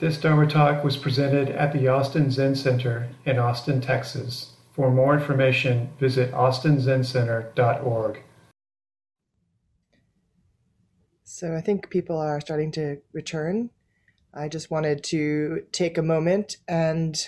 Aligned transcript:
This 0.00 0.16
Dharma 0.16 0.46
talk 0.46 0.82
was 0.82 0.96
presented 0.96 1.50
at 1.50 1.74
the 1.74 1.88
Austin 1.88 2.30
Zen 2.30 2.54
Center 2.54 3.10
in 3.26 3.38
Austin, 3.38 3.82
Texas. 3.82 4.52
For 4.72 4.90
more 4.90 5.12
information, 5.12 5.90
visit 6.00 6.32
austinzencenter.org. 6.32 8.22
So 11.24 11.54
I 11.54 11.60
think 11.60 11.90
people 11.90 12.16
are 12.16 12.40
starting 12.40 12.72
to 12.72 13.02
return. 13.12 13.68
I 14.32 14.48
just 14.48 14.70
wanted 14.70 15.04
to 15.04 15.64
take 15.70 15.98
a 15.98 16.02
moment 16.02 16.56
and 16.66 17.22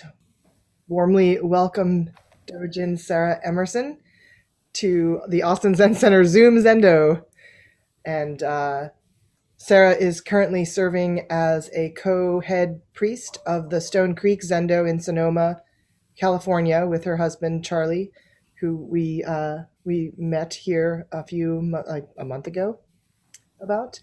warmly 0.87 1.39
welcome 1.41 2.09
Dojin 2.47 2.97
Sarah 2.97 3.39
Emerson 3.45 3.99
to 4.73 5.21
the 5.29 5.43
Austin 5.43 5.75
Zen 5.75 5.93
Center 5.93 6.25
Zoom 6.25 6.57
Zendo. 6.57 7.23
And 8.03 8.41
uh, 8.41 8.89
Sarah 9.63 9.95
is 9.95 10.19
currently 10.19 10.65
serving 10.65 11.25
as 11.29 11.69
a 11.73 11.91
co 11.91 12.41
head 12.41 12.81
priest 12.93 13.37
of 13.45 13.69
the 13.69 13.79
Stone 13.79 14.13
Creek 14.13 14.41
Zendo 14.41 14.85
in 14.85 14.99
Sonoma, 14.99 15.61
California, 16.19 16.85
with 16.85 17.05
her 17.05 17.15
husband 17.15 17.63
Charlie, 17.63 18.11
who 18.59 18.75
we, 18.75 19.23
uh, 19.25 19.59
we 19.85 20.11
met 20.17 20.53
here 20.53 21.07
a 21.13 21.25
few, 21.25 21.61
like 21.87 22.05
a 22.17 22.25
month 22.25 22.45
ago 22.45 22.77
about. 23.61 24.01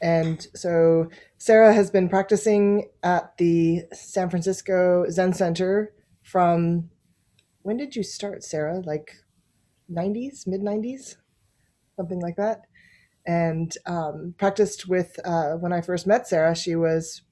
And 0.00 0.46
so 0.54 1.08
Sarah 1.38 1.74
has 1.74 1.90
been 1.90 2.08
practicing 2.08 2.88
at 3.02 3.36
the 3.36 3.82
San 3.92 4.30
Francisco 4.30 5.06
Zen 5.10 5.32
Center 5.32 5.92
from 6.22 6.88
when 7.62 7.76
did 7.76 7.96
you 7.96 8.04
start, 8.04 8.44
Sarah? 8.44 8.80
Like 8.86 9.16
90s, 9.90 10.46
mid 10.46 10.60
90s, 10.60 11.16
something 11.96 12.20
like 12.20 12.36
that 12.36 12.66
and 13.26 13.74
um, 13.86 14.34
practiced 14.38 14.88
with 14.88 15.18
uh, 15.24 15.52
when 15.54 15.72
I 15.72 15.80
first 15.80 16.06
met 16.06 16.26
Sarah. 16.26 16.54
She 16.54 16.76
was 16.76 17.22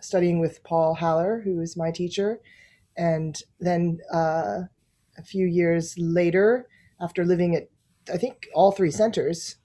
studying 0.00 0.40
with 0.40 0.62
Paul 0.62 0.94
Haller, 0.94 1.42
who 1.44 1.56
was 1.56 1.76
my 1.76 1.90
teacher, 1.90 2.40
and 2.96 3.40
then 3.60 3.98
uh, 4.12 4.62
a 5.16 5.22
few 5.24 5.46
years 5.46 5.94
later, 5.98 6.68
after 7.00 7.24
living 7.24 7.54
at 7.54 7.68
I 8.12 8.16
think 8.16 8.48
all 8.54 8.72
three 8.72 8.90
centers, 8.90 9.56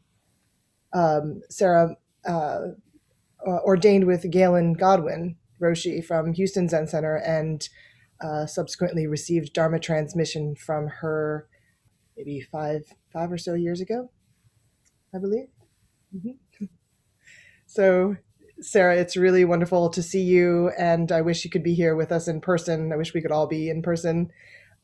um, 0.94 1.42
Sarah 1.50 1.96
uh, 2.28 2.60
uh 3.46 3.60
ordained 3.66 4.06
with 4.06 4.24
Gaelyn 4.32 4.78
Godwin 4.78 5.36
Roshi 5.62 6.04
from 6.04 6.34
Houston 6.34 6.68
Zen 6.70 6.88
Center, 6.88 7.16
and 7.16 7.68
uh, 8.22 8.46
subsequently 8.46 9.08
received 9.08 9.54
Dharma 9.54 9.80
transmission 9.80 10.56
from 10.56 10.88
her 10.88 11.48
maybe 12.18 12.42
five 12.42 12.86
five 13.12 13.32
or 13.32 13.38
so 13.38 13.54
years 13.54 13.82
ago, 13.82 14.10
I 15.14 15.20
believe. 15.20 15.53
So, 17.74 18.18
Sarah, 18.62 18.98
it's 18.98 19.18
really 19.18 19.46
wonderful 19.46 19.90
to 19.90 20.04
see 20.04 20.22
you, 20.22 20.72
and 20.78 21.12
I 21.12 21.22
wish 21.22 21.44
you 21.44 21.50
could 21.50 21.64
be 21.64 21.74
here 21.74 21.96
with 21.96 22.12
us 22.12 22.28
in 22.28 22.40
person. 22.40 22.94
I 22.94 22.98
wish 22.98 23.16
we 23.16 23.22
could 23.22 23.32
all 23.32 23.48
be 23.48 23.68
in 23.68 23.82
person, 23.82 24.30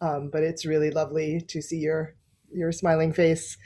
um, 0.02 0.32
but 0.32 0.42
it's 0.42 0.66
really 0.66 0.90
lovely 0.90 1.40
to 1.50 1.62
see 1.62 1.78
your 1.78 2.16
your 2.52 2.72
smiling 2.72 3.14
face. 3.14 3.58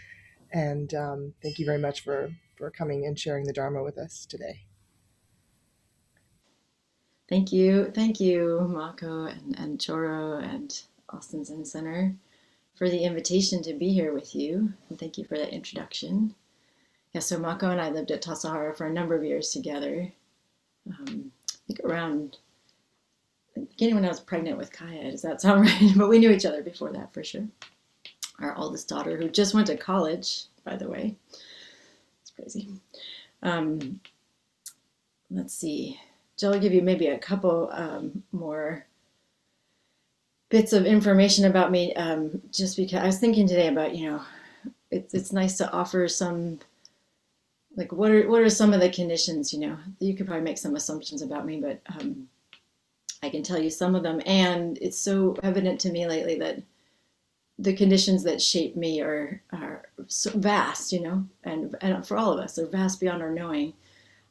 And 0.52 0.94
um, 0.94 1.34
thank 1.42 1.58
you 1.58 1.66
very 1.66 1.78
much 1.78 2.04
for 2.04 2.32
for 2.58 2.70
coming 2.70 3.06
and 3.06 3.18
sharing 3.18 3.46
the 3.46 3.54
Dharma 3.54 3.82
with 3.82 3.98
us 3.98 4.26
today. 4.26 4.66
Thank 7.30 7.54
you, 7.54 7.92
thank 7.96 8.20
you, 8.20 8.68
Mako 8.70 9.28
and, 9.28 9.58
and 9.58 9.80
Choro 9.80 10.44
and 10.44 10.84
Austin 11.10 11.46
Zen 11.46 11.64
Center 11.64 12.14
for 12.76 12.90
the 12.90 13.06
invitation 13.06 13.64
to 13.64 13.74
be 13.74 13.94
here 13.94 14.14
with 14.14 14.36
you. 14.36 14.74
And 14.90 15.00
thank 15.00 15.18
you 15.18 15.24
for 15.24 15.38
that 15.38 15.54
introduction 15.54 16.36
yeah, 17.14 17.22
so 17.22 17.38
Mako 17.38 17.70
and 17.70 17.82
I 17.82 17.90
lived 17.90 18.12
at 18.12 18.24
Tassajara 18.24 18.76
for 18.76 18.88
a 18.88 18.94
number 18.94 19.16
of 19.16 19.24
years 19.24 19.52
together. 19.52 20.12
Um, 20.90 21.32
I 21.50 21.58
think 21.68 21.80
around 21.84 22.38
beginning 23.54 23.96
when 23.96 24.06
I 24.06 24.10
was 24.10 24.20
pregnant 24.20 24.58
with 24.58 24.72
Kaya. 24.72 25.12
Does 25.12 25.22
that 25.22 25.42
sound 25.42 25.62
right? 25.82 25.94
but 25.96 26.10
we 26.10 26.20
knew 26.20 26.32
each 26.32 26.46
other 26.46 26.64
before 26.64 26.92
that 26.92 27.14
for 27.14 27.24
sure. 27.24 27.48
Our 28.40 28.56
oldest 28.58 28.90
daughter, 28.90 29.16
who 29.16 29.30
just 29.30 29.54
went 29.54 29.68
to 29.68 29.78
college, 29.78 30.46
by 30.64 30.76
the 30.76 30.90
way. 30.90 31.16
It's 32.22 32.32
crazy. 32.36 32.70
Um, 33.44 34.00
let's 35.30 35.54
see. 35.54 36.00
Jill 36.38 36.52
will 36.52 36.60
give 36.60 36.74
you 36.74 36.82
maybe 36.82 37.08
a 37.08 37.20
couple 37.20 37.70
um, 37.72 38.24
more 38.32 38.86
bits 40.50 40.74
of 40.74 40.86
information 40.86 41.46
about 41.46 41.72
me, 41.72 41.94
um, 41.94 42.42
just 42.52 42.76
because 42.76 43.02
I 43.02 43.06
was 43.06 43.20
thinking 43.20 43.48
today 43.48 43.68
about, 43.68 43.96
you 43.96 44.10
know, 44.10 44.22
it's, 44.90 45.14
it's 45.14 45.32
nice 45.32 45.58
to 45.58 45.72
offer 45.72 46.08
some 46.08 46.60
like 47.76 47.92
what 47.92 48.12
are 48.12 48.30
what 48.30 48.42
are 48.42 48.50
some 48.50 48.74
of 48.74 48.80
the 48.80 48.90
conditions 48.90 49.54
you 49.54 49.60
know? 49.60 49.78
You 50.00 50.16
could 50.16 50.28
probably 50.28 50.44
make 50.44 50.58
some 50.58 50.76
assumptions 50.76 51.22
about 51.22 51.46
me 51.46 51.60
but 51.60 51.82
um, 52.00 52.28
i 53.22 53.30
can 53.30 53.44
tell 53.44 53.60
you 53.60 53.70
some 53.70 53.96
of 53.96 54.04
them. 54.04 54.22
And 54.26 54.78
it's 54.82 54.98
so 54.98 55.36
evident 55.44 55.80
to 55.82 55.92
me 55.92 56.08
lately 56.08 56.38
that 56.40 56.62
the 57.60 57.76
conditions 57.76 58.24
that 58.24 58.42
shape 58.42 58.76
me 58.76 59.02
are 59.02 59.42
are 59.52 59.84
so 60.08 60.32
vast 60.32 60.92
you 60.92 61.02
know? 61.02 61.26
And 61.44 61.76
and 61.82 62.06
for 62.06 62.18
all 62.18 62.34
of 62.34 62.40
us 62.40 62.56
they're 62.56 62.66
vast 62.68 63.00
beyond 63.00 63.22
our 63.22 63.32
knowing. 63.32 63.74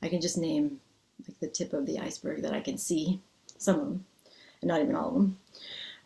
I 0.03 0.09
can 0.09 0.21
just 0.21 0.39
name 0.39 0.81
like 1.27 1.39
the 1.41 1.49
tip 1.49 1.73
of 1.73 1.87
the 1.87 1.99
iceberg 1.99 2.43
that 2.43 2.53
i 2.53 2.61
can 2.61 2.79
see 2.79 3.21
some 3.59 3.77
of 3.77 3.87
them 3.87 4.05
and 4.61 4.69
not 4.69 4.81
even 4.81 4.95
all 4.95 5.09
of 5.09 5.15
them 5.15 5.39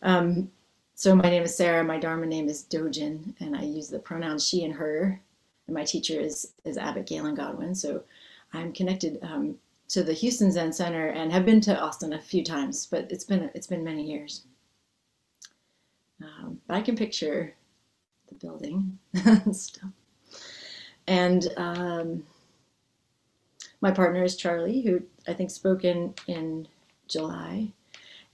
um, 0.03 0.51
so 0.95 1.15
my 1.15 1.29
name 1.29 1.43
is 1.43 1.57
sarah 1.57 1.85
my 1.85 1.99
dharma 1.99 2.27
name 2.27 2.49
is 2.49 2.65
dojin 2.65 3.35
and 3.41 3.57
i 3.57 3.63
use 3.63 3.89
the 3.89 3.99
pronouns 3.99 4.47
she 4.47 4.65
and 4.65 4.75
her 4.75 5.21
and 5.67 5.75
my 5.75 5.85
teacher 5.85 6.21
is 6.21 6.53
is 6.65 6.79
Abbot 6.79 7.07
Gaelyn 7.07 7.37
Godwin. 7.37 7.75
So 7.75 8.03
I'm 8.53 8.73
connected 8.73 9.19
um, 9.23 9.57
to 9.89 10.03
the 10.03 10.13
Houston 10.13 10.51
Zen 10.51 10.73
Center 10.73 11.09
and 11.09 11.33
have 11.33 11.45
been 11.45 11.61
to 11.63 11.79
Austin 11.79 12.13
a 12.13 12.21
few 12.21 12.45
times, 12.45 12.87
but 12.87 13.11
it's 13.11 13.25
been 13.25 13.51
it's 13.55 13.67
been 13.67 13.85
many 13.85 14.05
years. 14.05 14.45
Um, 16.23 16.61
but 16.67 16.75
I 16.75 16.81
can 16.81 16.97
picture 16.97 17.55
the 18.29 18.35
building 18.37 18.99
still. 19.53 19.93
And 21.07 21.47
um, 21.57 22.25
my 23.81 23.91
partner 23.91 24.25
is 24.25 24.37
Charlie, 24.37 24.81
who 24.81 25.03
I 25.29 25.35
think 25.35 25.51
spoke 25.51 25.85
in 25.85 26.15
in 26.27 26.69
July, 27.09 27.69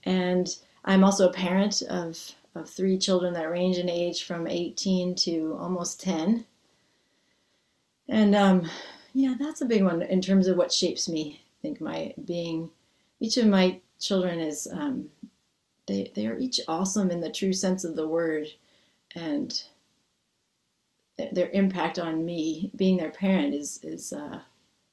and 0.03 0.47
I'm 0.85 1.03
also 1.03 1.29
a 1.29 1.33
parent 1.33 1.81
of 1.83 2.19
of 2.55 2.69
three 2.69 2.97
children 2.97 3.33
that 3.33 3.49
range 3.49 3.77
in 3.77 3.89
age 3.89 4.23
from 4.25 4.47
18 4.47 5.15
to 5.15 5.57
almost 5.59 5.99
10 6.01 6.45
and 8.09 8.35
um, 8.35 8.69
yeah, 9.13 9.35
that's 9.39 9.61
a 9.61 9.65
big 9.65 9.83
one 9.83 10.01
in 10.01 10.21
terms 10.21 10.47
of 10.47 10.57
what 10.57 10.71
shapes 10.71 11.07
me. 11.07 11.41
I 11.41 11.61
think 11.61 11.79
my 11.79 12.13
being, 12.25 12.69
each 13.19 13.37
of 13.37 13.47
my 13.47 13.79
children 13.99 14.39
is, 14.39 14.67
um, 14.71 15.09
they, 15.87 16.11
they 16.15 16.27
are 16.27 16.37
each 16.37 16.59
awesome 16.67 17.11
in 17.11 17.21
the 17.21 17.31
true 17.31 17.53
sense 17.53 17.83
of 17.83 17.95
the 17.95 18.07
word. 18.07 18.47
And 19.15 19.63
their 21.31 21.49
impact 21.49 21.99
on 21.99 22.25
me, 22.25 22.71
being 22.75 22.97
their 22.97 23.11
parent, 23.11 23.53
is, 23.53 23.79
is 23.83 24.11
uh, 24.11 24.39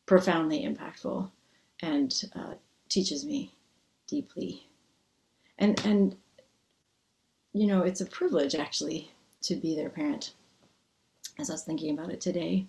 profoundly 0.04 0.64
impactful 0.64 1.30
and 1.80 2.22
uh, 2.36 2.54
teaches 2.88 3.24
me 3.24 3.54
deeply. 4.06 4.66
And, 5.58 5.84
and, 5.86 6.16
you 7.54 7.66
know, 7.66 7.82
it's 7.82 8.02
a 8.02 8.06
privilege 8.06 8.54
actually 8.54 9.10
to 9.42 9.56
be 9.56 9.74
their 9.74 9.88
parent 9.88 10.34
as 11.38 11.48
I 11.48 11.54
was 11.54 11.62
thinking 11.62 11.98
about 11.98 12.12
it 12.12 12.20
today 12.20 12.66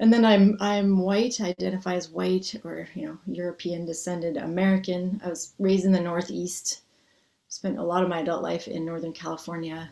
and 0.00 0.12
then 0.12 0.24
I'm 0.24 0.56
I'm 0.60 0.98
white, 0.98 1.40
I 1.40 1.48
identify 1.48 1.94
as 1.94 2.10
white 2.10 2.54
or 2.64 2.88
you 2.94 3.06
know 3.06 3.18
European 3.26 3.84
descended 3.84 4.36
American. 4.36 5.20
I 5.24 5.28
was 5.28 5.54
raised 5.58 5.84
in 5.84 5.92
the 5.92 6.00
Northeast. 6.00 6.82
Spent 7.48 7.78
a 7.78 7.82
lot 7.82 8.02
of 8.02 8.08
my 8.08 8.20
adult 8.20 8.42
life 8.42 8.68
in 8.68 8.84
Northern 8.84 9.12
California. 9.12 9.90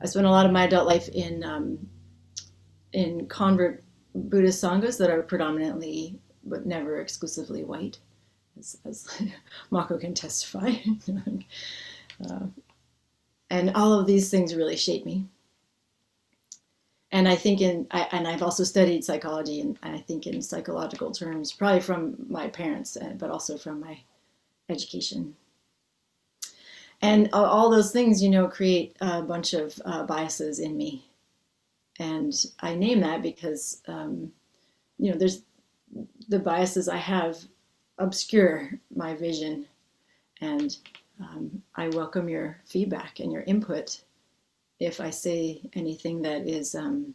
I 0.00 0.06
spent 0.06 0.26
a 0.26 0.30
lot 0.30 0.46
of 0.46 0.52
my 0.52 0.64
adult 0.64 0.86
life 0.86 1.08
in 1.08 1.44
um, 1.44 1.90
in 2.92 3.26
convert 3.26 3.82
Buddhist 4.14 4.62
sanghas 4.62 4.98
that 4.98 5.10
are 5.10 5.22
predominantly 5.22 6.18
but 6.44 6.66
never 6.66 7.00
exclusively 7.00 7.64
white, 7.64 7.98
as, 8.58 8.78
as 8.84 9.06
Mako 9.70 9.98
can 9.98 10.14
testify. 10.14 10.72
uh, 12.30 12.46
and 13.50 13.70
all 13.74 13.92
of 13.92 14.06
these 14.06 14.30
things 14.30 14.56
really 14.56 14.76
shape 14.76 15.04
me 15.04 15.26
and 17.12 17.28
I 17.28 17.36
think 17.36 17.60
in 17.60 17.86
I, 17.90 18.08
and 18.12 18.26
I've 18.26 18.42
also 18.42 18.64
studied 18.64 19.04
psychology 19.04 19.60
and 19.60 19.78
I 19.82 19.98
think 19.98 20.26
in 20.26 20.40
psychological 20.40 21.12
terms, 21.12 21.52
probably 21.52 21.80
from 21.80 22.16
my 22.28 22.48
parents, 22.48 22.96
uh, 22.96 23.12
but 23.18 23.30
also 23.30 23.58
from 23.58 23.80
my 23.80 23.98
education. 24.68 25.36
And 27.02 27.28
all 27.32 27.68
those 27.68 27.90
things, 27.90 28.22
you 28.22 28.30
know, 28.30 28.46
create 28.46 28.96
a 29.00 29.22
bunch 29.22 29.54
of 29.54 29.80
uh, 29.84 30.04
biases 30.04 30.60
in 30.60 30.76
me, 30.76 31.04
and 31.98 32.32
I 32.60 32.74
name 32.74 33.00
that 33.00 33.22
because, 33.22 33.82
um, 33.88 34.32
you 34.98 35.10
know, 35.10 35.18
there's 35.18 35.42
the 36.28 36.38
biases 36.38 36.88
I 36.88 36.98
have 36.98 37.38
obscure 37.98 38.70
my 38.94 39.14
vision, 39.16 39.66
and 40.40 40.76
um, 41.20 41.62
I 41.74 41.88
welcome 41.88 42.28
your 42.28 42.60
feedback 42.66 43.18
and 43.18 43.32
your 43.32 43.42
input 43.42 44.02
if 44.78 45.00
I 45.00 45.10
say 45.10 45.60
anything 45.74 46.22
that 46.22 46.46
is 46.46 46.74
um, 46.74 47.14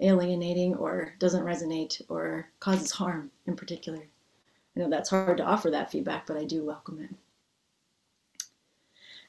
alienating 0.00 0.74
or 0.74 1.14
doesn't 1.18 1.44
resonate 1.44 2.02
or 2.08 2.48
causes 2.60 2.90
harm 2.90 3.30
in 3.46 3.56
particular. 3.56 4.02
I 4.76 4.80
know 4.80 4.90
that's 4.90 5.10
hard 5.10 5.38
to 5.38 5.44
offer 5.44 5.70
that 5.70 5.90
feedback, 5.90 6.26
but 6.26 6.36
I 6.36 6.44
do 6.44 6.64
welcome 6.64 7.00
it. 7.00 7.10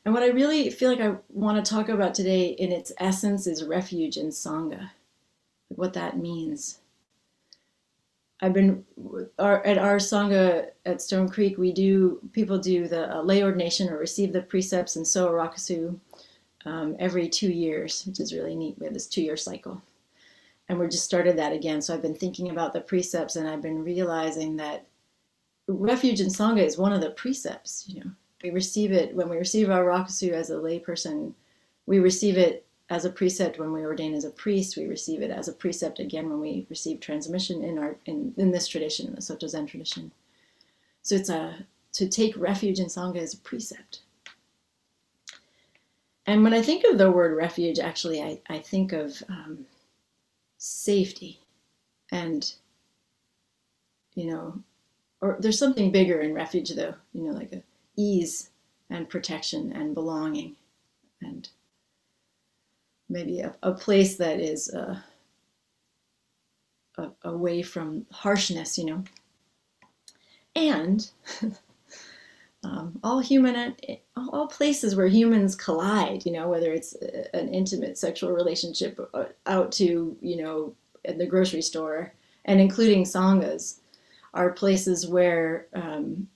And 0.03 0.13
what 0.13 0.23
I 0.23 0.27
really 0.27 0.69
feel 0.69 0.89
like 0.89 1.01
I 1.01 1.15
want 1.29 1.63
to 1.63 1.69
talk 1.69 1.89
about 1.89 2.13
today 2.13 2.47
in 2.47 2.71
its 2.71 2.91
essence 2.97 3.47
is 3.47 3.63
refuge 3.63 4.17
and 4.17 4.31
Sangha, 4.31 4.91
what 5.67 5.93
that 5.93 6.17
means. 6.17 6.79
I've 8.41 8.53
been 8.53 8.85
at 9.39 9.77
our 9.77 9.97
Sangha 9.97 10.67
at 10.85 11.01
Stone 11.01 11.29
Creek, 11.29 11.57
we 11.57 11.73
do, 11.73 12.19
people 12.33 12.59
do 12.59 12.87
the 12.87 13.17
uh, 13.17 13.21
lay 13.21 13.43
ordination 13.43 13.89
or 13.89 13.97
receive 13.97 14.31
the 14.31 14.43
precepts 14.43 14.95
and 14.95 15.05
Sowa 15.05 15.31
Rakusu 15.31 15.99
um, 16.65 16.95
every 16.99 17.29
two 17.29 17.51
years, 17.51 18.05
which 18.05 18.19
is 18.19 18.33
really 18.33 18.55
neat. 18.55 18.77
We 18.79 18.85
have 18.85 18.93
this 18.93 19.07
two 19.07 19.21
year 19.21 19.37
cycle. 19.37 19.81
And 20.69 20.77
we're 20.77 20.89
just 20.89 21.05
started 21.05 21.37
that 21.37 21.53
again. 21.53 21.81
So 21.81 21.93
I've 21.93 22.01
been 22.01 22.15
thinking 22.15 22.49
about 22.49 22.73
the 22.73 22.81
precepts 22.81 23.37
and 23.37 23.47
I've 23.47 23.61
been 23.61 23.83
realizing 23.83 24.57
that 24.57 24.85
refuge 25.67 26.19
in 26.19 26.27
Sangha 26.27 26.63
is 26.65 26.77
one 26.77 26.91
of 26.91 27.01
the 27.01 27.11
precepts, 27.11 27.85
you 27.87 28.03
know 28.03 28.11
we 28.43 28.49
receive 28.51 28.91
it 28.91 29.15
when 29.15 29.29
we 29.29 29.37
receive 29.37 29.69
our 29.69 29.85
rakusu 29.85 30.31
as 30.31 30.49
a 30.49 30.55
layperson. 30.55 31.33
We 31.85 31.99
receive 31.99 32.37
it 32.37 32.65
as 32.89 33.05
a 33.05 33.09
precept 33.09 33.59
when 33.59 33.71
we 33.71 33.83
ordain 33.83 34.13
as 34.13 34.25
a 34.25 34.29
priest. 34.29 34.77
We 34.77 34.85
receive 34.85 35.21
it 35.21 35.31
as 35.31 35.47
a 35.47 35.53
precept 35.53 35.99
again 35.99 36.29
when 36.29 36.39
we 36.39 36.65
receive 36.69 36.99
transmission 36.99 37.63
in 37.63 37.77
our 37.77 37.97
in, 38.05 38.33
in 38.37 38.51
this 38.51 38.67
tradition, 38.67 39.15
the 39.15 39.21
Soto 39.21 39.47
Zen 39.47 39.65
tradition. 39.65 40.11
So 41.01 41.15
it's 41.15 41.29
a 41.29 41.65
to 41.93 42.07
take 42.07 42.37
refuge 42.37 42.79
in 42.79 42.87
sangha 42.87 43.17
is 43.17 43.33
a 43.33 43.37
precept. 43.37 44.01
And 46.27 46.43
when 46.43 46.53
I 46.53 46.61
think 46.61 46.83
of 46.83 46.97
the 46.97 47.09
word 47.09 47.35
refuge, 47.37 47.79
actually, 47.79 48.21
I, 48.21 48.41
I 48.49 48.59
think 48.59 48.91
of 48.91 49.23
um, 49.29 49.65
safety 50.57 51.39
and, 52.11 52.53
you 54.13 54.31
know, 54.31 54.61
or 55.21 55.37
there's 55.39 55.57
something 55.57 55.91
bigger 55.91 56.19
in 56.19 56.33
refuge, 56.33 56.71
though, 56.71 56.95
you 57.13 57.23
know, 57.23 57.31
like 57.31 57.63
ease 57.95 58.49
and 58.89 59.09
protection 59.09 59.71
and 59.71 59.95
belonging 59.95 60.55
and 61.21 61.49
maybe 63.09 63.39
a, 63.39 63.55
a 63.63 63.71
place 63.71 64.17
that 64.17 64.39
is 64.39 64.73
uh, 64.73 64.99
a, 66.97 67.09
away 67.23 67.61
from 67.61 68.05
harshness, 68.11 68.77
you 68.77 68.85
know. 68.85 69.03
And 70.55 71.09
um, 72.63 72.99
all 73.03 73.19
human, 73.19 73.75
all 74.15 74.47
places 74.47 74.95
where 74.95 75.07
humans 75.07 75.55
collide, 75.55 76.25
you 76.25 76.31
know, 76.31 76.49
whether 76.49 76.73
it's 76.73 76.93
an 77.33 77.49
intimate 77.49 77.97
sexual 77.97 78.31
relationship 78.31 78.99
out 79.45 79.71
to, 79.73 80.17
you 80.21 80.37
know, 80.37 80.73
at 81.05 81.17
the 81.17 81.25
grocery 81.25 81.61
store, 81.61 82.13
and 82.45 82.59
including 82.59 83.03
sanghas, 83.03 83.79
are 84.33 84.51
places 84.51 85.07
where 85.07 85.67
um, 85.73 86.27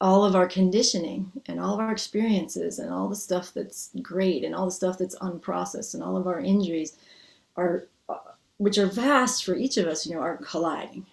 all 0.00 0.24
of 0.24 0.34
our 0.34 0.46
conditioning 0.46 1.32
and 1.46 1.58
all 1.60 1.74
of 1.74 1.80
our 1.80 1.92
experiences 1.92 2.78
and 2.78 2.92
all 2.92 3.08
the 3.08 3.16
stuff 3.16 3.52
that's 3.54 3.90
great 4.02 4.44
and 4.44 4.54
all 4.54 4.66
the 4.66 4.70
stuff 4.70 4.98
that's 4.98 5.18
unprocessed 5.20 5.94
and 5.94 6.02
all 6.02 6.16
of 6.16 6.26
our 6.26 6.40
injuries 6.40 6.96
are 7.56 7.86
uh, 8.08 8.18
which 8.58 8.76
are 8.76 8.86
vast 8.86 9.44
for 9.44 9.54
each 9.54 9.78
of 9.78 9.86
us 9.86 10.06
you 10.06 10.14
know 10.14 10.20
are 10.20 10.36
colliding 10.38 11.06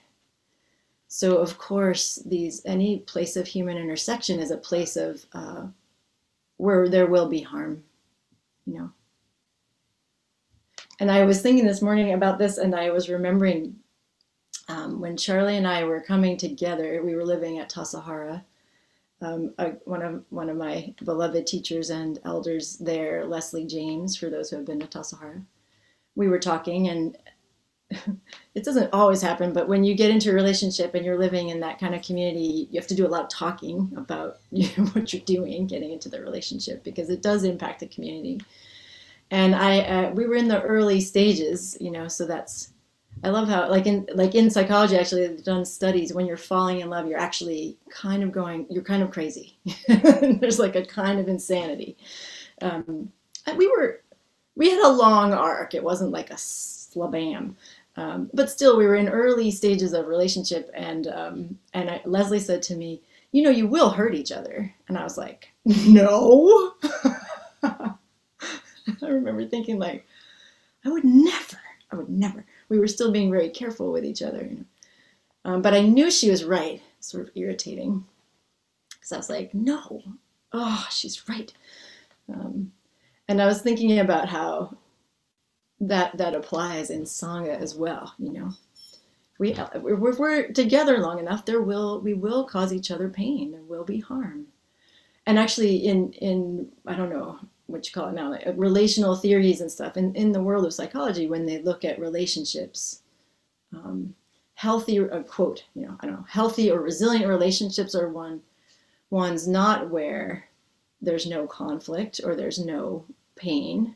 so 1.16 1.38
of 1.38 1.60
course 1.60 2.16
these 2.26 2.64
any 2.66 2.98
place 2.98 3.36
of 3.36 3.46
human 3.46 3.78
intersection 3.78 4.40
is 4.40 4.50
a 4.50 4.58
place 4.58 4.96
of 4.96 5.24
uh, 5.34 5.68
where 6.58 6.90
there 6.90 7.06
will 7.06 7.30
be 7.30 7.42
harm 7.42 7.84
you 8.66 8.80
know 8.80 8.92
and 11.00 11.12
i 11.12 11.24
was 11.24 11.40
thinking 11.40 11.68
this 11.68 11.84
morning 11.84 12.14
about 12.14 12.40
this 12.40 12.58
and 12.58 12.74
i 12.74 12.90
was 12.90 13.10
remembering 13.10 13.76
um, 14.70 15.00
when 15.00 15.16
charlie 15.16 15.58
and 15.58 15.68
i 15.68 15.84
were 15.84 16.02
coming 16.02 16.36
together 16.36 17.04
we 17.04 17.14
were 17.14 17.26
living 17.26 17.60
at 17.60 17.70
tassajara 17.70 18.44
um, 19.22 19.54
one 19.86 20.02
of 20.02 20.24
one 20.32 20.50
of 20.50 20.58
my 20.58 20.94
beloved 21.06 21.48
teachers 21.48 21.90
and 21.92 22.20
elders 22.26 22.78
there, 22.78 23.26
Leslie 23.26 23.66
James, 23.66 24.18
for 24.18 24.30
those 24.30 24.50
who 24.50 24.58
have 24.58 24.66
been 24.66 24.82
to 24.82 24.86
Tassajara. 24.86 25.46
We 26.16 26.28
were 26.28 26.40
talking, 26.40 26.90
and 26.90 27.18
it 28.56 28.64
doesn't 28.64 28.94
always 28.94 29.22
happen, 29.22 29.54
but 29.54 29.68
when 29.68 29.84
you 29.84 29.96
get 29.96 30.12
into 30.12 30.32
a 30.32 30.34
relationship 30.34 30.96
and 30.96 31.06
you're 31.06 31.18
living 31.18 31.50
in 31.50 31.60
that 31.62 31.80
kind 31.80 31.96
of 31.96 32.02
community, 32.02 32.68
you 32.72 32.80
have 32.80 32.88
to 32.88 32.96
do 32.96 33.06
a 33.06 33.10
lot 33.10 33.24
of 33.24 33.30
talking 33.30 33.92
about 33.96 34.38
you 34.52 34.70
know, 34.78 34.86
what 34.90 35.14
you're 35.14 35.22
doing, 35.24 35.68
getting 35.68 35.92
into 35.92 36.10
the 36.10 36.22
relationship, 36.22 36.84
because 36.84 37.10
it 37.10 37.22
does 37.22 37.44
impact 37.44 37.80
the 37.80 37.88
community. 37.88 38.42
And 39.32 39.56
I, 39.56 39.80
uh, 39.80 40.12
we 40.12 40.28
were 40.28 40.36
in 40.36 40.48
the 40.48 40.62
early 40.62 41.02
stages, 41.02 41.76
you 41.80 41.92
know, 41.92 42.08
so 42.08 42.26
that's 42.26 42.74
I 43.24 43.30
love 43.30 43.48
how 43.48 43.70
like 43.70 43.86
in 43.86 44.08
like 44.14 44.36
in 44.36 44.50
psychology 44.50 44.98
actually 44.98 45.28
they've 45.28 45.44
done 45.44 45.64
studies 45.64 46.14
when 46.14 46.26
you're 46.26 46.36
falling 46.36 46.82
in 46.82 46.90
love 46.90 47.08
you're 47.08 47.20
actually 47.20 47.78
kind 47.90 48.22
of 48.22 48.32
going 48.32 48.66
you're 48.70 48.84
kind 48.84 49.02
of 49.02 49.12
crazy. 49.12 49.58
There's 49.88 50.60
like 50.60 50.76
a 50.76 50.86
kind 50.86 51.20
of 51.20 51.30
insanity. 51.30 51.98
Um, 52.62 53.12
we 53.56 53.68
were 53.68 54.02
we 54.56 54.70
had 54.70 54.84
a 54.84 54.90
long 54.90 55.34
arc. 55.34 55.74
It 55.74 55.84
wasn't 55.84 56.12
like 56.12 56.32
a 56.32 56.36
slabam 56.36 57.56
um, 57.96 58.30
but 58.34 58.50
still 58.50 58.78
we 58.78 58.86
were 58.86 58.96
in 58.96 59.10
early 59.10 59.52
stages 59.52 59.94
of 59.94 60.08
relationship 60.08 60.70
and 60.74 61.08
um, 61.08 61.60
and 61.74 61.90
I, 61.90 62.02
Leslie 62.06 62.40
said 62.40 62.62
to 62.64 62.76
me 62.76 63.02
you 63.32 63.42
know 63.44 63.50
you 63.50 63.68
will 63.68 63.90
hurt 63.90 64.16
each 64.16 64.32
other 64.32 64.74
and 64.88 64.98
I 64.98 65.04
was 65.04 65.18
like 65.18 65.50
no 65.66 66.74
I 67.64 67.96
remember 69.02 69.46
thinking 69.46 69.80
like 69.80 70.06
I 70.86 70.90
would 70.90 71.06
never 71.06 71.60
I 71.92 71.96
would 71.96 72.10
never 72.10 72.46
we 72.74 72.80
were 72.80 72.88
still 72.88 73.12
being 73.12 73.30
very 73.30 73.50
careful 73.50 73.92
with 73.92 74.04
each 74.04 74.24
other. 74.24 74.50
Um, 75.46 75.62
but 75.62 75.76
I 75.76 75.82
knew 75.82 76.10
she 76.10 76.32
was 76.32 76.44
right. 76.44 76.82
Sort 77.00 77.28
of 77.28 77.38
irritating 77.38 78.06
because 78.90 79.12
I 79.12 79.18
was 79.18 79.30
like, 79.30 79.54
no, 79.54 80.02
oh, 80.54 80.88
she's 80.90 81.30
right. 81.30 81.54
Um, 82.34 82.72
and 83.28 83.42
I 83.42 83.46
was 83.46 83.62
thinking 83.62 84.00
about 84.00 84.28
how 84.28 84.76
that 85.88 86.18
that 86.18 86.36
applies 86.36 86.90
in 86.90 87.04
sangha 87.04 87.60
as 87.60 87.76
well. 87.76 88.14
You 88.18 88.34
know, 88.34 88.52
we 89.38 89.52
if 89.52 90.20
we're 90.20 90.52
together 90.52 91.00
long 91.00 91.20
enough, 91.20 91.46
there 91.46 91.62
will 91.62 92.02
we 92.02 92.14
will 92.14 92.46
cause 92.46 92.74
each 92.74 92.92
other 92.92 93.10
pain. 93.10 93.52
There 93.52 93.62
will 93.62 93.84
be 93.84 94.00
harm. 94.00 94.48
And 95.26 95.40
actually, 95.40 95.78
in 95.88 96.14
in 96.14 96.70
I 96.86 96.96
don't 96.96 97.10
know 97.10 97.40
what 97.68 97.86
you 97.88 97.94
call 97.94 98.10
it 98.10 98.14
now, 98.14 98.30
like 98.30 98.46
uh, 98.46 98.54
relational 98.54 99.16
theories 99.16 99.62
and 99.62 99.72
stuff. 99.72 99.98
In, 99.98 100.14
in 100.16 100.32
the 100.32 100.44
world 100.44 100.66
of 100.66 100.74
psychology, 100.74 101.28
when 101.28 101.46
they 101.46 101.62
look 101.62 101.86
at 101.86 102.00
relationships, 102.00 103.02
um, 103.74 104.14
healthy, 104.56 105.00
uh, 105.00 105.24
quote, 105.24 105.64
you 105.74 105.84
know, 105.88 105.96
I 106.02 106.06
don't 106.06 106.16
know, 106.16 106.26
healthy 106.28 106.70
or 106.70 106.82
resilient 106.82 107.28
relationships 107.28 107.96
are 107.96 108.10
one 108.10 108.42
ones 109.10 109.48
not 109.48 109.90
where 109.90 110.46
there's 111.02 111.28
no 111.28 111.46
conflict 111.48 112.20
or 112.24 112.36
there's 112.36 112.60
no 112.60 113.06
pain, 113.36 113.96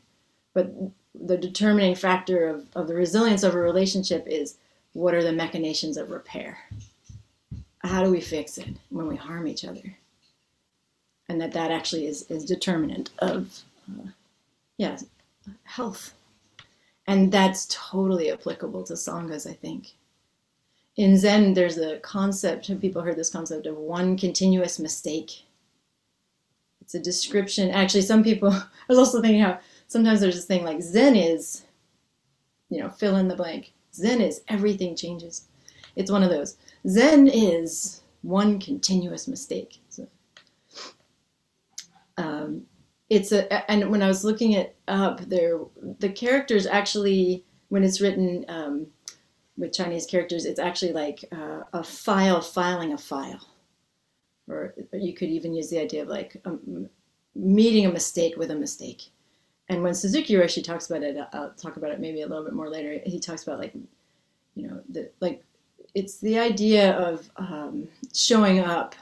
but 0.54 0.72
the 1.20 1.36
determining 1.36 1.94
factor 1.94 2.48
of, 2.48 2.66
of 2.74 2.88
the 2.88 2.94
resilience 2.94 3.42
of 3.42 3.54
a 3.54 3.60
relationship 3.60 4.24
is 4.26 4.56
what 4.92 5.14
are 5.14 5.22
the 5.22 5.32
mechanisms 5.32 5.96
of 5.96 6.10
repair? 6.10 6.58
How 7.82 8.02
do 8.02 8.10
we 8.10 8.20
fix 8.20 8.58
it 8.58 8.76
when 8.90 9.06
we 9.06 9.16
harm 9.16 9.46
each 9.46 9.64
other? 9.64 9.96
and 11.28 11.40
that 11.40 11.52
that 11.52 11.70
actually 11.70 12.06
is, 12.06 12.22
is 12.30 12.44
determinant 12.44 13.10
of, 13.18 13.60
uh, 13.90 14.08
yeah, 14.78 14.96
health. 15.64 16.14
And 17.06 17.30
that's 17.32 17.66
totally 17.70 18.30
applicable 18.30 18.84
to 18.84 18.94
sanghas, 18.94 19.48
I 19.48 19.54
think. 19.54 19.94
In 20.96 21.16
Zen, 21.16 21.54
there's 21.54 21.78
a 21.78 21.98
concept, 21.98 22.66
have 22.66 22.80
people 22.80 23.02
heard 23.02 23.16
this 23.16 23.30
concept 23.30 23.66
of 23.66 23.76
one 23.76 24.16
continuous 24.16 24.78
mistake? 24.78 25.42
It's 26.80 26.94
a 26.94 27.00
description. 27.00 27.70
Actually, 27.70 28.02
some 28.02 28.24
people, 28.24 28.50
I 28.52 28.66
was 28.88 28.98
also 28.98 29.20
thinking 29.20 29.42
how 29.42 29.58
sometimes 29.88 30.20
there's 30.20 30.36
this 30.36 30.44
thing 30.44 30.64
like 30.64 30.80
Zen 30.80 31.16
is, 31.16 31.64
you 32.70 32.80
know, 32.80 32.88
fill 32.88 33.16
in 33.16 33.26
the 33.26 33.36
blank. 33.36 33.72
Zen 33.92 34.20
is 34.20 34.42
everything 34.48 34.94
changes. 34.94 35.48
It's 35.96 36.10
one 36.10 36.22
of 36.22 36.30
those. 36.30 36.56
Zen 36.86 37.26
is 37.26 38.02
one 38.22 38.60
continuous 38.60 39.26
mistake. 39.26 39.80
So 39.88 40.06
um, 42.16 42.62
it's 43.10 43.32
a 43.32 43.70
and 43.70 43.90
when 43.90 44.02
I 44.02 44.08
was 44.08 44.24
looking 44.24 44.52
it 44.52 44.76
up, 44.86 45.20
there 45.22 45.58
the 45.98 46.10
characters 46.10 46.66
actually 46.66 47.44
when 47.68 47.82
it's 47.82 48.00
written 48.00 48.44
um, 48.48 48.86
with 49.56 49.72
Chinese 49.72 50.06
characters, 50.06 50.44
it's 50.44 50.60
actually 50.60 50.92
like 50.92 51.24
uh, 51.32 51.62
a 51.72 51.82
file 51.82 52.40
filing 52.40 52.92
a 52.92 52.98
file, 52.98 53.46
or 54.46 54.74
you 54.92 55.14
could 55.14 55.28
even 55.28 55.54
use 55.54 55.68
the 55.68 55.80
idea 55.80 56.02
of 56.02 56.08
like 56.08 56.40
um, 56.44 56.88
meeting 57.34 57.86
a 57.86 57.92
mistake 57.92 58.36
with 58.36 58.50
a 58.50 58.56
mistake. 58.56 59.10
And 59.68 59.82
when 59.82 59.94
Suzuki 59.94 60.34
Roshi 60.34 60.64
talks 60.64 60.90
about 60.90 61.02
it, 61.02 61.16
I'll 61.32 61.50
talk 61.52 61.76
about 61.76 61.90
it 61.90 62.00
maybe 62.00 62.22
a 62.22 62.26
little 62.26 62.44
bit 62.44 62.54
more 62.54 62.70
later. 62.70 63.00
He 63.04 63.20
talks 63.20 63.42
about 63.42 63.58
like, 63.58 63.74
you 64.54 64.66
know, 64.66 64.80
the 64.88 65.10
like, 65.20 65.44
it's 65.94 66.18
the 66.18 66.38
idea 66.38 66.92
of 66.96 67.30
um, 67.36 67.88
showing 68.14 68.60
up 68.60 68.94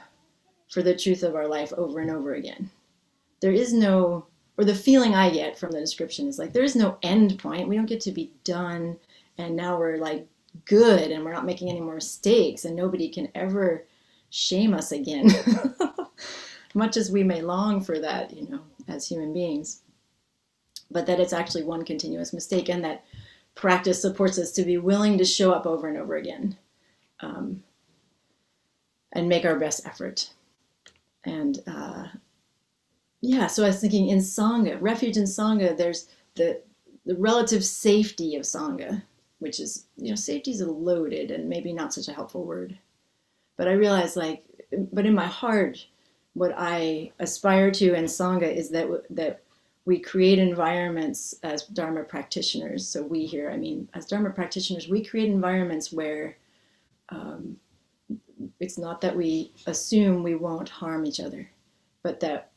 for 0.69 0.81
the 0.81 0.95
truth 0.95 1.23
of 1.23 1.35
our 1.35 1.47
life 1.47 1.71
over 1.73 1.99
and 1.99 2.11
over 2.11 2.35
again 2.35 2.69
there 3.39 3.51
is 3.51 3.73
no 3.73 4.25
or 4.57 4.65
the 4.65 4.75
feeling 4.75 5.13
I 5.13 5.29
get 5.29 5.57
from 5.57 5.71
the 5.71 5.79
description 5.79 6.27
is 6.27 6.39
like 6.39 6.53
there 6.53 6.63
is 6.63 6.75
no 6.75 6.97
end 7.03 7.37
point. 7.37 7.67
We 7.67 7.75
don't 7.75 7.85
get 7.85 8.01
to 8.01 8.11
be 8.11 8.31
done 8.43 8.97
and 9.37 9.55
now 9.55 9.77
we're 9.77 9.97
like 9.97 10.27
good 10.65 11.11
and 11.11 11.23
we're 11.23 11.33
not 11.33 11.45
making 11.45 11.69
any 11.69 11.79
more 11.79 11.95
mistakes 11.95 12.65
and 12.65 12.75
nobody 12.75 13.09
can 13.09 13.29
ever 13.35 13.85
shame 14.31 14.73
us 14.73 14.91
again, 14.91 15.29
much 16.73 16.97
as 16.97 17.11
we 17.11 17.23
may 17.23 17.41
long 17.41 17.81
for 17.81 17.99
that, 17.99 18.35
you 18.35 18.47
know, 18.49 18.59
as 18.87 19.07
human 19.07 19.31
beings. 19.31 19.83
But 20.89 21.05
that 21.07 21.19
it's 21.19 21.33
actually 21.33 21.63
one 21.63 21.83
continuous 21.83 22.33
mistake, 22.33 22.69
and 22.69 22.83
that 22.83 23.03
practice 23.55 24.01
supports 24.01 24.37
us 24.37 24.51
to 24.53 24.63
be 24.63 24.77
willing 24.77 25.17
to 25.17 25.25
show 25.25 25.51
up 25.51 25.65
over 25.65 25.87
and 25.87 25.97
over 25.97 26.15
again 26.15 26.57
um, 27.19 27.63
and 29.11 29.27
make 29.27 29.45
our 29.45 29.59
best 29.59 29.85
effort. 29.85 30.29
And 31.25 31.59
uh, 31.67 32.05
yeah, 33.21 33.47
so 33.47 33.63
I 33.63 33.67
was 33.67 33.81
thinking 33.81 34.09
in 34.09 34.19
Sangha, 34.19 34.77
refuge 34.79 35.17
in 35.17 35.23
Sangha, 35.23 35.75
there's 35.75 36.07
the, 36.35 36.61
the 37.05 37.15
relative 37.15 37.65
safety 37.65 38.35
of 38.35 38.43
Sangha, 38.43 39.01
which 39.39 39.59
is, 39.59 39.87
you 39.97 40.09
know, 40.09 40.15
safety 40.15 40.51
is 40.51 40.61
a 40.61 40.71
loaded 40.71 41.31
and 41.31 41.49
maybe 41.49 41.73
not 41.73 41.93
such 41.93 42.07
a 42.07 42.13
helpful 42.13 42.45
word. 42.45 42.77
But 43.57 43.67
I 43.67 43.73
realized, 43.73 44.15
like, 44.15 44.45
but 44.93 45.05
in 45.05 45.15
my 45.15 45.25
heart, 45.25 45.85
what 46.33 46.53
I 46.55 47.11
aspire 47.19 47.71
to 47.71 47.95
in 47.95 48.05
Sangha 48.05 48.55
is 48.55 48.69
that, 48.69 48.87
that 49.09 49.41
we 49.87 49.97
create 49.97 50.37
environments 50.37 51.33
as 51.43 51.63
Dharma 51.63 52.03
practitioners. 52.03 52.85
So 52.85 53.01
we 53.01 53.25
here, 53.25 53.49
I 53.49 53.55
mean, 53.55 53.87
as 53.93 54.05
Dharma 54.05 54.31
practitioners, 54.31 54.89
we 54.89 55.01
create 55.01 55.29
environments 55.29 55.93
where 55.93 56.35
um, 57.07 57.55
it's 58.59 58.77
not 58.77 58.99
that 58.99 59.15
we 59.15 59.53
assume 59.65 60.23
we 60.23 60.35
won't 60.35 60.67
harm 60.67 61.05
each 61.05 61.21
other, 61.21 61.49
but 62.03 62.19
that 62.19 62.51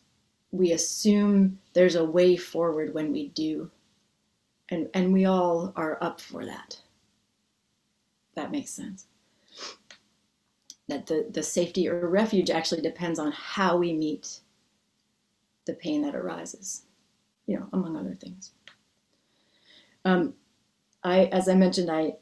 we 0.50 0.72
assume 0.72 1.60
there's 1.72 1.94
a 1.94 2.04
way 2.04 2.36
forward 2.36 2.94
when 2.94 3.12
we 3.12 3.28
do. 3.28 3.70
And, 4.70 4.88
and 4.92 5.12
we 5.12 5.24
all 5.24 5.72
are 5.76 5.98
up 6.00 6.20
for 6.20 6.44
that. 6.44 6.80
That 8.34 8.50
makes 8.50 8.72
sense. 8.72 9.06
That 10.88 11.06
the, 11.06 11.28
the 11.30 11.44
safety 11.44 11.88
or 11.88 12.08
refuge 12.08 12.50
actually 12.50 12.82
depends 12.82 13.20
on 13.20 13.30
how 13.30 13.76
we 13.76 13.92
meet 13.92 14.40
the 15.64 15.74
pain 15.74 16.02
that 16.02 16.16
arises 16.16 16.86
you 17.50 17.58
know, 17.58 17.66
among 17.72 17.96
other 17.96 18.14
things. 18.14 18.52
Um, 20.04 20.34
I, 21.02 21.24
as 21.26 21.48
I 21.48 21.54
mentioned, 21.54 21.90
I, 21.90 22.14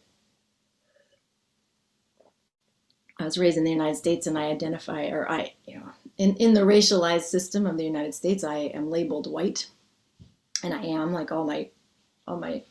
I 3.21 3.25
was 3.25 3.37
raised 3.37 3.59
in 3.59 3.65
the 3.65 3.71
United 3.71 3.97
States, 3.97 4.27
and 4.27 4.39
I 4.39 4.45
identify, 4.45 5.09
or 5.09 5.31
I, 5.31 5.53
you 5.67 5.75
know, 5.75 5.91
in 6.17 6.35
in 6.37 6.55
the 6.55 6.63
racialized 6.63 7.25
system 7.25 7.67
of 7.67 7.77
the 7.77 7.85
United 7.85 8.15
States, 8.15 8.43
I 8.43 8.71
am 8.79 8.91
labeled 8.91 9.31
white, 9.31 9.69
and 10.65 10.73
I 10.73 10.83
am 10.85 11.13
like 11.13 11.31
all 11.31 11.45
my, 11.45 11.69
all 12.27 12.39
my 12.39 12.63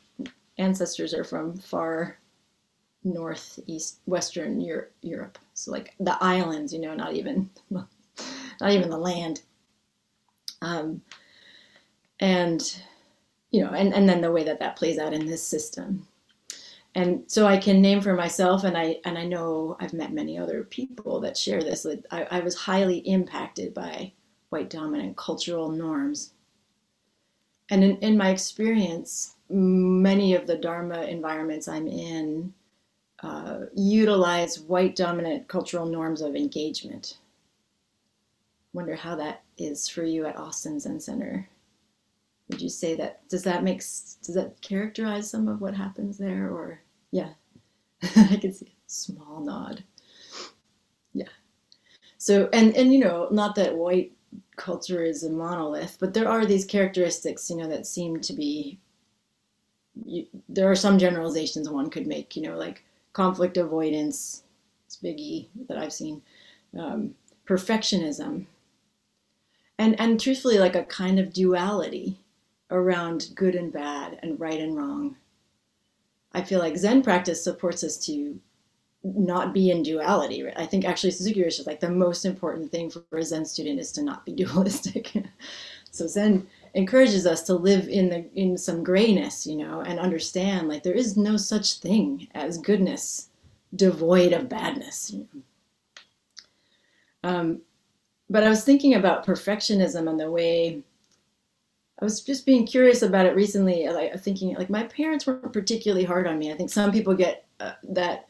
ancestors 0.57 1.13
are 1.13 1.23
from 1.23 1.59
far 1.59 2.17
north, 3.03 3.59
east, 3.67 3.99
western 4.05 4.59
Europe, 4.59 4.93
Europe. 5.03 5.37
So 5.53 5.69
like 5.69 5.93
the 5.99 6.17
islands, 6.23 6.73
you 6.73 6.79
know, 6.79 6.95
not 6.95 7.13
even, 7.13 7.51
not 7.69 8.71
even 8.71 8.89
the 8.89 8.97
land. 8.97 9.41
Um, 10.63 11.01
and 12.19 12.81
you 13.51 13.63
know 13.63 13.71
and, 13.71 13.93
and 13.93 14.07
then 14.07 14.21
the 14.21 14.31
way 14.31 14.43
that 14.43 14.59
that 14.59 14.75
plays 14.75 14.97
out 14.97 15.13
in 15.13 15.25
this 15.25 15.43
system. 15.43 16.07
And 16.95 17.23
so 17.27 17.45
i 17.45 17.57
can 17.57 17.81
name 17.81 18.01
for 18.01 18.13
myself 18.15 18.63
and 18.63 18.77
i 18.77 18.97
and 19.05 19.17
i 19.17 19.25
know 19.25 19.77
i've 19.79 19.93
met 19.93 20.13
many 20.13 20.37
other 20.37 20.63
people 20.63 21.19
that 21.21 21.37
share 21.37 21.61
this 21.61 21.83
that 21.83 22.05
I, 22.11 22.23
I 22.23 22.39
was 22.39 22.55
highly 22.55 22.99
impacted 22.99 23.73
by 23.73 24.13
white 24.49 24.69
dominant 24.69 25.17
cultural 25.17 25.69
norms. 25.69 26.33
And 27.69 27.83
in, 27.83 27.97
in 27.97 28.17
my 28.17 28.29
experience 28.29 29.35
many 29.49 30.33
of 30.33 30.47
the 30.47 30.57
dharma 30.57 31.03
environments 31.03 31.67
i'm 31.67 31.87
in 31.87 32.53
uh, 33.23 33.61
utilize 33.75 34.59
white 34.59 34.95
dominant 34.95 35.47
cultural 35.47 35.87
norms 35.87 36.21
of 36.21 36.35
engagement. 36.35 37.17
Wonder 38.73 38.95
how 38.95 39.15
that 39.15 39.41
is 39.57 39.87
for 39.87 40.03
you 40.03 40.25
at 40.25 40.37
austin 40.37 40.79
zen 40.79 40.99
center 40.99 41.49
would 42.49 42.61
you 42.61 42.69
say 42.69 42.95
that 42.95 43.27
does 43.29 43.43
that 43.43 43.63
make 43.63 43.79
does 43.79 44.35
that 44.35 44.61
characterize 44.61 45.29
some 45.29 45.47
of 45.47 45.61
what 45.61 45.75
happens 45.75 46.17
there 46.17 46.49
or 46.49 46.81
yeah? 47.11 47.29
I 48.15 48.37
can 48.39 48.53
see 48.53 48.67
a 48.67 48.89
small 48.89 49.41
nod. 49.43 49.83
Yeah. 51.13 51.29
So 52.17 52.49
and 52.53 52.75
and 52.75 52.93
you 52.93 52.99
know 52.99 53.27
not 53.31 53.55
that 53.55 53.75
white 53.75 54.13
culture 54.55 55.03
is 55.03 55.23
a 55.23 55.29
monolith 55.29 55.97
but 55.99 56.13
there 56.13 56.27
are 56.27 56.45
these 56.45 56.65
characteristics 56.65 57.49
you 57.49 57.55
know 57.55 57.67
that 57.67 57.85
seem 57.85 58.19
to 58.19 58.33
be 58.33 58.77
you, 60.05 60.25
there 60.49 60.69
are 60.69 60.75
some 60.75 60.97
generalizations 60.97 61.69
one 61.69 61.89
could 61.89 62.07
make 62.07 62.35
you 62.35 62.41
know 62.41 62.57
like 62.57 62.83
conflict 63.13 63.57
avoidance 63.57 64.43
it's 64.85 64.97
biggie 64.97 65.47
that 65.67 65.77
i've 65.77 65.93
seen 65.93 66.21
um, 66.77 67.15
perfectionism 67.47 68.45
and 69.77 69.99
and 69.99 70.19
truthfully 70.19 70.57
like 70.57 70.75
a 70.75 70.83
kind 70.83 71.19
of 71.19 71.33
duality 71.33 72.19
around 72.71 73.29
good 73.35 73.55
and 73.55 73.71
bad 73.71 74.19
and 74.21 74.39
right 74.39 74.59
and 74.59 74.75
wrong. 74.77 75.15
I 76.33 76.43
feel 76.43 76.59
like 76.59 76.77
Zen 76.77 77.01
practice 77.01 77.43
supports 77.43 77.83
us 77.83 77.97
to 78.05 78.39
not 79.03 79.53
be 79.53 79.71
in 79.71 79.83
duality. 79.83 80.45
I 80.55 80.65
think 80.65 80.85
actually 80.85 81.11
Suzuki 81.11 81.41
Roshi 81.41 81.59
is 81.59 81.67
like 81.67 81.79
the 81.79 81.89
most 81.89 82.25
important 82.25 82.71
thing 82.71 82.89
for 82.89 83.03
a 83.17 83.23
Zen 83.23 83.45
student 83.45 83.79
is 83.79 83.91
to 83.93 84.03
not 84.03 84.25
be 84.25 84.31
dualistic. 84.33 85.13
so 85.91 86.07
Zen 86.07 86.47
encourages 86.73 87.25
us 87.25 87.43
to 87.43 87.53
live 87.53 87.87
in 87.87 88.09
the 88.09 88.25
in 88.35 88.57
some 88.57 88.83
grayness, 88.83 89.47
you 89.47 89.55
know, 89.55 89.81
and 89.81 89.99
understand 89.99 90.67
like 90.67 90.83
there 90.83 90.93
is 90.93 91.17
no 91.17 91.37
such 91.37 91.75
thing 91.75 92.27
as 92.33 92.57
goodness 92.57 93.29
devoid 93.75 94.33
of 94.33 94.49
badness. 94.49 95.11
You 95.11 95.27
know? 95.33 97.29
um, 97.29 97.61
but 98.29 98.43
I 98.43 98.49
was 98.49 98.63
thinking 98.63 98.95
about 98.95 99.25
perfectionism 99.25 100.09
and 100.09 100.19
the 100.19 100.29
way 100.29 100.83
I 101.99 102.05
was 102.05 102.21
just 102.21 102.45
being 102.45 102.67
curious 102.67 103.01
about 103.01 103.25
it 103.25 103.35
recently, 103.35 103.87
like 103.89 104.19
thinking 104.21 104.55
like 104.55 104.69
my 104.69 104.83
parents 104.83 105.25
weren't 105.25 105.51
particularly 105.51 106.05
hard 106.05 106.27
on 106.27 106.37
me. 106.37 106.51
I 106.51 106.55
think 106.55 106.69
some 106.69 106.91
people 106.91 107.15
get 107.15 107.45
uh, 107.59 107.73
that 107.89 108.27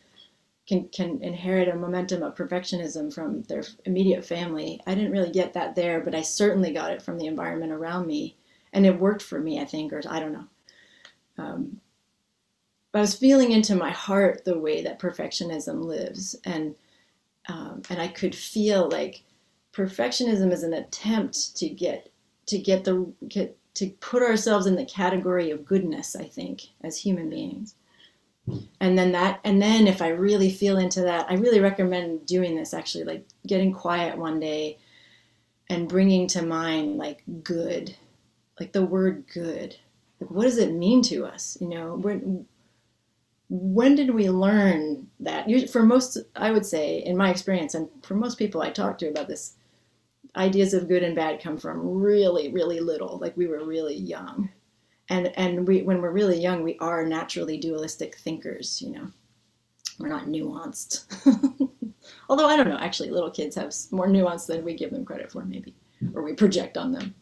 can 0.67 0.87
can 0.89 1.21
inherit 1.21 1.67
a 1.67 1.75
momentum 1.75 2.23
of 2.23 2.35
perfectionism 2.35 3.13
from 3.13 3.43
their 3.43 3.63
immediate 3.85 4.25
family. 4.25 4.81
I 4.87 4.95
didn't 4.95 5.11
really 5.11 5.31
get 5.31 5.53
that 5.53 5.75
there, 5.75 5.99
but 5.99 6.15
I 6.15 6.21
certainly 6.21 6.71
got 6.71 6.91
it 6.91 7.01
from 7.01 7.17
the 7.17 7.27
environment 7.27 7.73
around 7.73 8.07
me, 8.07 8.37
and 8.71 8.85
it 8.85 8.99
worked 8.99 9.21
for 9.21 9.39
me. 9.39 9.59
I 9.59 9.65
think, 9.65 9.91
or 9.91 10.01
I 10.07 10.19
don't 10.19 10.33
know. 10.33 10.47
Um, 11.37 11.81
but 12.91 12.99
I 12.99 13.01
was 13.01 13.15
feeling 13.15 13.51
into 13.51 13.75
my 13.75 13.91
heart 13.91 14.45
the 14.45 14.57
way 14.57 14.81
that 14.83 14.99
perfectionism 14.99 15.83
lives, 15.83 16.37
and 16.45 16.73
um, 17.49 17.81
and 17.89 18.01
I 18.01 18.07
could 18.07 18.33
feel 18.33 18.89
like 18.89 19.23
perfectionism 19.73 20.51
is 20.53 20.63
an 20.63 20.73
attempt 20.73 21.57
to 21.57 21.69
get 21.69 22.11
to 22.47 22.57
get 22.57 22.83
the 22.83 23.11
get 23.27 23.57
to 23.75 23.89
put 23.99 24.23
ourselves 24.23 24.65
in 24.65 24.75
the 24.75 24.85
category 24.85 25.51
of 25.51 25.65
goodness 25.65 26.15
i 26.15 26.23
think 26.23 26.63
as 26.83 26.97
human 26.97 27.29
beings. 27.29 27.75
And 28.79 28.97
then 28.97 29.11
that 29.11 29.41
and 29.43 29.61
then 29.61 29.87
if 29.87 30.01
i 30.01 30.07
really 30.07 30.49
feel 30.49 30.77
into 30.77 31.01
that 31.01 31.27
i 31.29 31.33
really 31.33 31.59
recommend 31.59 32.25
doing 32.25 32.55
this 32.55 32.73
actually 32.73 33.03
like 33.03 33.25
getting 33.45 33.73
quiet 33.73 34.17
one 34.17 34.39
day 34.39 34.77
and 35.69 35.89
bringing 35.89 36.27
to 36.27 36.41
mind 36.41 36.97
like 36.97 37.23
good 37.43 37.95
like 38.59 38.71
the 38.71 38.85
word 38.85 39.25
good. 39.33 39.75
Like 40.19 40.31
what 40.31 40.43
does 40.43 40.57
it 40.57 40.71
mean 40.71 41.01
to 41.03 41.25
us 41.25 41.57
you 41.59 41.67
know? 41.67 41.95
When 41.95 42.47
when 43.49 43.95
did 43.95 44.13
we 44.13 44.29
learn 44.29 45.07
that? 45.19 45.47
For 45.69 45.83
most 45.83 46.17
i 46.35 46.51
would 46.51 46.65
say 46.65 46.99
in 46.99 47.17
my 47.17 47.29
experience 47.29 47.73
and 47.73 47.89
for 48.01 48.15
most 48.15 48.37
people 48.37 48.61
i 48.61 48.69
talk 48.69 48.97
to 48.99 49.09
about 49.09 49.27
this 49.27 49.56
ideas 50.35 50.73
of 50.73 50.87
good 50.87 51.03
and 51.03 51.15
bad 51.15 51.41
come 51.41 51.57
from 51.57 52.01
really 52.01 52.51
really 52.51 52.79
little. 52.79 53.17
Like 53.19 53.35
we 53.37 53.47
were 53.47 53.65
really 53.65 53.95
young. 53.95 54.49
And 55.09 55.27
and 55.37 55.67
we 55.67 55.81
when 55.83 56.01
we're 56.01 56.11
really 56.11 56.39
young 56.39 56.63
we 56.63 56.77
are 56.79 57.05
naturally 57.05 57.57
dualistic 57.57 58.15
thinkers 58.17 58.81
you 58.81 58.91
know? 58.91 59.11
We're 59.99 60.09
not 60.09 60.25
nuanced. 60.25 61.05
Although 62.29 62.47
i 62.47 62.57
don't 62.57 62.69
know. 62.69 62.77
Actually 62.77 63.09
little 63.09 63.31
kids 63.31 63.55
have 63.55 63.73
more 63.91 64.07
nuance 64.07 64.45
than 64.45 64.63
we 64.63 64.73
give 64.73 64.91
them 64.91 65.05
credit 65.05 65.31
for 65.31 65.45
maybe. 65.45 65.75
Or 66.13 66.21
we 66.21 66.33
project 66.33 66.77
on 66.77 66.91
them. 66.91 67.15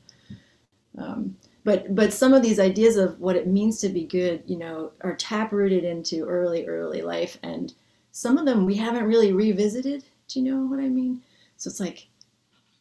Um, 0.98 1.38
but 1.64 1.94
but 1.94 2.14
some 2.14 2.34
of 2.34 2.42
these 2.42 2.60
ideas 2.60 2.96
of 2.96 3.20
what 3.20 3.36
it 3.36 3.48
means 3.48 3.80
to 3.82 3.90
be 3.90 4.06
good 4.06 4.44
you 4.46 4.58
know 4.58 4.92
are 5.02 5.16
tap 5.16 5.52
rooted 5.52 5.84
into 5.84 6.26
early 6.26 6.66
early 6.68 7.02
life. 7.02 7.38
And 7.44 7.74
some 8.12 8.38
of 8.38 8.46
them 8.46 8.66
we 8.66 8.76
haven't 8.76 9.04
really 9.04 9.34
revisited. 9.34 10.06
Do 10.28 10.40
you 10.40 10.52
know 10.52 10.66
what 10.66 10.80
i 10.80 10.88
mean? 10.88 11.22
So 11.58 11.70
it's 11.70 11.80
like 11.80 12.08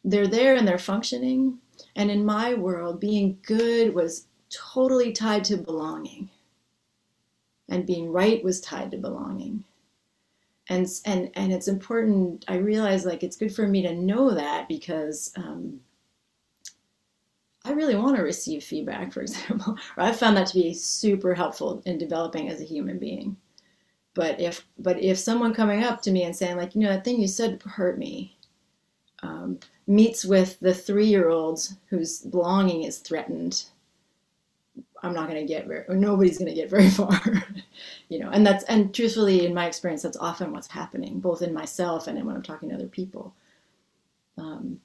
they're 0.05 0.27
there 0.27 0.55
and 0.55 0.67
they're 0.67 0.77
functioning. 0.77 1.57
And 1.95 2.09
in 2.09 2.23
my 2.23 2.53
world, 2.53 2.99
being 2.99 3.39
good 3.41 3.93
was 3.93 4.27
totally 4.49 5.11
tied 5.11 5.43
to 5.45 5.57
belonging. 5.57 6.29
And 7.67 7.85
being 7.85 8.11
right 8.11 8.43
was 8.43 8.61
tied 8.61 8.91
to 8.91 8.97
belonging. 8.97 9.63
And, 10.69 10.87
and, 11.05 11.31
and 11.33 11.51
it's 11.51 11.67
important, 11.67 12.45
I 12.47 12.57
realize 12.57 13.05
like 13.05 13.23
it's 13.23 13.37
good 13.37 13.53
for 13.53 13.67
me 13.67 13.81
to 13.81 13.93
know 13.93 14.31
that 14.31 14.67
because 14.67 15.31
um, 15.35 15.79
I 17.65 17.71
really 17.71 17.95
want 17.95 18.15
to 18.15 18.23
receive 18.23 18.63
feedback, 18.63 19.11
for 19.11 19.21
example. 19.23 19.75
I 19.97 20.11
found 20.11 20.37
that 20.37 20.47
to 20.47 20.53
be 20.53 20.73
super 20.73 21.33
helpful 21.33 21.81
in 21.85 21.97
developing 21.97 22.49
as 22.49 22.61
a 22.61 22.65
human 22.65 22.99
being. 22.99 23.37
But 24.13 24.39
if 24.39 24.65
but 24.77 25.01
if 25.01 25.17
someone 25.17 25.53
coming 25.53 25.83
up 25.83 26.01
to 26.03 26.11
me 26.11 26.23
and 26.23 26.33
saying 26.33 26.55
like, 26.55 26.73
you 26.73 26.81
know, 26.81 26.89
that 26.89 27.03
thing 27.03 27.19
you 27.19 27.27
said 27.27 27.61
hurt 27.63 27.97
me, 27.97 28.34
um, 29.25 29.59
meets 29.87 30.23
with 30.23 30.59
the 30.59 30.73
three 30.73 31.07
year 31.07 31.29
old 31.29 31.59
whose 31.87 32.19
belonging 32.21 32.83
is 32.83 32.99
threatened, 32.99 33.65
I'm 35.01 35.13
not 35.13 35.29
going 35.29 35.39
to 35.39 35.53
get 35.53 35.67
very, 35.67 35.85
nobody's 35.89 36.37
going 36.37 36.49
to 36.49 36.55
get 36.55 36.69
very 36.69 36.89
far, 36.89 37.21
you 38.09 38.19
know. 38.19 38.29
And 38.29 38.45
that's, 38.45 38.63
and 38.65 38.93
truthfully, 38.93 39.45
in 39.45 39.53
my 39.53 39.67
experience, 39.67 40.03
that's 40.03 40.17
often 40.17 40.51
what's 40.51 40.67
happening, 40.67 41.19
both 41.19 41.41
in 41.41 41.53
myself 41.53 42.07
and 42.07 42.23
when 42.23 42.35
I'm 42.35 42.43
talking 42.43 42.69
to 42.69 42.75
other 42.75 42.87
people. 42.87 43.33
Um, 44.37 44.79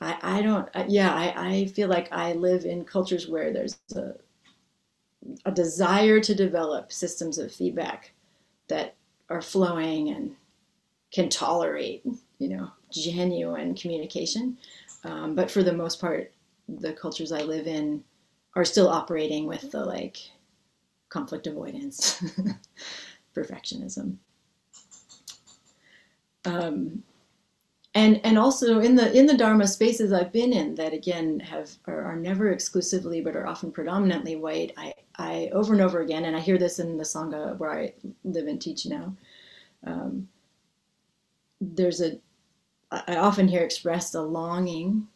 I, 0.00 0.18
I 0.22 0.42
don't, 0.42 0.68
yeah, 0.88 1.14
I, 1.14 1.34
I 1.36 1.66
feel 1.66 1.88
like 1.88 2.12
I 2.12 2.32
live 2.32 2.64
in 2.64 2.84
cultures 2.84 3.28
where 3.28 3.52
there's 3.52 3.78
a, 3.94 4.14
a 5.44 5.52
desire 5.52 6.20
to 6.20 6.34
develop 6.34 6.92
systems 6.92 7.38
of 7.38 7.52
feedback 7.52 8.12
that 8.68 8.96
are 9.28 9.42
flowing 9.42 10.08
and 10.08 10.34
can 11.12 11.28
tolerate, 11.28 12.04
you 12.38 12.48
know, 12.48 12.70
genuine 12.92 13.74
communication. 13.74 14.58
Um, 15.04 15.34
but 15.34 15.50
for 15.50 15.62
the 15.62 15.72
most 15.72 16.00
part, 16.00 16.32
the 16.68 16.92
cultures 16.92 17.32
I 17.32 17.42
live 17.42 17.66
in 17.66 18.04
are 18.54 18.64
still 18.64 18.88
operating 18.88 19.46
with 19.46 19.70
the 19.70 19.84
like 19.84 20.18
conflict 21.08 21.46
avoidance, 21.46 22.22
perfectionism. 23.36 24.16
Um, 26.44 27.02
and 27.94 28.20
and 28.24 28.38
also 28.38 28.80
in 28.80 28.94
the 28.94 29.12
in 29.16 29.26
the 29.26 29.36
dharma 29.36 29.66
spaces 29.66 30.12
i've 30.12 30.32
been 30.32 30.52
in 30.52 30.74
that 30.74 30.92
again 30.92 31.38
have 31.40 31.70
are, 31.86 32.02
are, 32.02 32.16
never 32.16 32.50
exclusively 32.50 33.20
but 33.20 33.36
are 33.36 33.46
often 33.46 33.70
predominantly 33.70 34.36
white 34.36 34.72
i 34.76 34.94
i 35.16 35.50
over 35.52 35.72
and 35.72 35.82
over 35.82 36.00
again 36.00 36.24
and 36.24 36.34
i 36.36 36.40
hear 36.40 36.58
this 36.58 36.78
in 36.78 36.96
the 36.96 37.04
sangha 37.04 37.56
where 37.58 37.70
i 37.70 37.92
live 38.24 38.46
and 38.46 38.60
teach 38.60 38.86
now 38.86 39.14
um, 39.86 40.28
there's 41.60 42.00
a 42.00 42.18
i 43.06 43.16
often 43.16 43.48
hear 43.48 43.62
expressed 43.62 44.14
a 44.14 44.20
longing 44.20 45.06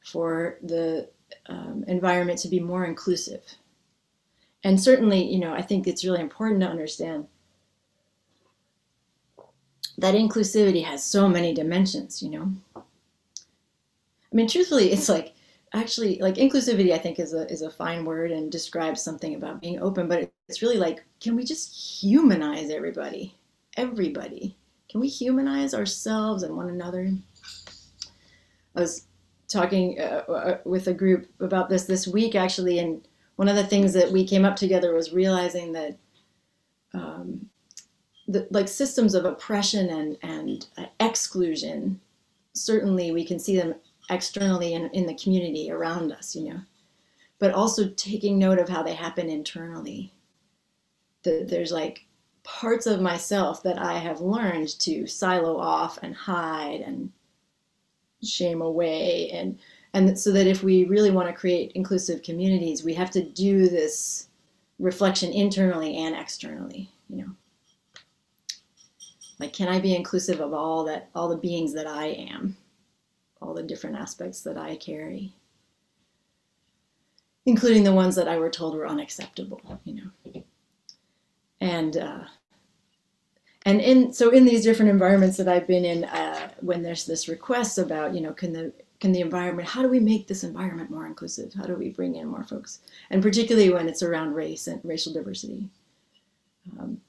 for 0.00 0.58
the 0.62 1.08
um, 1.46 1.84
environment 1.88 2.38
to 2.38 2.48
be 2.48 2.60
more 2.60 2.84
inclusive 2.84 3.42
and 4.64 4.80
certainly 4.80 5.22
you 5.22 5.38
know 5.38 5.52
i 5.52 5.62
think 5.62 5.86
it's 5.86 6.04
really 6.04 6.20
important 6.20 6.60
to 6.60 6.68
understand 6.68 7.26
that 9.98 10.14
inclusivity 10.14 10.84
has 10.84 11.04
so 11.04 11.28
many 11.28 11.54
dimensions, 11.54 12.22
you 12.22 12.30
know. 12.30 12.52
I 12.76 14.34
mean, 14.34 14.48
truthfully, 14.48 14.90
it's 14.92 15.08
like 15.08 15.34
actually 15.74 16.18
like 16.18 16.36
inclusivity. 16.36 16.92
I 16.92 16.98
think 16.98 17.18
is 17.18 17.34
a 17.34 17.50
is 17.50 17.62
a 17.62 17.70
fine 17.70 18.04
word 18.04 18.30
and 18.30 18.50
describes 18.50 19.02
something 19.02 19.34
about 19.34 19.60
being 19.60 19.80
open, 19.80 20.08
but 20.08 20.30
it's 20.48 20.62
really 20.62 20.78
like, 20.78 21.04
can 21.20 21.36
we 21.36 21.44
just 21.44 22.02
humanize 22.02 22.70
everybody, 22.70 23.36
everybody? 23.76 24.56
Can 24.92 25.00
we 25.00 25.08
humanize 25.08 25.72
ourselves 25.72 26.42
and 26.42 26.54
one 26.54 26.68
another? 26.68 27.10
I 28.76 28.80
was 28.80 29.06
talking 29.48 29.98
uh, 29.98 30.22
uh 30.28 30.58
with 30.66 30.86
a 30.86 30.92
group 30.92 31.30
about 31.40 31.70
this 31.70 31.84
this 31.84 32.06
week 32.06 32.34
actually, 32.34 32.78
and 32.78 33.08
one 33.36 33.48
of 33.48 33.56
the 33.56 33.64
things 33.64 33.94
that 33.94 34.12
we 34.12 34.26
came 34.26 34.44
up 34.44 34.54
together 34.54 34.92
was 34.92 35.14
realizing 35.14 35.72
that 35.72 35.96
um, 36.92 37.48
the, 38.28 38.46
like 38.50 38.68
systems 38.68 39.14
of 39.14 39.24
oppression 39.24 39.88
and, 39.88 40.18
and 40.22 40.66
uh, 40.76 40.84
exclusion, 41.00 41.98
certainly 42.52 43.12
we 43.12 43.24
can 43.24 43.38
see 43.38 43.56
them 43.56 43.74
externally 44.10 44.74
in, 44.74 44.90
in 44.90 45.06
the 45.06 45.14
community 45.14 45.70
around 45.70 46.12
us, 46.12 46.36
you 46.36 46.52
know, 46.52 46.60
but 47.38 47.54
also 47.54 47.88
taking 47.96 48.38
note 48.38 48.58
of 48.58 48.68
how 48.68 48.82
they 48.82 48.94
happen 48.94 49.30
internally. 49.30 50.12
The, 51.22 51.46
there's 51.48 51.72
like 51.72 52.04
parts 52.44 52.86
of 52.86 53.00
myself 53.00 53.62
that 53.62 53.78
I 53.78 53.98
have 53.98 54.20
learned 54.20 54.68
to 54.80 55.06
silo 55.06 55.56
off 55.58 55.98
and 56.02 56.14
hide 56.14 56.80
and 56.80 57.12
shame 58.22 58.62
away. 58.62 59.30
And 59.30 59.58
and 59.94 60.18
so 60.18 60.32
that 60.32 60.46
if 60.46 60.62
we 60.62 60.84
really 60.84 61.10
want 61.10 61.28
to 61.28 61.34
create 61.34 61.72
inclusive 61.72 62.22
communities 62.22 62.82
we 62.82 62.94
have 62.94 63.10
to 63.10 63.22
do 63.22 63.68
this 63.68 64.28
reflection 64.78 65.32
internally 65.32 65.96
and 65.98 66.16
externally 66.16 66.90
you 67.08 67.18
know. 67.18 67.30
Like 69.38 69.52
can 69.52 69.68
i 69.68 69.78
be 69.78 69.94
inclusive 69.94 70.40
of 70.40 70.52
all 70.52 70.84
that 70.84 71.10
all 71.14 71.28
the 71.28 71.36
beings 71.36 71.72
that 71.74 71.86
i 71.86 72.06
am? 72.06 72.56
All 73.40 73.54
the 73.54 73.62
different 73.62 73.96
aspects 73.96 74.40
that 74.42 74.56
i 74.56 74.76
carry? 74.76 75.34
Including 77.44 77.82
the 77.84 77.92
ones 77.92 78.16
that 78.16 78.28
i 78.28 78.38
were 78.38 78.50
told 78.50 78.74
were 78.74 78.86
unacceptable 78.86 79.60
you 79.84 79.94
know 79.94 80.42
and 81.62 81.96
uh, 81.96 82.24
and 83.64 83.80
in 83.80 84.12
so 84.12 84.30
in 84.30 84.44
these 84.44 84.64
different 84.64 84.90
environments 84.90 85.36
that 85.36 85.48
i've 85.48 85.66
been 85.66 85.84
in 85.84 86.04
uh, 86.04 86.50
when 86.60 86.82
there's 86.82 87.06
this 87.06 87.28
request 87.28 87.78
about 87.78 88.14
you 88.14 88.20
know 88.20 88.32
can 88.32 88.52
the 88.52 88.72
can 89.02 89.12
the 89.12 89.20
environment 89.20 89.68
how 89.68 89.82
do 89.82 89.88
we 89.88 89.98
make 89.98 90.28
this 90.28 90.44
environment 90.44 90.88
more 90.88 91.06
inclusive? 91.06 91.52
How 91.52 91.64
do 91.64 91.74
we 91.74 91.88
bring 91.90 92.14
in 92.14 92.28
more 92.28 92.44
folks? 92.44 92.78
And 93.10 93.20
particularly 93.20 93.72
when 93.72 93.88
it's 93.88 94.00
around 94.00 94.34
race 94.34 94.68
and 94.68 94.80
racial 94.84 95.12
diversity. 95.12 95.68
Um, 96.78 97.00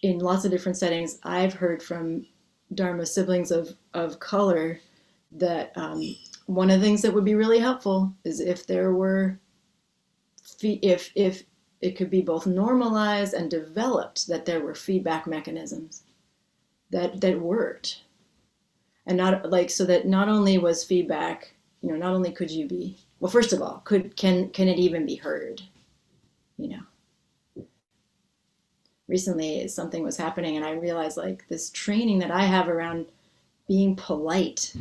in 0.00 0.18
lots 0.18 0.46
of 0.46 0.50
different 0.50 0.78
settings, 0.78 1.18
I've 1.22 1.52
heard 1.52 1.82
from 1.82 2.26
Dharma 2.74 3.04
siblings 3.04 3.50
of, 3.50 3.74
of 3.92 4.18
color 4.18 4.80
that 5.32 5.72
um, 5.76 6.16
one 6.46 6.70
of 6.70 6.80
the 6.80 6.86
things 6.86 7.02
that 7.02 7.12
would 7.12 7.24
be 7.24 7.34
really 7.34 7.58
helpful 7.58 8.10
is 8.24 8.40
if 8.40 8.66
there 8.66 8.94
were, 8.94 9.38
if, 10.62 11.10
if 11.14 11.44
it 11.84 11.96
could 11.96 12.08
be 12.08 12.22
both 12.22 12.46
normalized 12.46 13.34
and 13.34 13.50
developed, 13.50 14.26
that 14.28 14.46
there 14.46 14.60
were 14.60 14.74
feedback 14.74 15.26
mechanisms 15.26 16.02
that, 16.90 17.20
that 17.20 17.38
worked. 17.38 18.00
And 19.06 19.18
not 19.18 19.50
like, 19.50 19.68
so 19.68 19.84
that 19.84 20.06
not 20.06 20.30
only 20.30 20.56
was 20.56 20.82
feedback, 20.82 21.54
you 21.82 21.90
know, 21.90 21.96
not 21.96 22.14
only 22.14 22.32
could 22.32 22.50
you 22.50 22.66
be, 22.66 22.96
well, 23.20 23.30
first 23.30 23.52
of 23.52 23.60
all, 23.60 23.82
could, 23.84 24.16
can, 24.16 24.48
can 24.48 24.66
it 24.66 24.78
even 24.78 25.04
be 25.04 25.16
heard? 25.16 25.60
You 26.56 26.68
know, 27.56 27.66
recently 29.06 29.68
something 29.68 30.02
was 30.02 30.16
happening 30.16 30.56
and 30.56 30.64
I 30.64 30.70
realized 30.72 31.18
like 31.18 31.46
this 31.48 31.68
training 31.68 32.20
that 32.20 32.30
I 32.30 32.44
have 32.44 32.68
around 32.68 33.04
being 33.68 33.94
polite 33.94 34.74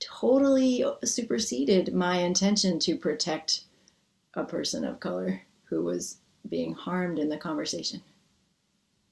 totally 0.00 0.84
superseded 1.04 1.94
my 1.94 2.22
intention 2.22 2.80
to 2.80 2.96
protect 2.96 3.64
a 4.34 4.42
person 4.42 4.84
of 4.84 4.98
color 4.98 5.42
who 5.70 5.82
was 5.84 6.18
being 6.50 6.74
harmed 6.74 7.18
in 7.18 7.30
the 7.30 7.38
conversation. 7.38 8.02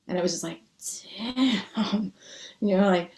And 0.08 0.18
it 0.18 0.22
was 0.22 0.32
just 0.32 0.44
like, 0.44 0.60
damn, 1.16 2.12
you 2.60 2.76
know, 2.76 2.88
like 2.88 3.12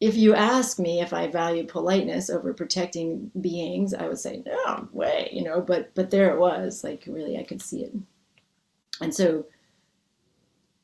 if 0.00 0.16
you 0.16 0.34
ask 0.34 0.78
me 0.78 1.00
if 1.00 1.12
I 1.12 1.28
value 1.28 1.66
politeness 1.66 2.30
over 2.30 2.54
protecting 2.54 3.30
beings, 3.40 3.94
I 3.94 4.08
would 4.08 4.18
say 4.18 4.42
no 4.46 4.88
way, 4.92 5.30
you 5.32 5.44
know. 5.44 5.60
But 5.60 5.94
but 5.94 6.10
there 6.10 6.32
it 6.34 6.38
was, 6.38 6.84
like 6.84 7.04
really, 7.06 7.38
I 7.38 7.44
could 7.44 7.62
see 7.62 7.84
it. 7.84 7.94
And 9.00 9.14
so 9.14 9.46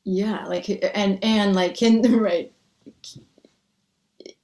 yeah 0.03 0.45
like 0.45 0.69
and 0.95 1.19
and 1.23 1.55
like 1.55 1.75
can 1.75 2.01
right 2.19 2.51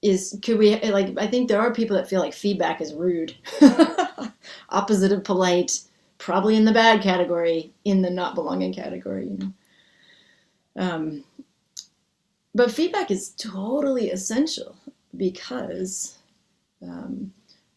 is 0.01 0.37
could 0.43 0.57
we 0.57 0.79
like 0.91 1.17
i 1.17 1.25
think 1.27 1.47
there 1.47 1.59
are 1.59 1.73
people 1.73 1.95
that 1.97 2.07
feel 2.07 2.21
like 2.21 2.33
feedback 2.33 2.79
is 2.81 2.93
rude 2.93 3.35
opposite 4.69 5.11
of 5.11 5.23
polite 5.23 5.81
probably 6.27 6.57
in 6.57 6.65
the 6.65 6.73
bad 6.73 7.01
category 7.01 7.71
in 7.85 8.01
the 8.01 8.09
not 8.09 8.35
belonging 8.35 8.73
category 8.73 9.29
you 9.29 9.37
know 9.37 9.53
um, 10.75 11.23
but 12.53 12.69
feedback 12.69 13.09
is 13.09 13.29
totally 13.37 14.11
essential 14.11 14.75
because 15.15 16.17
um, 16.83 17.31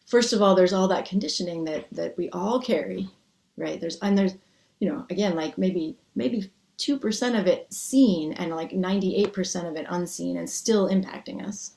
first 0.05 0.33
of 0.33 0.41
all 0.41 0.53
there's 0.53 0.73
all 0.73 0.89
that 0.89 1.05
conditioning 1.05 1.63
that 1.63 1.87
that 1.93 2.17
we 2.17 2.29
all 2.31 2.59
carry 2.59 3.07
right 3.55 3.79
there's 3.79 3.97
and 3.99 4.17
there's 4.17 4.35
you 4.79 4.89
know 4.89 5.05
again 5.09 5.33
like 5.33 5.57
maybe 5.57 5.95
maybe 6.15 6.51
2% 6.77 7.39
of 7.39 7.47
it 7.47 7.71
seen 7.71 8.33
and 8.33 8.51
like 8.55 8.71
98% 8.71 9.69
of 9.69 9.75
it 9.75 9.85
unseen 9.87 10.37
and 10.37 10.49
still 10.49 10.89
impacting 10.89 11.45
us. 11.47 11.73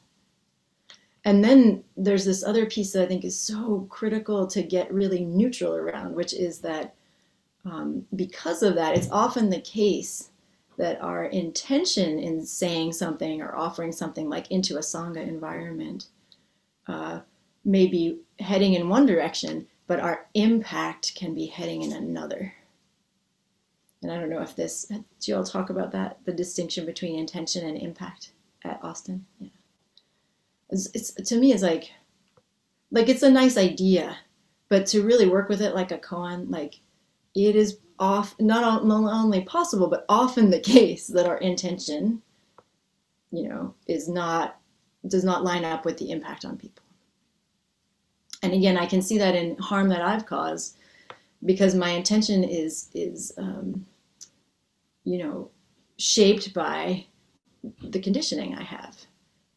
And 1.24 1.42
then 1.42 1.84
there's 1.96 2.24
this 2.24 2.44
other 2.44 2.66
piece 2.66 2.92
that 2.92 3.02
I 3.02 3.06
think 3.06 3.24
is 3.24 3.38
so 3.38 3.86
critical 3.88 4.46
to 4.48 4.62
get 4.62 4.92
really 4.92 5.24
neutral 5.24 5.74
around, 5.74 6.14
which 6.14 6.34
is 6.34 6.58
that 6.60 6.94
um, 7.64 8.06
because 8.14 8.62
of 8.62 8.74
that, 8.74 8.96
it's 8.96 9.10
often 9.10 9.48
the 9.48 9.60
case 9.60 10.30
that 10.76 11.00
our 11.00 11.24
intention 11.26 12.18
in 12.18 12.44
saying 12.44 12.92
something 12.92 13.40
or 13.40 13.56
offering 13.56 13.92
something 13.92 14.28
like 14.28 14.50
into 14.50 14.76
a 14.76 14.80
Sangha 14.80 15.26
environment 15.26 16.08
uh, 16.88 17.20
may 17.64 17.86
be 17.86 18.18
heading 18.40 18.74
in 18.74 18.88
one 18.88 19.06
direction, 19.06 19.66
but 19.86 20.00
our 20.00 20.26
impact 20.34 21.14
can 21.14 21.32
be 21.32 21.46
heading 21.46 21.82
in 21.82 21.92
another 21.92 22.52
and 24.04 24.12
I 24.12 24.20
don't 24.20 24.28
know 24.28 24.42
if 24.42 24.54
this, 24.54 24.84
do 24.84 25.02
you 25.22 25.34
all 25.34 25.44
talk 25.44 25.70
about 25.70 25.90
that, 25.92 26.18
the 26.26 26.32
distinction 26.32 26.84
between 26.84 27.18
intention 27.18 27.66
and 27.66 27.78
impact 27.78 28.32
at 28.62 28.78
Austin? 28.82 29.24
Yeah. 29.40 29.48
It's, 30.70 30.88
it's 30.94 31.12
to 31.28 31.38
me, 31.38 31.52
it's 31.52 31.62
like, 31.62 31.92
like 32.90 33.08
it's 33.08 33.22
a 33.22 33.30
nice 33.30 33.56
idea, 33.56 34.16
but 34.68 34.86
to 34.88 35.02
really 35.02 35.28
work 35.28 35.48
with 35.48 35.60
it 35.60 35.74
like 35.74 35.92
a 35.92 35.98
koan, 35.98 36.50
like 36.50 36.80
it 37.34 37.56
is 37.56 37.78
off, 37.98 38.34
not, 38.40 38.86
not 38.86 39.12
only 39.12 39.42
possible, 39.42 39.88
but 39.88 40.04
often 40.08 40.50
the 40.50 40.60
case 40.74 41.06
that 41.08 41.26
our 41.26 41.38
intention, 41.38 42.22
you 43.30 43.48
know, 43.48 43.74
is 43.86 44.08
not 44.08 44.58
does 45.06 45.24
not 45.24 45.44
line 45.44 45.64
up 45.64 45.84
with 45.84 45.98
the 45.98 46.10
impact 46.10 46.44
on 46.44 46.56
people. 46.56 46.82
And 48.42 48.52
again, 48.52 48.76
I 48.76 48.86
can 48.86 49.02
see 49.02 49.18
that 49.18 49.34
in 49.34 49.56
harm 49.58 49.88
that 49.88 50.02
I've 50.02 50.26
caused 50.26 50.78
because 51.44 51.74
my 51.74 51.90
intention 51.90 52.44
is 52.44 52.90
is 52.94 53.32
um, 53.38 53.86
you 55.04 55.18
know 55.18 55.50
shaped 55.96 56.52
by 56.52 57.06
the 57.82 58.00
conditioning 58.00 58.54
I 58.54 58.62
have. 58.62 58.96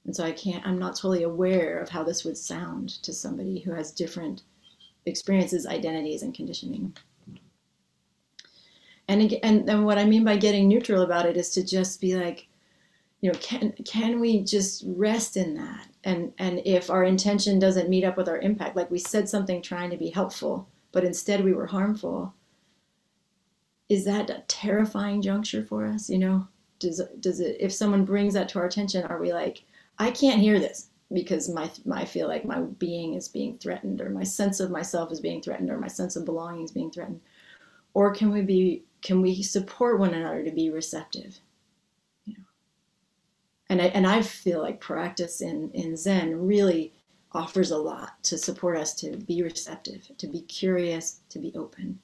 And 0.07 0.15
so 0.15 0.23
I 0.23 0.31
can't, 0.31 0.65
I'm 0.65 0.79
not 0.79 0.95
totally 0.95 1.23
aware 1.23 1.79
of 1.79 1.89
how 1.89 2.03
this 2.03 2.23
would 2.23 2.37
sound 2.37 2.89
to 3.03 3.13
somebody 3.13 3.59
who 3.59 3.71
has 3.73 3.91
different 3.91 4.43
experiences, 5.05 5.67
identities, 5.67 6.23
and 6.23 6.33
conditioning. 6.33 6.95
And, 9.09 9.33
and, 9.43 9.69
and 9.69 9.85
what 9.85 9.97
I 9.97 10.05
mean 10.05 10.23
by 10.23 10.37
getting 10.37 10.67
neutral 10.67 11.01
about 11.01 11.25
it 11.25 11.37
is 11.37 11.49
to 11.51 11.63
just 11.63 11.99
be 11.99 12.15
like, 12.15 12.47
you 13.19 13.31
know, 13.31 13.37
can, 13.39 13.73
can 13.85 14.19
we 14.19 14.43
just 14.43 14.83
rest 14.87 15.35
in 15.35 15.55
that? 15.55 15.89
And, 16.03 16.31
and 16.37 16.61
if 16.65 16.89
our 16.89 17.03
intention 17.03 17.59
doesn't 17.59 17.89
meet 17.89 18.05
up 18.05 18.15
with 18.15 18.29
our 18.29 18.39
impact, 18.39 18.77
like 18.77 18.89
we 18.89 18.99
said 18.99 19.27
something 19.27 19.61
trying 19.61 19.89
to 19.89 19.97
be 19.97 20.09
helpful, 20.09 20.69
but 20.93 21.03
instead 21.03 21.43
we 21.43 21.53
were 21.53 21.67
harmful, 21.67 22.33
is 23.89 24.05
that 24.05 24.29
a 24.29 24.43
terrifying 24.47 25.21
juncture 25.21 25.63
for 25.63 25.85
us? 25.85 26.09
You 26.09 26.19
know, 26.19 26.47
does, 26.79 27.01
does 27.19 27.41
it, 27.41 27.57
if 27.59 27.73
someone 27.73 28.05
brings 28.05 28.35
that 28.35 28.47
to 28.49 28.59
our 28.59 28.65
attention, 28.65 29.05
are 29.05 29.19
we 29.19 29.33
like, 29.33 29.63
I 29.99 30.11
can't 30.11 30.41
hear 30.41 30.59
this 30.59 30.89
because 31.11 31.49
my, 31.49 31.69
my 31.85 32.01
I 32.01 32.05
feel 32.05 32.27
like 32.27 32.45
my 32.45 32.59
being 32.61 33.13
is 33.13 33.27
being 33.27 33.57
threatened 33.57 34.01
or 34.01 34.09
my 34.09 34.23
sense 34.23 34.59
of 34.59 34.71
myself 34.71 35.11
is 35.11 35.21
being 35.21 35.41
threatened 35.41 35.69
or 35.69 35.79
my 35.79 35.87
sense 35.87 36.15
of 36.15 36.25
belonging 36.25 36.63
is 36.63 36.71
being 36.71 36.91
threatened. 36.91 37.21
Or 37.93 38.13
can 38.13 38.31
we 38.31 38.41
be 38.41 38.83
can 39.01 39.21
we 39.21 39.41
support 39.41 39.99
one 39.99 40.13
another 40.13 40.43
to 40.43 40.51
be 40.51 40.69
receptive? 40.69 41.39
You 42.25 42.35
know? 42.37 42.43
And 43.69 43.81
I 43.81 43.85
and 43.85 44.05
I 44.05 44.21
feel 44.21 44.61
like 44.61 44.79
practice 44.79 45.41
in 45.41 45.71
in 45.71 45.95
Zen 45.97 46.45
really 46.45 46.93
offers 47.31 47.71
a 47.71 47.77
lot 47.77 48.21
to 48.23 48.37
support 48.37 48.77
us 48.77 48.93
to 48.95 49.17
be 49.17 49.43
receptive 49.43 50.09
to 50.17 50.27
be 50.27 50.41
curious 50.41 51.19
to 51.29 51.39
be 51.39 51.53
open. 51.55 51.99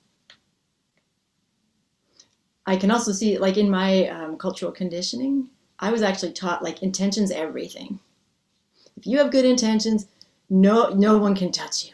I 2.65 2.77
can 2.77 2.91
also 2.91 3.11
see 3.11 3.37
like 3.37 3.57
in 3.57 3.69
my 3.69 4.07
um, 4.07 4.37
cultural 4.37 4.71
conditioning 4.71 5.49
I 5.83 5.91
was 5.91 6.01
actually 6.01 6.31
taught 6.31 6.63
like 6.63 6.81
intentions 6.81 7.29
everything. 7.29 7.99
If 8.95 9.05
you 9.05 9.17
have 9.17 9.31
good 9.31 9.43
intentions, 9.43 10.07
no 10.49 10.87
no 10.89 11.17
one 11.17 11.35
can 11.35 11.51
touch 11.51 11.85
you. 11.85 11.93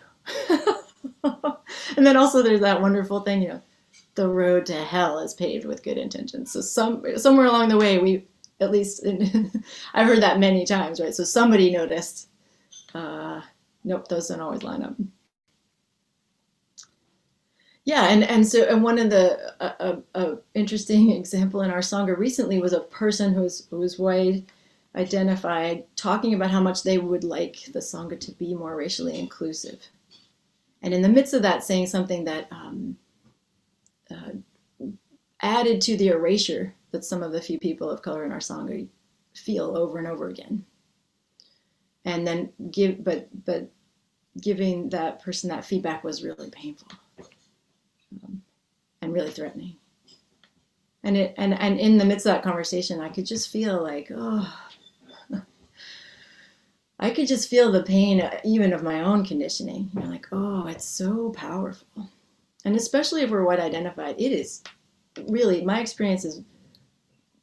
and 1.97 2.05
then 2.05 2.15
also 2.15 2.43
there's 2.43 2.59
that 2.59 2.81
wonderful 2.81 3.21
thing, 3.21 3.41
you 3.41 3.47
know, 3.47 3.61
the 4.13 4.27
road 4.27 4.67
to 4.67 4.75
hell 4.75 5.17
is 5.17 5.33
paved 5.33 5.65
with 5.65 5.81
good 5.81 5.97
intentions. 5.97 6.51
So 6.51 6.61
some 6.61 7.03
somewhere 7.17 7.47
along 7.47 7.69
the 7.69 7.77
way 7.77 7.97
we 7.97 8.25
at 8.59 8.69
least 8.69 9.03
I've 9.95 10.05
heard 10.05 10.21
that 10.21 10.39
many 10.39 10.67
times, 10.67 10.99
right? 11.01 11.15
So 11.15 11.23
somebody 11.23 11.71
noticed. 11.71 12.27
Uh, 12.93 13.41
nope, 13.83 14.07
those 14.07 14.27
don't 14.27 14.39
always 14.39 14.61
line 14.61 14.83
up 14.83 14.93
yeah 17.89 18.09
and 18.09 18.23
and 18.23 18.47
so 18.47 18.63
and 18.65 18.83
one 18.83 18.99
of 18.99 19.09
the 19.09 19.25
a, 19.59 19.97
a, 20.13 20.37
interesting 20.53 21.11
example 21.21 21.61
in 21.61 21.71
our 21.71 21.79
sangha 21.79 22.15
recently 22.15 22.59
was 22.59 22.73
a 22.73 22.81
person 22.81 23.33
who 23.33 23.41
was, 23.41 23.67
who 23.69 23.79
was 23.79 23.97
white 23.97 24.45
identified 24.95 25.83
talking 25.95 26.33
about 26.33 26.51
how 26.51 26.61
much 26.61 26.83
they 26.83 26.97
would 26.97 27.23
like 27.23 27.57
the 27.73 27.79
sangha 27.79 28.19
to 28.19 28.31
be 28.33 28.55
more 28.55 28.75
racially 28.75 29.17
inclusive. 29.17 29.79
And 30.81 30.93
in 30.93 31.01
the 31.01 31.09
midst 31.09 31.33
of 31.33 31.41
that 31.43 31.63
saying 31.63 31.87
something 31.87 32.23
that 32.25 32.47
um, 32.51 32.97
uh, 34.09 34.31
added 35.41 35.81
to 35.81 35.97
the 35.97 36.09
erasure 36.09 36.73
that 36.91 37.05
some 37.05 37.21
of 37.21 37.31
the 37.31 37.41
few 37.41 37.59
people 37.59 37.89
of 37.89 38.01
color 38.01 38.25
in 38.25 38.31
our 38.31 38.39
sangha 38.39 38.87
feel 39.35 39.77
over 39.77 39.97
and 39.97 40.07
over 40.07 40.27
again. 40.29 40.65
And 42.05 42.25
then 42.25 42.51
give 42.71 43.03
but 43.03 43.27
but 43.45 43.69
giving 44.41 44.89
that 44.89 45.21
person 45.21 45.49
that 45.49 45.65
feedback 45.65 46.03
was 46.03 46.23
really 46.23 46.49
painful 46.49 46.87
um, 48.23 48.41
and 49.01 49.13
really 49.13 49.31
threatening. 49.31 49.75
And 51.03 51.15
it 51.15 51.33
and 51.37 51.53
and 51.53 51.79
in 51.79 51.97
the 51.97 52.05
midst 52.05 52.25
of 52.25 52.33
that 52.33 52.43
conversation, 52.43 52.99
I 52.99 53.09
could 53.09 53.25
just 53.25 53.49
feel 53.49 53.81
like 53.81 54.11
oh. 54.13 54.53
I 57.01 57.11
could 57.11 57.27
just 57.27 57.49
feel 57.49 57.71
the 57.71 57.83
pain, 57.83 58.19
uh, 58.19 58.41
even 58.43 58.73
of 58.73 58.83
my 58.83 59.01
own 59.01 59.25
conditioning. 59.25 59.89
You're 59.93 60.03
like, 60.03 60.27
oh, 60.33 60.67
it's 60.67 60.83
so 60.83 61.29
powerful, 61.29 62.09
and 62.65 62.75
especially 62.75 63.21
if 63.21 63.29
we're 63.29 63.45
white 63.45 63.61
identified, 63.61 64.19
it 64.19 64.33
is 64.33 64.61
really 65.27 65.63
my 65.63 65.79
experience 65.79 66.25
is 66.25 66.41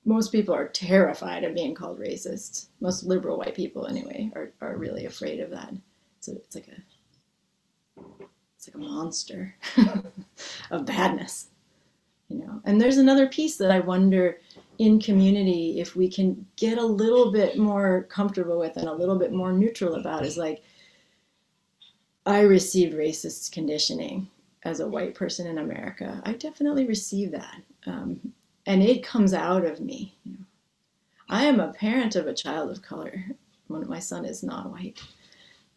most 0.06 0.30
people 0.30 0.54
are 0.54 0.68
terrified 0.68 1.42
of 1.42 1.54
being 1.54 1.74
called 1.74 1.98
racist. 1.98 2.68
Most 2.80 3.04
liberal 3.04 3.38
white 3.38 3.56
people, 3.56 3.86
anyway, 3.86 4.30
are, 4.34 4.52
are 4.60 4.76
really 4.76 5.04
afraid 5.04 5.40
of 5.40 5.50
that. 5.50 5.74
So 6.20 6.32
it's 6.32 6.54
like 6.54 6.68
a 6.68 6.80
it's 8.66 8.74
like 8.74 8.82
a 8.82 8.88
monster 8.88 9.54
of 10.70 10.86
badness 10.86 11.48
you 12.28 12.38
know? 12.38 12.60
And 12.64 12.80
there's 12.80 12.98
another 12.98 13.28
piece 13.28 13.56
that 13.56 13.70
i 13.70 13.80
wonder 13.80 14.38
in 14.78 15.00
community 15.00 15.80
if 15.80 15.96
we 15.96 16.08
can 16.08 16.46
get 16.56 16.78
a 16.78 16.84
little 16.84 17.32
bit 17.32 17.56
more 17.56 18.06
comfortable 18.10 18.58
with 18.58 18.76
and 18.76 18.88
a 18.88 18.94
little 18.94 19.16
bit 19.18 19.32
more 19.32 19.52
neutral 19.52 19.94
about 19.94 20.24
is 20.24 20.36
like 20.36 20.62
i 22.26 22.40
received 22.40 22.94
racist 22.94 23.52
conditioning 23.52 24.28
as 24.64 24.80
a 24.80 24.88
white 24.88 25.14
person 25.14 25.46
in 25.46 25.58
america. 25.58 26.20
I 26.24 26.32
definitely 26.32 26.86
received 26.86 27.32
that 27.32 27.62
um, 27.86 28.32
and 28.66 28.82
it 28.82 29.04
comes 29.04 29.32
out 29.32 29.64
of 29.64 29.80
me 29.80 30.14
i 31.28 31.44
am 31.44 31.60
a 31.60 31.72
parent 31.72 32.16
of 32.16 32.26
a 32.26 32.34
child 32.34 32.70
of 32.70 32.82
color 32.82 33.24
my 33.68 33.98
son 33.98 34.24
is 34.24 34.42
not 34.42 34.70
white 34.70 35.00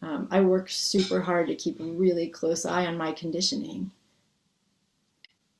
um, 0.02 0.28
I 0.30 0.40
work 0.40 0.70
super 0.70 1.20
hard 1.20 1.48
to 1.48 1.54
keep 1.54 1.80
a 1.80 1.84
really 1.84 2.28
close 2.28 2.64
eye 2.64 2.86
on 2.86 2.96
my 2.96 3.12
conditioning. 3.12 3.90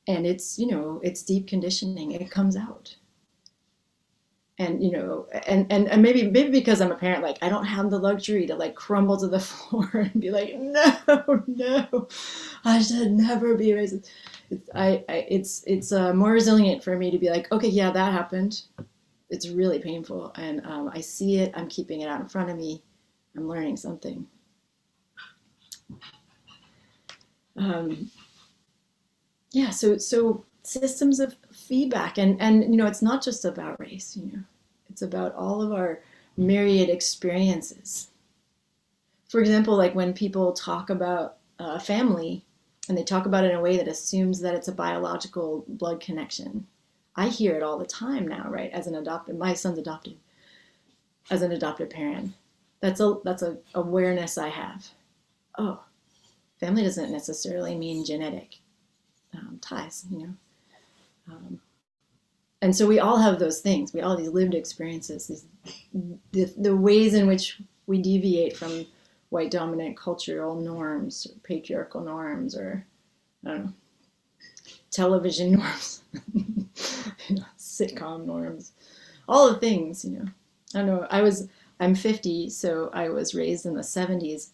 And 0.07 0.25
it's, 0.25 0.57
you 0.57 0.67
know, 0.67 0.99
it's 1.03 1.21
deep 1.23 1.47
conditioning. 1.47 2.11
It 2.11 2.31
comes 2.31 2.57
out. 2.57 2.95
And, 4.57 4.83
you 4.83 4.91
know, 4.91 5.27
and, 5.47 5.71
and, 5.71 5.87
and 5.87 6.01
maybe 6.01 6.29
maybe 6.29 6.51
because 6.51 6.81
I'm 6.81 6.91
a 6.91 6.95
parent, 6.95 7.23
like 7.23 7.37
I 7.41 7.49
don't 7.49 7.65
have 7.65 7.89
the 7.89 7.97
luxury 7.97 8.45
to 8.47 8.55
like 8.55 8.75
crumble 8.75 9.17
to 9.17 9.27
the 9.27 9.39
floor 9.39 9.89
and 9.93 10.19
be 10.21 10.29
like, 10.31 10.55
no, 10.55 11.43
no, 11.47 12.07
I 12.65 12.81
should 12.81 13.11
never 13.11 13.55
be 13.55 13.69
racist. 13.69 14.09
It's, 14.49 14.69
I, 14.75 15.03
I, 15.07 15.25
it's, 15.29 15.63
it's 15.65 15.91
uh, 15.91 16.13
more 16.13 16.31
resilient 16.31 16.83
for 16.83 16.97
me 16.97 17.09
to 17.09 17.17
be 17.17 17.29
like, 17.29 17.51
okay, 17.51 17.69
yeah, 17.69 17.91
that 17.91 18.11
happened. 18.11 18.63
It's 19.29 19.49
really 19.49 19.79
painful. 19.79 20.31
And 20.35 20.65
um, 20.65 20.91
I 20.93 21.01
see 21.01 21.37
it. 21.39 21.53
I'm 21.55 21.69
keeping 21.69 22.01
it 22.01 22.07
out 22.09 22.21
in 22.21 22.27
front 22.27 22.49
of 22.49 22.57
me 22.57 22.83
I'm 23.35 23.47
learning 23.47 23.77
something. 23.77 24.27
Um, 27.55 28.09
yeah, 29.51 29.69
so 29.69 29.97
so 29.97 30.45
systems 30.63 31.19
of 31.19 31.35
feedback, 31.51 32.17
and 32.17 32.41
and 32.41 32.63
you 32.63 32.77
know, 32.77 32.87
it's 32.87 33.01
not 33.01 33.23
just 33.23 33.45
about 33.45 33.79
race. 33.79 34.17
You 34.17 34.31
know, 34.31 34.43
it's 34.89 35.01
about 35.01 35.35
all 35.35 35.61
of 35.61 35.71
our 35.71 36.01
myriad 36.37 36.89
experiences. 36.89 38.09
For 39.29 39.39
example, 39.39 39.75
like 39.75 39.95
when 39.95 40.13
people 40.13 40.53
talk 40.53 40.89
about 40.89 41.37
a 41.59 41.79
family, 41.79 42.45
and 42.89 42.97
they 42.97 43.03
talk 43.03 43.25
about 43.25 43.43
it 43.43 43.51
in 43.51 43.57
a 43.57 43.61
way 43.61 43.77
that 43.77 43.87
assumes 43.87 44.39
that 44.41 44.55
it's 44.55 44.67
a 44.67 44.73
biological 44.73 45.65
blood 45.67 45.99
connection. 45.99 46.67
I 47.15 47.27
hear 47.27 47.55
it 47.55 47.63
all 47.63 47.77
the 47.77 47.85
time 47.85 48.27
now, 48.27 48.49
right? 48.49 48.71
As 48.71 48.87
an 48.87 48.95
adopted, 48.95 49.37
my 49.37 49.53
son's 49.53 49.77
adopted. 49.77 50.17
As 51.29 51.41
an 51.41 51.51
adopted 51.51 51.89
parent, 51.89 52.33
that's 52.79 52.99
a 52.99 53.17
that's 53.23 53.43
a 53.43 53.57
awareness 53.75 54.37
I 54.37 54.49
have. 54.49 54.89
Oh, 55.57 55.83
family 56.59 56.83
doesn't 56.83 57.11
necessarily 57.11 57.75
mean 57.75 58.05
genetic 58.05 58.59
um, 59.33 59.59
ties, 59.61 60.05
you 60.09 60.19
know. 60.19 60.33
Um, 61.29 61.59
and 62.61 62.75
so 62.75 62.87
we 62.87 62.99
all 62.99 63.17
have 63.17 63.39
those 63.39 63.59
things. 63.59 63.93
We 63.93 64.01
all 64.01 64.15
these 64.15 64.29
lived 64.29 64.53
experiences, 64.53 65.27
these 65.27 65.45
the, 66.31 66.53
the 66.57 66.75
ways 66.75 67.13
in 67.13 67.27
which 67.27 67.59
we 67.87 68.01
deviate 68.01 68.55
from 68.55 68.85
white 69.29 69.51
dominant 69.51 69.97
cultural 69.97 70.55
norms, 70.55 71.25
or 71.25 71.39
patriarchal 71.39 72.01
norms, 72.01 72.55
or 72.55 72.85
I 73.45 73.49
don't 73.49 73.65
know, 73.65 73.73
television 74.91 75.51
norms, 75.53 76.03
sitcom 77.57 78.25
norms, 78.25 78.73
all 79.27 79.51
the 79.51 79.59
things, 79.59 80.05
you 80.05 80.19
know. 80.19 80.25
I 80.73 80.77
don't 80.79 80.87
know. 80.87 81.07
I 81.09 81.21
was 81.21 81.49
I'm 81.79 81.95
50, 81.95 82.49
so 82.51 82.91
I 82.93 83.09
was 83.09 83.33
raised 83.33 83.65
in 83.65 83.73
the 83.73 83.81
70s, 83.81 84.49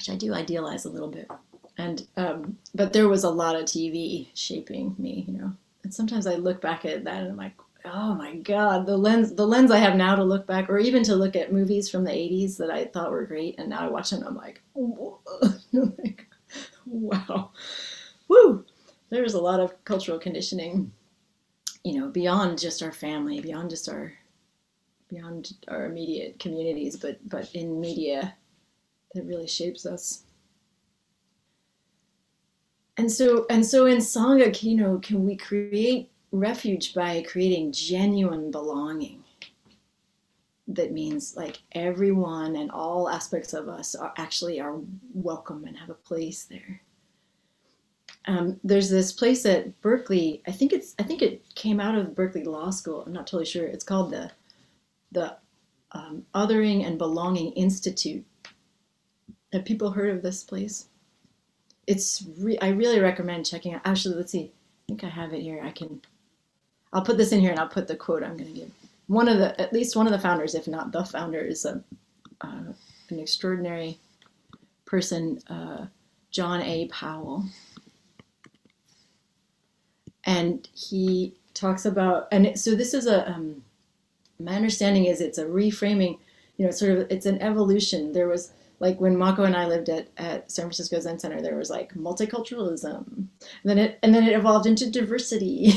which 0.00 0.08
I 0.08 0.14
do 0.14 0.32
idealize 0.32 0.86
a 0.86 0.90
little 0.90 1.10
bit. 1.10 1.30
And 1.76 2.06
um, 2.16 2.56
but 2.74 2.94
there 2.94 3.06
was 3.06 3.22
a 3.22 3.28
lot 3.28 3.54
of 3.54 3.66
TV 3.66 4.28
shaping 4.32 4.94
me, 4.96 5.26
you 5.28 5.36
know. 5.36 5.52
And 5.82 5.92
sometimes 5.92 6.26
I 6.26 6.36
look 6.36 6.62
back 6.62 6.86
at 6.86 7.04
that 7.04 7.20
and 7.20 7.32
I'm 7.32 7.36
like, 7.36 7.52
oh 7.84 8.14
my 8.14 8.36
god, 8.36 8.86
the 8.86 8.96
lens 8.96 9.34
the 9.34 9.46
lens 9.46 9.70
I 9.70 9.76
have 9.76 9.96
now 9.96 10.14
to 10.14 10.24
look 10.24 10.46
back, 10.46 10.70
or 10.70 10.78
even 10.78 11.02
to 11.02 11.14
look 11.14 11.36
at 11.36 11.52
movies 11.52 11.90
from 11.90 12.04
the 12.04 12.12
80s 12.12 12.56
that 12.56 12.70
I 12.70 12.86
thought 12.86 13.10
were 13.10 13.26
great, 13.26 13.58
and 13.58 13.68
now 13.68 13.80
I 13.80 13.88
watch 13.88 14.08
them, 14.08 14.24
I'm 14.26 14.36
like, 14.36 14.62
wow, 16.86 17.50
woo. 18.26 18.64
There's 19.10 19.34
a 19.34 19.42
lot 19.42 19.60
of 19.60 19.84
cultural 19.84 20.18
conditioning, 20.18 20.92
you 21.84 22.00
know, 22.00 22.08
beyond 22.08 22.58
just 22.58 22.82
our 22.82 22.92
family, 22.92 23.42
beyond 23.42 23.68
just 23.68 23.86
our 23.86 24.14
beyond 25.08 25.52
our 25.68 25.84
immediate 25.84 26.38
communities, 26.38 26.96
but 26.96 27.18
but 27.28 27.54
in 27.54 27.82
media 27.82 28.34
that 29.14 29.24
really 29.24 29.46
shapes 29.46 29.86
us. 29.86 30.22
And 32.96 33.10
so 33.10 33.46
and 33.48 33.64
so 33.64 33.86
in 33.86 33.98
Sangha, 33.98 34.52
know, 34.76 34.98
can 34.98 35.24
we 35.24 35.36
create 35.36 36.10
refuge 36.32 36.94
by 36.94 37.22
creating 37.22 37.72
genuine 37.72 38.50
belonging? 38.50 39.24
That 40.68 40.92
means 40.92 41.36
like 41.36 41.60
everyone 41.72 42.56
and 42.56 42.70
all 42.70 43.08
aspects 43.08 43.54
of 43.54 43.68
us 43.68 43.94
are 43.94 44.12
actually 44.18 44.60
are 44.60 44.78
welcome 45.14 45.64
and 45.64 45.76
have 45.78 45.90
a 45.90 45.94
place 45.94 46.44
there. 46.44 46.82
Um, 48.26 48.60
there's 48.62 48.90
this 48.90 49.12
place 49.12 49.46
at 49.46 49.80
Berkeley. 49.80 50.42
I 50.46 50.52
think 50.52 50.72
it's 50.72 50.94
I 50.98 51.02
think 51.02 51.22
it 51.22 51.42
came 51.54 51.80
out 51.80 51.94
of 51.94 52.14
Berkeley 52.14 52.44
Law 52.44 52.70
School. 52.70 53.02
I'm 53.04 53.12
not 53.12 53.26
totally 53.26 53.46
sure. 53.46 53.66
It's 53.66 53.84
called 53.84 54.10
the 54.10 54.30
the 55.10 55.36
um, 55.92 56.26
Othering 56.34 56.86
and 56.86 56.98
Belonging 56.98 57.52
Institute. 57.52 58.24
Have 59.52 59.64
people 59.64 59.90
heard 59.90 60.10
of 60.10 60.22
this 60.22 60.44
place? 60.44 60.86
It's 61.86 62.24
re- 62.38 62.58
I 62.58 62.68
really 62.68 63.00
recommend 63.00 63.46
checking 63.46 63.74
out. 63.74 63.82
Actually, 63.84 64.16
let's 64.16 64.32
see. 64.32 64.52
I 64.52 64.82
think 64.86 65.04
I 65.04 65.08
have 65.08 65.32
it 65.32 65.42
here. 65.42 65.60
I 65.62 65.70
can. 65.70 66.00
I'll 66.92 67.02
put 67.02 67.16
this 67.16 67.32
in 67.32 67.40
here 67.40 67.50
and 67.50 67.58
I'll 67.60 67.68
put 67.68 67.88
the 67.88 67.96
quote 67.96 68.22
I'm 68.22 68.36
going 68.36 68.52
to 68.52 68.60
give. 68.60 68.70
One 69.06 69.28
of 69.28 69.38
the 69.38 69.60
at 69.60 69.72
least 69.72 69.96
one 69.96 70.06
of 70.06 70.12
the 70.12 70.18
founders, 70.18 70.54
if 70.54 70.68
not 70.68 70.92
the 70.92 71.04
founder, 71.04 71.40
is 71.40 71.64
a 71.64 71.82
uh, 72.40 72.72
an 73.08 73.18
extraordinary 73.18 73.98
person, 74.84 75.40
uh, 75.48 75.86
John 76.30 76.62
A. 76.62 76.86
Powell 76.88 77.44
and 80.24 80.68
he 80.74 81.34
talks 81.54 81.84
about 81.84 82.28
and 82.30 82.58
so 82.58 82.74
this 82.74 82.94
is 82.94 83.06
a 83.06 83.28
um, 83.30 83.62
my 84.38 84.54
understanding 84.54 85.06
is 85.06 85.20
it's 85.20 85.38
a 85.38 85.44
reframing 85.44 86.18
you 86.56 86.64
know 86.64 86.70
sort 86.70 86.92
of 86.92 87.06
it's 87.10 87.26
an 87.26 87.40
evolution 87.42 88.12
there 88.12 88.28
was 88.28 88.52
like 88.80 88.98
when 89.00 89.16
Mako 89.16 89.44
and 89.44 89.54
I 89.54 89.66
lived 89.66 89.90
at, 89.90 90.08
at 90.16 90.50
San 90.50 90.64
Francisco 90.64 90.98
Zen 90.98 91.18
Center, 91.18 91.40
there 91.40 91.56
was 91.56 91.70
like 91.70 91.94
multiculturalism, 91.94 93.06
and 93.06 93.28
then 93.64 93.78
it 93.78 93.98
and 94.02 94.14
then 94.14 94.26
it 94.26 94.32
evolved 94.32 94.66
into 94.66 94.90
diversity, 94.90 95.74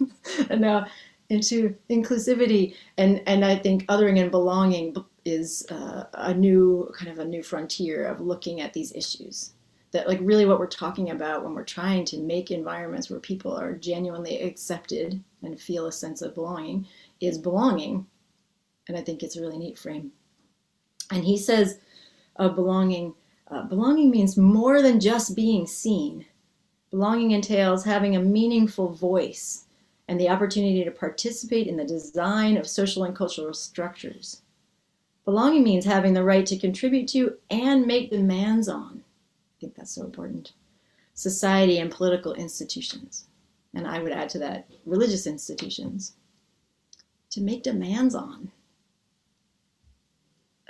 and 0.50 0.60
now 0.62 0.86
into 1.28 1.76
inclusivity, 1.90 2.74
and 2.98 3.22
and 3.26 3.44
I 3.44 3.56
think 3.56 3.86
othering 3.86 4.20
and 4.20 4.30
belonging 4.30 4.96
is 5.24 5.66
uh, 5.70 6.04
a 6.14 6.32
new 6.32 6.90
kind 6.96 7.10
of 7.10 7.18
a 7.18 7.24
new 7.24 7.42
frontier 7.42 8.06
of 8.06 8.20
looking 8.20 8.60
at 8.60 8.72
these 8.72 8.92
issues 8.94 9.52
that 9.92 10.08
like 10.08 10.18
really 10.22 10.46
what 10.46 10.58
we're 10.58 10.66
talking 10.66 11.10
about 11.10 11.44
when 11.44 11.54
we're 11.54 11.64
trying 11.64 12.04
to 12.04 12.18
make 12.18 12.50
environments 12.50 13.08
where 13.08 13.20
people 13.20 13.56
are 13.56 13.72
genuinely 13.72 14.40
accepted 14.42 15.22
and 15.42 15.60
feel 15.60 15.86
a 15.86 15.92
sense 15.92 16.22
of 16.22 16.34
belonging 16.34 16.86
is 17.20 17.38
belonging. 17.38 18.06
And 18.88 18.96
i 18.96 19.00
think 19.00 19.22
it's 19.22 19.36
a 19.36 19.40
really 19.40 19.58
neat 19.58 19.78
frame. 19.78 20.12
And 21.10 21.24
he 21.24 21.38
says 21.38 21.78
uh, 22.38 22.48
belonging 22.48 23.14
uh, 23.48 23.62
belonging 23.62 24.10
means 24.10 24.36
more 24.36 24.82
than 24.82 25.00
just 25.00 25.36
being 25.36 25.66
seen 25.66 26.24
belonging 26.90 27.30
entails 27.32 27.84
having 27.84 28.16
a 28.16 28.20
meaningful 28.20 28.92
voice 28.92 29.64
and 30.08 30.20
the 30.20 30.28
opportunity 30.28 30.84
to 30.84 30.90
participate 30.90 31.66
in 31.66 31.76
the 31.76 31.84
design 31.84 32.56
of 32.56 32.66
social 32.66 33.04
and 33.04 33.16
cultural 33.16 33.54
structures 33.54 34.42
belonging 35.24 35.64
means 35.64 35.84
having 35.84 36.14
the 36.14 36.24
right 36.24 36.46
to 36.46 36.58
contribute 36.58 37.08
to 37.08 37.36
and 37.50 37.86
make 37.86 38.10
demands 38.10 38.68
on 38.68 39.02
I 39.56 39.60
think 39.60 39.74
that's 39.74 39.94
so 39.94 40.04
important. 40.04 40.52
Society 41.14 41.78
and 41.78 41.90
political 41.90 42.34
institutions. 42.34 43.26
And 43.72 43.86
I 43.86 44.00
would 44.00 44.12
add 44.12 44.28
to 44.30 44.38
that 44.40 44.68
religious 44.84 45.26
institutions 45.26 46.12
to 47.30 47.40
make 47.40 47.62
demands 47.62 48.14
on. 48.14 48.52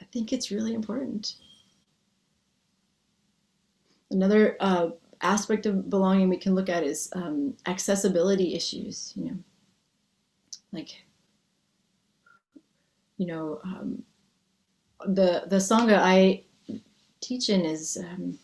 I 0.00 0.04
think 0.04 0.32
it's 0.32 0.52
really 0.52 0.72
important. 0.72 1.34
Another 4.10 4.56
uh, 4.60 4.90
aspect 5.20 5.66
of 5.66 5.90
belonging 5.90 6.28
we 6.28 6.36
can 6.36 6.54
look 6.54 6.68
at 6.68 6.84
is 6.84 7.10
um, 7.14 7.56
accessibility 7.66 8.54
issues, 8.54 9.12
you 9.16 9.24
know, 9.24 9.38
like, 10.72 11.04
you 13.16 13.26
know, 13.26 13.60
um, 13.64 14.02
the, 15.06 15.44
the 15.48 15.56
Sangha 15.56 15.98
I 15.98 16.44
teach 17.20 17.48
in 17.48 17.64
is 17.64 17.96
um, 17.96 18.38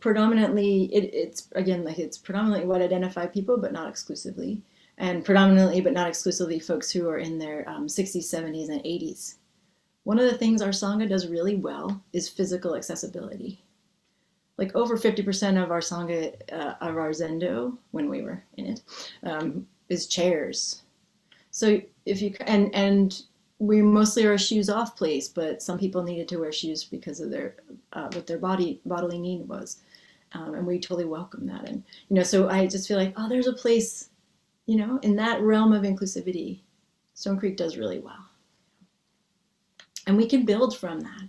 predominantly 0.00 0.84
it, 0.94 1.10
it's 1.12 1.48
again 1.52 1.84
like 1.84 1.98
it's 1.98 2.18
predominantly 2.18 2.66
what 2.66 2.82
identify 2.82 3.26
people 3.26 3.56
but 3.58 3.72
not 3.72 3.88
exclusively 3.88 4.62
and 4.98 5.24
predominantly 5.24 5.80
but 5.80 5.92
not 5.92 6.08
exclusively 6.08 6.58
folks 6.58 6.90
who 6.90 7.08
are 7.08 7.18
in 7.18 7.38
their 7.38 7.68
um, 7.68 7.86
60s 7.86 8.24
70s 8.24 8.68
and 8.68 8.80
80s 8.82 9.34
one 10.04 10.18
of 10.18 10.24
the 10.24 10.36
things 10.36 10.62
our 10.62 10.70
sangha 10.70 11.08
does 11.08 11.28
really 11.28 11.56
well 11.56 12.02
is 12.12 12.28
physical 12.28 12.74
accessibility 12.74 13.62
like 14.58 14.74
over 14.74 14.96
50% 14.96 15.62
of 15.62 15.70
our 15.70 15.80
sangha 15.80 16.34
uh, 16.52 16.74
of 16.80 16.96
our 16.96 17.10
zendo 17.10 17.76
when 17.90 18.08
we 18.08 18.22
were 18.22 18.42
in 18.56 18.66
it 18.66 18.82
um, 19.22 19.66
is 19.88 20.06
chairs 20.06 20.82
so 21.50 21.80
if 22.04 22.20
you 22.20 22.34
and 22.40 22.74
and 22.74 23.22
we 23.58 23.80
mostly 23.80 24.26
are 24.26 24.34
a 24.34 24.38
shoes 24.38 24.68
off 24.68 24.96
place, 24.96 25.28
but 25.28 25.62
some 25.62 25.78
people 25.78 26.02
needed 26.02 26.28
to 26.28 26.36
wear 26.36 26.52
shoes 26.52 26.84
because 26.84 27.20
of 27.20 27.30
their 27.30 27.56
uh, 27.94 28.08
what 28.12 28.26
their 28.26 28.38
body 28.38 28.80
bodily 28.84 29.18
need 29.18 29.48
was, 29.48 29.78
um, 30.32 30.54
and 30.54 30.66
we 30.66 30.78
totally 30.78 31.06
welcome 31.06 31.46
that. 31.46 31.66
And 31.66 31.82
you 32.08 32.16
know, 32.16 32.22
so 32.22 32.48
I 32.48 32.66
just 32.66 32.86
feel 32.86 32.98
like 32.98 33.14
oh, 33.16 33.28
there's 33.28 33.46
a 33.46 33.54
place, 33.54 34.10
you 34.66 34.76
know, 34.76 34.98
in 35.02 35.16
that 35.16 35.40
realm 35.40 35.72
of 35.72 35.82
inclusivity, 35.82 36.60
Stone 37.14 37.38
Creek 37.38 37.56
does 37.56 37.78
really 37.78 38.00
well, 38.00 38.26
and 40.06 40.16
we 40.16 40.28
can 40.28 40.44
build 40.44 40.76
from 40.76 41.00
that. 41.00 41.28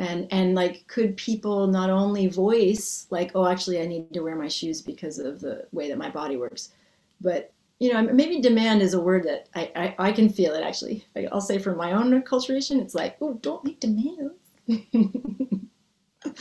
And 0.00 0.28
and 0.30 0.54
like, 0.54 0.86
could 0.86 1.16
people 1.16 1.66
not 1.66 1.90
only 1.90 2.26
voice 2.26 3.06
like, 3.10 3.32
oh, 3.34 3.46
actually, 3.46 3.82
I 3.82 3.86
need 3.86 4.14
to 4.14 4.20
wear 4.20 4.34
my 4.34 4.48
shoes 4.48 4.80
because 4.80 5.18
of 5.18 5.40
the 5.40 5.66
way 5.72 5.88
that 5.88 5.98
my 5.98 6.08
body 6.08 6.38
works, 6.38 6.70
but 7.20 7.52
you 7.80 7.92
know, 7.92 8.02
maybe 8.02 8.40
demand 8.40 8.82
is 8.82 8.94
a 8.94 9.00
word 9.00 9.24
that 9.24 9.48
I, 9.54 9.72
I, 9.74 10.08
I 10.08 10.12
can 10.12 10.28
feel 10.28 10.54
it 10.54 10.62
actually. 10.62 11.06
I'll 11.32 11.40
say 11.40 11.58
for 11.58 11.74
my 11.74 11.92
own 11.92 12.10
acculturation, 12.12 12.80
it's 12.80 12.94
like, 12.94 13.16
oh, 13.20 13.34
don't 13.34 13.64
make 13.64 13.80
demands. 13.80 14.34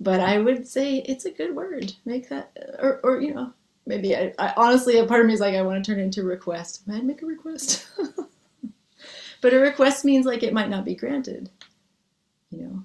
but 0.00 0.20
I 0.20 0.38
would 0.38 0.68
say 0.68 0.98
it's 0.98 1.24
a 1.24 1.30
good 1.30 1.56
word. 1.56 1.94
Make 2.04 2.28
that, 2.28 2.50
uh, 2.58 2.82
or, 2.82 3.00
or 3.02 3.20
you 3.20 3.34
know, 3.34 3.52
maybe 3.86 4.14
I, 4.14 4.34
I 4.38 4.52
honestly, 4.58 4.98
a 4.98 5.06
part 5.06 5.22
of 5.22 5.26
me 5.26 5.32
is 5.32 5.40
like, 5.40 5.54
I 5.54 5.62
want 5.62 5.82
to 5.82 5.90
turn 5.90 6.00
it 6.00 6.04
into 6.04 6.22
request. 6.22 6.82
I'd 6.90 7.04
make 7.04 7.22
a 7.22 7.26
request. 7.26 7.88
but 9.40 9.54
a 9.54 9.58
request 9.58 10.04
means 10.04 10.26
like 10.26 10.42
it 10.42 10.52
might 10.52 10.68
not 10.68 10.84
be 10.84 10.94
granted, 10.94 11.48
you 12.50 12.62
know. 12.62 12.84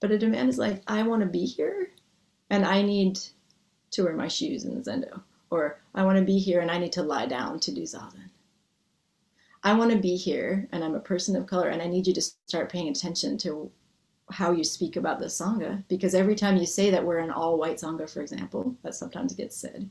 But 0.00 0.10
a 0.10 0.18
demand 0.18 0.48
is 0.48 0.58
like, 0.58 0.82
I 0.86 1.02
want 1.02 1.22
to 1.22 1.28
be 1.28 1.44
here 1.44 1.90
and 2.50 2.64
I 2.64 2.82
need 2.82 3.18
to 3.92 4.04
wear 4.04 4.14
my 4.14 4.28
shoes 4.28 4.64
in 4.64 4.74
the 4.74 4.80
Zendo 4.80 5.22
or 5.50 5.80
I 5.94 6.04
want 6.04 6.18
to 6.18 6.24
be 6.24 6.38
here 6.38 6.60
and 6.60 6.70
I 6.70 6.78
need 6.78 6.92
to 6.92 7.02
lie 7.02 7.26
down 7.26 7.60
to 7.60 7.72
do 7.72 7.82
zazen. 7.82 8.30
I 9.62 9.74
want 9.74 9.90
to 9.90 9.98
be 9.98 10.16
here 10.16 10.68
and 10.72 10.84
I'm 10.84 10.94
a 10.94 11.00
person 11.00 11.34
of 11.36 11.46
color 11.46 11.68
and 11.68 11.82
I 11.82 11.86
need 11.86 12.06
you 12.06 12.14
to 12.14 12.22
start 12.22 12.70
paying 12.70 12.88
attention 12.88 13.38
to 13.38 13.70
how 14.30 14.52
you 14.52 14.64
speak 14.64 14.96
about 14.96 15.20
the 15.20 15.26
Sangha 15.26 15.84
because 15.88 16.14
every 16.14 16.34
time 16.34 16.56
you 16.56 16.66
say 16.66 16.90
that 16.90 17.04
we're 17.04 17.18
an 17.18 17.30
all 17.30 17.58
white 17.58 17.76
Sangha, 17.76 18.12
for 18.12 18.20
example, 18.20 18.76
that 18.82 18.94
sometimes 18.94 19.34
gets 19.34 19.56
said, 19.56 19.88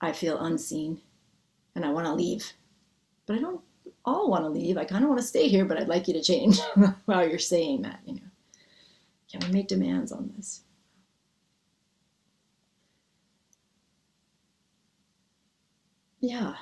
I 0.00 0.12
feel 0.12 0.38
unseen 0.38 1.00
and 1.74 1.84
I 1.84 1.90
want 1.90 2.06
to 2.06 2.14
leave. 2.14 2.52
But 3.26 3.36
I 3.36 3.40
don't 3.40 3.60
all 4.04 4.30
want 4.30 4.44
to 4.44 4.50
leave. 4.50 4.76
I 4.76 4.84
kind 4.84 5.04
of 5.04 5.08
want 5.08 5.20
to 5.20 5.26
stay 5.26 5.48
here, 5.48 5.64
but 5.64 5.78
I'd 5.78 5.88
like 5.88 6.08
you 6.08 6.14
to 6.14 6.22
change 6.22 6.60
while 7.04 7.28
you're 7.28 7.38
saying 7.38 7.82
that, 7.82 8.00
you 8.04 8.14
know. 8.14 8.20
Can 9.30 9.40
we 9.46 9.52
make 9.52 9.68
demands 9.68 10.10
on 10.10 10.32
this? 10.36 10.62
yeah, 16.20 16.54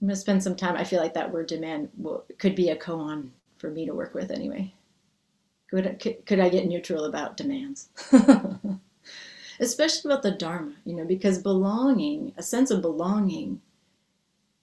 I'm 0.00 0.08
gonna 0.08 0.16
spend 0.16 0.42
some 0.42 0.56
time. 0.56 0.76
I 0.76 0.84
feel 0.84 1.00
like 1.00 1.14
that 1.14 1.32
word 1.32 1.46
demand 1.46 1.88
will, 1.96 2.24
could 2.38 2.54
be 2.54 2.70
a 2.70 2.76
koan 2.76 3.30
for 3.58 3.70
me 3.70 3.86
to 3.86 3.94
work 3.94 4.14
with 4.14 4.30
anyway. 4.30 4.74
Could, 5.70 5.98
could, 6.00 6.26
could 6.26 6.40
I 6.40 6.48
get 6.48 6.66
neutral 6.66 7.04
about 7.04 7.36
demands? 7.36 7.88
Especially 9.60 10.10
about 10.10 10.22
the 10.22 10.32
Dharma, 10.32 10.74
you 10.84 10.94
know, 10.94 11.04
because 11.04 11.38
belonging, 11.38 12.32
a 12.36 12.42
sense 12.42 12.70
of 12.70 12.82
belonging 12.82 13.60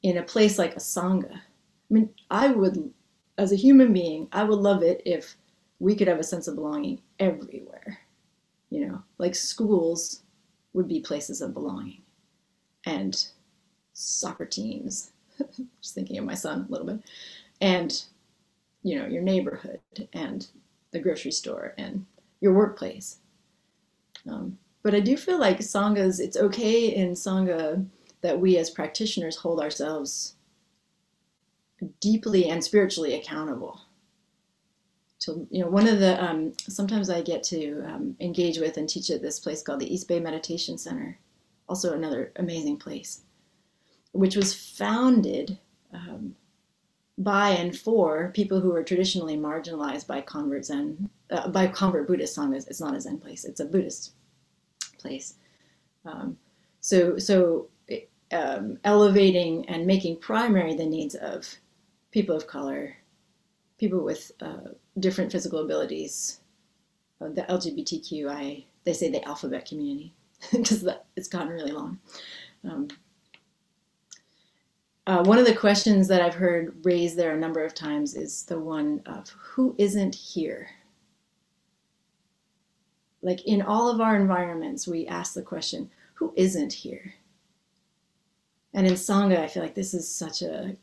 in 0.03 0.17
a 0.17 0.23
place 0.23 0.57
like 0.57 0.75
a 0.75 0.79
Sangha. 0.79 1.41
I 1.91 1.93
mean, 1.93 2.09
I 2.29 2.47
would, 2.47 2.91
as 3.37 3.51
a 3.51 3.57
human 3.57 3.91
being, 3.91 4.29
I 4.31 4.43
would 4.43 4.59
love 4.59 4.81
it 4.81 5.01
if 5.05 5.35
we 5.79 5.95
could 5.95 6.07
have 6.07 6.19
a 6.19 6.23
sense 6.23 6.47
of 6.47 6.55
belonging 6.55 7.01
everywhere. 7.19 7.99
You 8.69 8.87
know, 8.87 9.03
like 9.17 9.35
schools 9.35 10.23
would 10.73 10.87
be 10.87 11.01
places 11.01 11.41
of 11.41 11.53
belonging. 11.53 12.01
And 12.85 13.21
soccer 13.93 14.45
teams. 14.45 15.11
Just 15.81 15.93
thinking 15.93 16.17
of 16.17 16.23
my 16.23 16.33
son 16.33 16.65
a 16.67 16.71
little 16.71 16.87
bit. 16.87 17.01
And, 17.59 18.01
you 18.83 18.97
know, 18.97 19.07
your 19.07 19.21
neighborhood 19.21 19.81
and 20.13 20.47
the 20.91 20.99
grocery 20.99 21.31
store 21.31 21.73
and 21.77 22.05
your 22.39 22.53
workplace. 22.53 23.17
Um, 24.29 24.57
but 24.81 24.95
I 24.95 25.01
do 25.01 25.17
feel 25.17 25.39
like 25.39 25.59
Sanghas, 25.59 26.19
it's 26.19 26.37
okay 26.37 26.87
in 26.87 27.11
Sangha 27.11 27.85
that 28.21 28.39
we 28.39 28.57
as 28.57 28.69
practitioners 28.69 29.35
hold 29.35 29.59
ourselves 29.59 30.35
deeply 31.99 32.49
and 32.49 32.63
spiritually 32.63 33.15
accountable. 33.15 33.81
So, 35.17 35.45
you 35.51 35.61
know, 35.61 35.69
one 35.69 35.87
of 35.87 35.99
the, 35.99 36.23
um, 36.23 36.53
sometimes 36.57 37.09
I 37.09 37.21
get 37.21 37.43
to 37.43 37.83
um, 37.85 38.15
engage 38.19 38.57
with 38.57 38.77
and 38.77 38.89
teach 38.89 39.11
at 39.11 39.21
this 39.21 39.39
place 39.39 39.61
called 39.61 39.79
the 39.79 39.93
East 39.93 40.07
Bay 40.07 40.19
Meditation 40.19 40.77
Center, 40.77 41.19
also 41.69 41.93
another 41.93 42.31
amazing 42.37 42.77
place, 42.77 43.21
which 44.13 44.35
was 44.35 44.53
founded 44.53 45.59
um, 45.93 46.35
by 47.17 47.49
and 47.49 47.77
for 47.77 48.31
people 48.33 48.59
who 48.59 48.71
were 48.71 48.83
traditionally 48.83 49.37
marginalized 49.37 50.07
by 50.07 50.21
convert 50.21 50.65
Zen, 50.65 51.09
uh, 51.29 51.49
by 51.49 51.67
convert 51.67 52.07
Buddhist 52.07 52.35
sanghas. 52.35 52.67
It's 52.67 52.81
not 52.81 52.95
a 52.95 53.01
Zen 53.01 53.19
place; 53.19 53.45
it's 53.45 53.59
a 53.59 53.65
Buddhist 53.65 54.13
place. 54.97 55.35
Um, 56.03 56.37
so, 56.79 57.19
so 57.19 57.67
um, 58.31 58.79
elevating 58.83 59.67
and 59.69 59.85
making 59.85 60.17
primary 60.17 60.73
the 60.73 60.85
needs 60.85 61.15
of 61.15 61.47
people 62.11 62.35
of 62.35 62.47
color, 62.47 62.95
people 63.77 64.03
with 64.03 64.31
uh, 64.41 64.69
different 64.99 65.31
physical 65.31 65.59
abilities, 65.59 66.41
uh, 67.21 67.29
the 67.29 67.43
LGBTQI, 67.43 68.65
they 68.83 68.93
say 68.93 69.09
the 69.09 69.25
alphabet 69.27 69.67
community 69.67 70.13
because 70.51 70.87
it's 71.15 71.27
gotten 71.27 71.49
really 71.49 71.71
long. 71.71 71.99
Um, 72.63 72.87
uh, 75.07 75.23
one 75.23 75.39
of 75.39 75.45
the 75.45 75.55
questions 75.55 76.07
that 76.07 76.21
I've 76.21 76.35
heard 76.35 76.75
raised 76.83 77.17
there 77.17 77.35
a 77.35 77.39
number 77.39 77.63
of 77.65 77.73
times 77.73 78.15
is 78.15 78.43
the 78.43 78.59
one 78.59 79.01
of 79.05 79.29
who 79.29 79.75
isn't 79.77 80.13
here? 80.13 80.69
Like 83.23 83.45
in 83.45 83.61
all 83.61 83.89
of 83.89 83.99
our 83.99 84.15
environments, 84.15 84.87
we 84.87 85.07
ask 85.07 85.33
the 85.33 85.41
question, 85.41 85.89
who 86.13 86.33
isn't 86.35 86.73
here? 86.73 87.15
And 88.73 88.87
in 88.87 88.93
Sangha, 88.93 89.39
I 89.39 89.47
feel 89.47 89.63
like 89.63 89.75
this 89.75 89.93
is 89.93 90.07
such 90.07 90.43
a, 90.43 90.75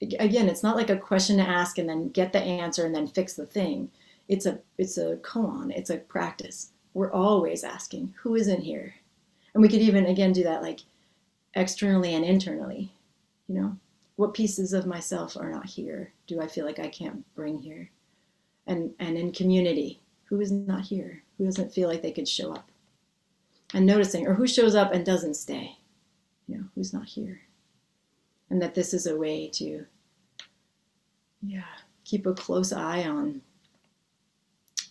again, 0.00 0.48
it's 0.48 0.62
not 0.62 0.76
like 0.76 0.90
a 0.90 0.96
question 0.96 1.36
to 1.38 1.42
ask 1.42 1.78
and 1.78 1.88
then 1.88 2.10
get 2.10 2.32
the 2.32 2.40
answer 2.40 2.84
and 2.84 2.94
then 2.94 3.06
fix 3.06 3.34
the 3.34 3.46
thing. 3.46 3.90
It's 4.28 4.46
a, 4.46 4.58
it's 4.78 4.98
a 4.98 5.16
koan, 5.16 5.70
it's 5.70 5.90
a 5.90 5.98
practice. 5.98 6.70
We're 6.94 7.12
always 7.12 7.64
asking, 7.64 8.14
who 8.22 8.34
isn't 8.34 8.62
here? 8.62 8.94
And 9.54 9.62
we 9.62 9.68
could 9.68 9.80
even, 9.80 10.06
again, 10.06 10.32
do 10.32 10.42
that 10.44 10.62
like 10.62 10.80
externally 11.54 12.14
and 12.14 12.24
internally. 12.24 12.92
You 13.48 13.54
know, 13.54 13.76
what 14.16 14.34
pieces 14.34 14.72
of 14.72 14.86
myself 14.86 15.36
are 15.36 15.50
not 15.50 15.66
here? 15.66 16.12
Do 16.26 16.40
I 16.40 16.46
feel 16.46 16.66
like 16.66 16.78
I 16.78 16.88
can't 16.88 17.24
bring 17.34 17.58
here? 17.58 17.90
And, 18.66 18.92
and 18.98 19.16
in 19.16 19.32
community, 19.32 20.00
who 20.24 20.40
is 20.40 20.50
not 20.50 20.82
here? 20.82 21.22
Who 21.38 21.44
doesn't 21.44 21.72
feel 21.72 21.88
like 21.88 22.02
they 22.02 22.12
could 22.12 22.28
show 22.28 22.52
up? 22.52 22.68
And 23.74 23.86
noticing, 23.86 24.26
or 24.26 24.34
who 24.34 24.46
shows 24.46 24.74
up 24.74 24.92
and 24.92 25.04
doesn't 25.04 25.34
stay? 25.34 25.78
You 26.48 26.58
know, 26.58 26.64
who's 26.74 26.92
not 26.92 27.06
here? 27.06 27.40
And 28.50 28.62
that 28.62 28.74
this 28.74 28.94
is 28.94 29.06
a 29.06 29.16
way 29.16 29.48
to, 29.54 29.84
yeah, 31.42 31.64
keep 32.04 32.26
a 32.26 32.32
close 32.34 32.72
eye 32.72 33.04
on 33.04 33.40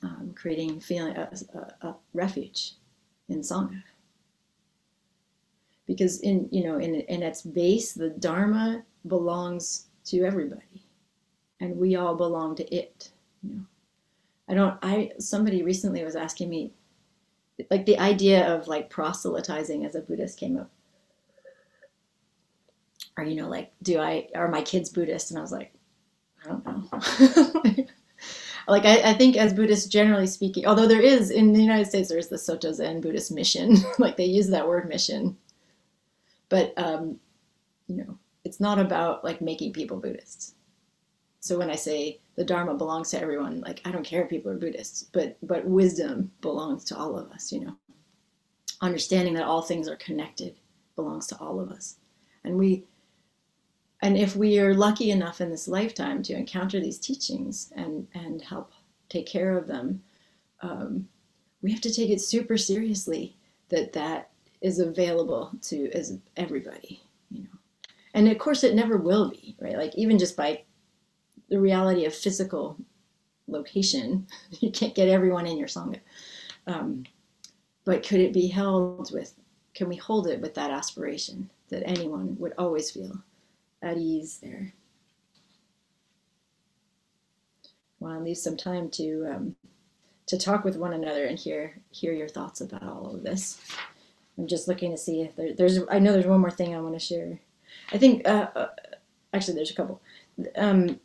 um, 0.04 0.34
creating 0.36 0.80
feeling 0.80 1.16
a, 1.16 1.32
a, 1.54 1.88
a 1.88 1.96
refuge 2.14 2.74
in 3.30 3.40
Sangha 3.40 3.82
because 5.88 6.20
in 6.22 6.48
you 6.52 6.64
know 6.64 6.78
in 6.78 6.96
in 6.96 7.24
its 7.24 7.42
base 7.42 7.94
the 7.94 8.10
dharma 8.10 8.84
belongs 9.08 9.88
to 10.06 10.24
everybody. 10.24 10.84
And 11.62 11.78
we 11.78 11.96
all 11.96 12.16
belong 12.16 12.56
to 12.56 12.76
it 12.76 13.12
you 13.44 13.56
know. 13.56 13.66
I 14.48 14.54
don't 14.54 14.78
i 14.84 15.12
somebody 15.20 15.64
recently 15.64 16.04
was 16.04 16.16
asking 16.16 16.50
me 16.50 16.72
like 17.72 17.86
the 17.86 17.98
idea 17.98 18.54
of 18.54 18.68
like 18.68 18.90
proselytizing 18.90 19.86
as 19.86 19.96
a 19.96 20.02
buddhist 20.02 20.40
came 20.40 20.58
up 20.58 20.70
or 23.18 23.24
you 23.24 23.36
know 23.36 23.50
like 23.50 23.72
do 23.82 24.00
i 24.00 24.28
are 24.36 24.48
my 24.48 24.62
kids 24.62 24.90
buddhist 24.90 25.32
and 25.32 25.38
i 25.38 25.42
was 25.42 25.52
like 25.52 25.74
i 26.44 26.50
don't 26.50 26.66
know 26.66 27.86
like 28.68 28.86
I, 28.86 29.12
I, 29.12 29.14
think 29.14 29.38
as 29.38 29.54
buddhists 29.54 29.88
generally 29.88 30.28
speaking 30.28 30.66
although 30.66 30.88
there 30.88 31.02
is 31.02 31.30
in 31.30 31.54
the 31.54 31.62
united 31.62 31.86
states 31.86 32.10
there's 32.10 32.30
the 32.30 32.38
soto 32.38 32.72
zen 32.72 33.02
buddhist 33.02 33.32
mission 33.32 33.78
like 34.00 34.18
they 34.18 34.26
use 34.26 34.50
that 34.50 34.68
word 34.68 34.90
mission 34.90 35.38
but 36.50 36.74
um, 36.78 37.20
you 37.88 37.98
know, 37.98 38.18
it's 38.44 38.60
not 38.60 38.80
about 38.80 39.24
like 39.24 39.42
making 39.42 39.74
people 39.74 39.98
Buddhists. 39.98 40.54
So 41.40 41.58
when 41.58 41.70
I 41.70 41.76
say 41.76 42.20
the 42.36 42.44
Dharma 42.44 42.76
belongs 42.76 43.12
to 43.12 43.22
everyone, 43.22 43.62
like 43.62 43.82
I 43.86 43.92
don't 43.92 44.06
care 44.06 44.24
if 44.24 44.30
people 44.30 44.52
are 44.52 44.58
Buddhists, 44.58 45.04
but 45.04 45.38
but 45.44 45.66
wisdom 45.66 46.32
belongs 46.42 46.84
to 46.86 46.98
all 46.98 47.18
of 47.18 47.32
us. 47.32 47.52
You 47.52 47.66
know, 47.66 47.76
understanding 48.82 49.34
that 49.36 49.46
all 49.46 49.62
things 49.62 49.88
are 49.88 49.98
connected 49.98 50.56
belongs 50.96 51.28
to 51.28 51.38
all 51.40 51.60
of 51.60 51.72
us, 51.72 51.98
and 52.44 52.58
we. 52.58 52.86
And 54.02 54.18
if 54.18 54.36
we 54.36 54.60
are 54.60 54.74
lucky 54.74 55.12
enough 55.12 55.42
in 55.42 55.50
this 55.50 55.68
lifetime 55.68 56.22
to 56.24 56.34
encounter 56.34 56.80
these 56.80 57.00
teachings 57.00 57.72
and, 57.76 58.08
and 58.14 58.42
help 58.42 58.74
take 59.10 59.26
care 59.26 59.58
of 59.58 59.68
them, 59.68 60.04
um, 60.62 61.08
we 61.62 61.72
have 61.72 61.82
to 61.82 61.94
take 61.94 62.10
it 62.10 62.22
super 62.22 62.58
seriously 62.58 63.36
that 63.70 63.94
that 63.94 64.30
is 64.62 64.80
available 64.80 65.52
to 65.62 65.90
as 65.92 66.18
everybody, 66.38 67.02
you 67.32 67.44
know. 67.44 67.50
And 68.14 68.30
of 68.30 68.38
course, 68.38 68.64
it 68.64 68.76
never 68.76 68.98
will 68.98 69.30
be, 69.30 69.56
right? 69.60 69.78
Like 69.78 69.96
even 69.96 70.18
just 70.18 70.38
by 70.38 70.64
the 71.50 71.60
reality 71.60 72.06
of 72.06 72.16
physical 72.16 72.78
location, 73.48 74.28
you 74.60 74.72
can't 74.72 74.96
get 74.96 75.10
everyone 75.10 75.48
in 75.48 75.58
your 75.58 75.68
sangha. 75.68 76.00
Um, 76.68 77.06
but 77.84 78.08
could 78.08 78.20
it 78.20 78.34
be 78.34 78.48
held 78.48 79.12
with? 79.14 79.34
Can 79.74 79.90
we 79.90 79.96
hold 79.96 80.28
it 80.28 80.42
with 80.42 80.54
that 80.56 80.72
aspiration 80.72 81.50
that 81.70 81.84
anyone 81.86 82.36
would 82.40 82.54
always 82.58 82.92
feel 82.92 83.22
at 83.86 83.98
ease 83.98 84.40
there? 84.42 84.74
I 87.66 88.04
want 88.04 88.20
to 88.20 88.24
leave 88.24 88.38
some 88.38 88.58
time 88.58 88.90
to 88.92 89.28
um, 89.34 89.56
to 90.28 90.38
talk 90.38 90.66
with 90.66 90.76
one 90.76 90.94
another 90.94 91.26
and 91.26 91.40
hear 91.40 91.80
hear 91.92 92.12
your 92.14 92.28
thoughts 92.28 92.60
about 92.60 92.84
all 92.84 93.16
of 93.16 93.24
this. 93.24 93.62
I'm 94.38 94.48
just 94.48 94.68
looking 94.68 94.92
to 94.92 94.98
see 94.98 95.22
if 95.22 95.36
there, 95.36 95.54
there's. 95.54 95.80
I 95.90 96.00
know 96.00 96.12
there's 96.12 96.26
one 96.26 96.42
more 96.42 96.52
thing 96.52 96.76
I 96.76 96.82
want 96.82 96.96
to 96.96 97.00
share. 97.00 97.40
I 97.94 97.98
think 97.98 98.28
uh, 98.28 98.48
uh, 98.56 98.70
actually 99.34 99.56
there's 99.56 99.72
a 99.72 99.76
couple. 99.76 100.02
Um, 100.58 101.00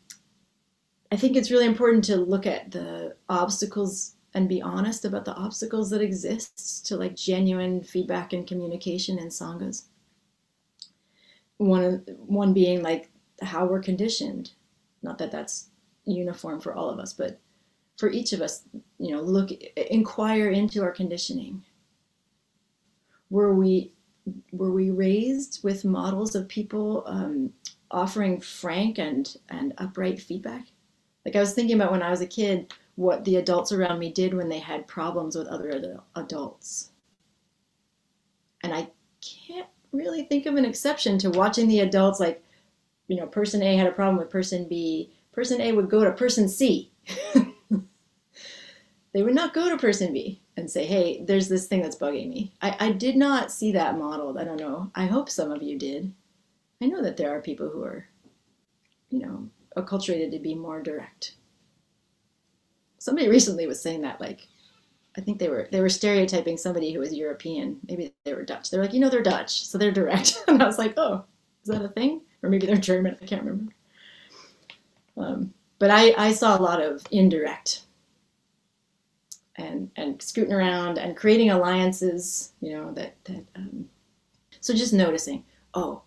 I 1.12 1.16
think 1.16 1.37
it's 1.37 1.51
really 1.51 1.66
important 1.66 2.05
to 2.05 2.16
look 2.16 2.47
at 2.47 2.71
the 2.71 3.14
obstacles 3.29 4.14
and 4.33 4.49
be 4.49 4.62
honest 4.62 5.05
about 5.05 5.25
the 5.25 5.35
obstacles 5.35 5.90
that 5.90 6.01
exist 6.01 6.87
to 6.87 6.97
like 6.97 7.16
genuine 7.16 7.83
feedback 7.83 8.33
and 8.33 8.47
communication 8.47 9.19
in 9.19 9.29
sanghas. 9.29 9.85
One 11.61 12.05
one 12.27 12.53
being 12.55 12.83
like 12.83 13.11
how 13.42 13.66
we're 13.66 13.81
conditioned. 13.81 14.53
Not 15.03 15.18
that 15.18 15.31
that's 15.31 15.68
uniform 16.05 16.61
for 16.61 16.75
all 16.75 16.90
of 16.90 16.99
us, 16.99 17.12
but 17.12 17.38
for 17.99 18.11
each 18.11 18.33
of 18.33 18.40
us, 18.40 18.64
you 18.99 19.14
know, 19.14 19.20
look 19.23 19.51
inquire 19.77 20.51
into 20.51 20.83
our 20.83 20.92
conditioning 20.92 21.62
were 23.31 23.55
we 23.55 23.92
were 24.53 24.73
we 24.73 24.90
raised 24.90 25.62
with 25.64 25.85
models 25.85 26.35
of 26.35 26.49
people 26.49 27.05
um, 27.07 27.53
offering 27.90 28.40
frank 28.40 28.99
and 28.99 29.37
and 29.49 29.73
upright 29.79 30.20
feedback? 30.20 30.66
Like 31.25 31.37
I 31.37 31.40
was 31.40 31.55
thinking 31.55 31.77
about 31.77 31.92
when 31.92 32.03
I 32.03 32.11
was 32.11 32.20
a 32.20 32.27
kid, 32.27 32.73
what 32.96 33.25
the 33.25 33.37
adults 33.37 33.73
around 33.73 33.99
me 33.99 34.12
did 34.12 34.35
when 34.35 34.49
they 34.49 34.59
had 34.59 34.87
problems 34.87 35.37
with 35.37 35.46
other 35.46 36.01
adults, 36.16 36.90
and 38.62 38.75
I 38.75 38.90
can't 39.20 39.68
really 39.92 40.24
think 40.24 40.46
of 40.46 40.57
an 40.57 40.64
exception 40.64 41.18
to 41.18 41.31
watching 41.31 41.68
the 41.68 41.81
adults 41.81 42.20
like, 42.20 42.42
you 43.09 43.16
know, 43.16 43.26
person 43.26 43.62
A 43.62 43.76
had 43.76 43.87
a 43.87 43.92
problem 43.92 44.16
with 44.16 44.31
person 44.31 44.68
B. 44.68 45.11
Person 45.33 45.61
A 45.61 45.72
would 45.72 45.90
go 45.90 46.05
to 46.05 46.12
person 46.12 46.48
C. 46.48 46.90
they 49.12 49.22
would 49.22 49.35
not 49.35 49.55
go 49.55 49.68
to 49.68 49.76
person 49.76 50.12
B 50.12 50.40
and 50.57 50.70
say, 50.70 50.85
hey, 50.87 51.24
there's 51.24 51.48
this 51.48 51.66
thing 51.66 51.83
that's 51.83 51.96
bugging 51.96 52.29
me. 52.29 52.53
I, 52.61 52.76
I 52.78 52.93
did 52.93 53.16
not 53.16 53.51
see 53.51 53.72
that 53.72 53.99
modeled. 53.99 54.38
I 54.38 54.45
don't 54.45 54.61
know. 54.61 54.91
I 54.95 55.07
hope 55.07 55.28
some 55.28 55.51
of 55.51 55.62
you 55.62 55.78
did. 55.78 56.12
I 56.80 56.86
know 56.86 57.03
that 57.03 57.16
there 57.16 57.34
are 57.34 57.41
people 57.41 57.68
who 57.68 57.82
are, 57.84 58.07
you 59.11 59.20
know, 59.20 59.49
acculturated 59.76 60.30
to 60.32 60.38
be 60.38 60.55
more 60.55 60.82
direct. 60.82 61.34
Somebody 62.99 63.28
recently 63.30 63.66
was 63.66 63.82
saying 63.82 64.03
that, 64.03 64.20
like, 64.20 64.47
I 65.17 65.21
think 65.21 65.39
they 65.39 65.49
were 65.49 65.69
they 65.73 65.81
were 65.81 65.89
stereotyping 65.89 66.57
somebody 66.57 66.93
who 66.93 67.01
was 67.01 67.15
European. 67.15 67.79
Maybe 67.89 68.13
they 68.25 68.35
were 68.35 68.45
Dutch. 68.45 68.71
They're 68.71 68.83
like, 68.83 68.93
you 68.93 69.01
know, 69.01 69.09
they're 69.09 69.23
Dutch, 69.23 69.67
so 69.67 69.77
they're 69.79 69.91
direct. 69.91 70.43
and 70.49 70.63
I 70.63 70.67
was 70.67 70.79
like, 70.79 70.95
oh, 70.97 71.25
is 71.63 71.69
that 71.69 71.85
a 71.85 71.89
thing? 71.89 72.23
Or 72.43 72.49
maybe 72.49 72.67
they're 72.67 72.77
German. 72.77 73.17
I 73.21 73.27
can't 73.27 73.43
remember. 73.43 73.73
Um, 75.17 75.53
but 75.79 75.91
I, 75.91 76.15
I 76.17 76.33
saw 76.33 76.57
a 76.57 76.63
lot 76.63 76.81
of 76.81 77.05
indirect 77.11 77.83
and 79.57 79.91
and 79.97 80.21
scooting 80.23 80.53
around 80.53 80.99
and 80.99 81.17
creating 81.17 81.51
alliances 81.51 82.53
you 82.61 82.73
know 82.73 82.93
that 82.93 83.17
that 83.25 83.45
um, 83.57 83.89
so 84.61 84.75
just 84.75 84.93
noticing 84.93 85.45
oh 85.75 86.03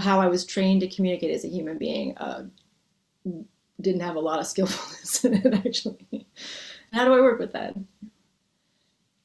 how 0.00 0.20
i 0.20 0.28
was 0.28 0.44
trained 0.44 0.80
to 0.80 0.88
communicate 0.88 1.34
as 1.34 1.44
a 1.44 1.48
human 1.48 1.78
being 1.78 2.16
uh, 2.18 2.44
didn't 3.80 4.02
have 4.02 4.16
a 4.16 4.20
lot 4.20 4.38
of 4.38 4.46
skillfulness 4.46 5.24
in 5.24 5.34
it 5.34 5.54
actually 5.66 6.26
how 6.92 7.04
do 7.04 7.14
i 7.14 7.20
work 7.20 7.38
with 7.38 7.52
that 7.52 7.74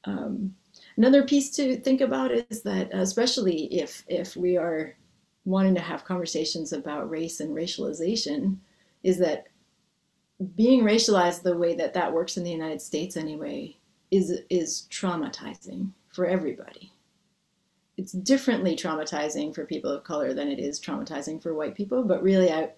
um, 0.04 0.54
another 0.96 1.24
piece 1.24 1.50
to 1.56 1.76
think 1.76 2.00
about 2.00 2.30
is 2.30 2.62
that 2.62 2.88
especially 2.92 3.64
if 3.74 4.04
if 4.08 4.36
we 4.36 4.56
are 4.56 4.96
wanting 5.44 5.74
to 5.74 5.80
have 5.80 6.04
conversations 6.04 6.72
about 6.72 7.10
race 7.10 7.40
and 7.40 7.54
racialization 7.54 8.56
is 9.02 9.18
that 9.18 9.46
being 10.54 10.82
racialized 10.82 11.42
the 11.42 11.56
way 11.56 11.74
that 11.74 11.94
that 11.94 12.12
works 12.12 12.36
in 12.36 12.44
the 12.44 12.50
United 12.50 12.82
States 12.82 13.16
anyway 13.16 13.76
is 14.10 14.40
is 14.50 14.86
traumatizing 14.90 15.90
for 16.12 16.26
everybody. 16.26 16.92
It's 17.96 18.12
differently 18.12 18.76
traumatizing 18.76 19.54
for 19.54 19.64
people 19.64 19.90
of 19.90 20.04
color 20.04 20.34
than 20.34 20.48
it 20.48 20.58
is 20.58 20.80
traumatizing 20.80 21.42
for 21.42 21.54
white 21.54 21.74
people, 21.74 22.02
but 22.02 22.22
really 22.22 22.52
I 22.52 22.70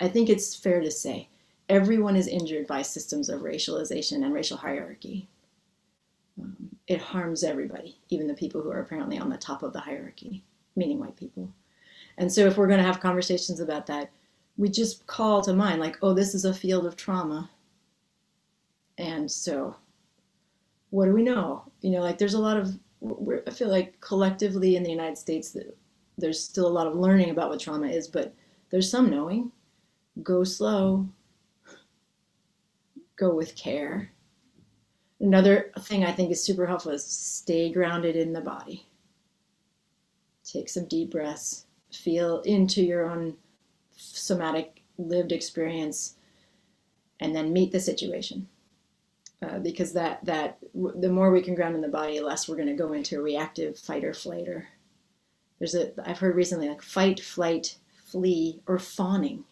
I 0.00 0.08
think 0.08 0.28
it's 0.28 0.56
fair 0.56 0.80
to 0.80 0.90
say 0.90 1.28
everyone 1.68 2.16
is 2.16 2.26
injured 2.26 2.66
by 2.66 2.82
systems 2.82 3.28
of 3.28 3.40
racialization 3.40 4.24
and 4.24 4.32
racial 4.32 4.56
hierarchy. 4.56 5.28
Um, 6.40 6.56
it 6.86 7.00
harms 7.00 7.44
everybody, 7.44 7.96
even 8.10 8.26
the 8.26 8.34
people 8.34 8.60
who 8.60 8.70
are 8.70 8.80
apparently 8.80 9.18
on 9.18 9.30
the 9.30 9.36
top 9.36 9.62
of 9.62 9.72
the 9.72 9.80
hierarchy, 9.80 10.44
meaning 10.76 10.98
white 10.98 11.16
people. 11.16 11.50
And 12.18 12.30
so 12.30 12.46
if 12.46 12.56
we're 12.56 12.68
going 12.68 12.80
to 12.80 12.86
have 12.86 13.00
conversations 13.00 13.60
about 13.60 13.86
that, 13.86 14.10
we 14.56 14.68
just 14.68 15.06
call 15.06 15.42
to 15.42 15.52
mind 15.52 15.80
like, 15.80 15.98
oh, 16.02 16.12
this 16.12 16.34
is 16.34 16.44
a 16.44 16.54
field 16.54 16.86
of 16.86 16.96
trauma. 16.96 17.50
And 18.98 19.30
so 19.30 19.76
what 20.90 21.06
do 21.06 21.12
we 21.12 21.22
know? 21.22 21.64
You 21.80 21.90
know, 21.90 22.00
like 22.00 22.18
there's 22.18 22.34
a 22.34 22.38
lot 22.38 22.56
of, 22.56 22.78
I 23.46 23.50
feel 23.50 23.68
like 23.68 24.00
collectively 24.00 24.76
in 24.76 24.82
the 24.82 24.90
United 24.90 25.18
States 25.18 25.50
that 25.52 25.76
there's 26.16 26.42
still 26.42 26.68
a 26.68 26.68
lot 26.68 26.86
of 26.86 26.94
learning 26.94 27.30
about 27.30 27.50
what 27.50 27.58
trauma 27.58 27.88
is, 27.88 28.06
but 28.06 28.32
there's 28.70 28.90
some 28.90 29.10
knowing. 29.10 29.50
Go 30.22 30.44
slow, 30.44 31.08
go 33.16 33.34
with 33.34 33.56
care. 33.56 34.10
Another 35.20 35.70
thing 35.80 36.04
I 36.04 36.12
think 36.12 36.30
is 36.30 36.42
super 36.42 36.66
helpful 36.66 36.92
is 36.92 37.04
stay 37.04 37.72
grounded 37.72 38.16
in 38.16 38.32
the 38.32 38.40
body. 38.40 38.86
Take 40.44 40.68
some 40.68 40.86
deep 40.86 41.10
breaths, 41.10 41.66
feel 41.92 42.40
into 42.40 42.82
your 42.82 43.08
own 43.08 43.36
somatic 43.96 44.82
lived 44.98 45.32
experience, 45.32 46.16
and 47.20 47.34
then 47.34 47.52
meet 47.52 47.72
the 47.72 47.80
situation. 47.80 48.48
Uh, 49.42 49.58
because 49.58 49.92
that 49.92 50.24
that 50.24 50.58
the 50.74 51.10
more 51.10 51.30
we 51.30 51.42
can 51.42 51.54
ground 51.54 51.74
in 51.74 51.80
the 51.80 51.88
body, 51.88 52.20
less 52.20 52.48
we're 52.48 52.56
going 52.56 52.68
to 52.68 52.74
go 52.74 52.92
into 52.92 53.18
a 53.18 53.22
reactive 53.22 53.78
fight 53.78 54.04
or 54.04 54.14
flight. 54.14 54.48
Or 54.48 54.68
there's 55.58 55.74
a 55.74 55.92
I've 56.08 56.18
heard 56.18 56.36
recently 56.36 56.68
like 56.68 56.82
fight, 56.82 57.20
flight, 57.20 57.76
flee, 58.04 58.62
or 58.66 58.78
fawning, 58.78 59.44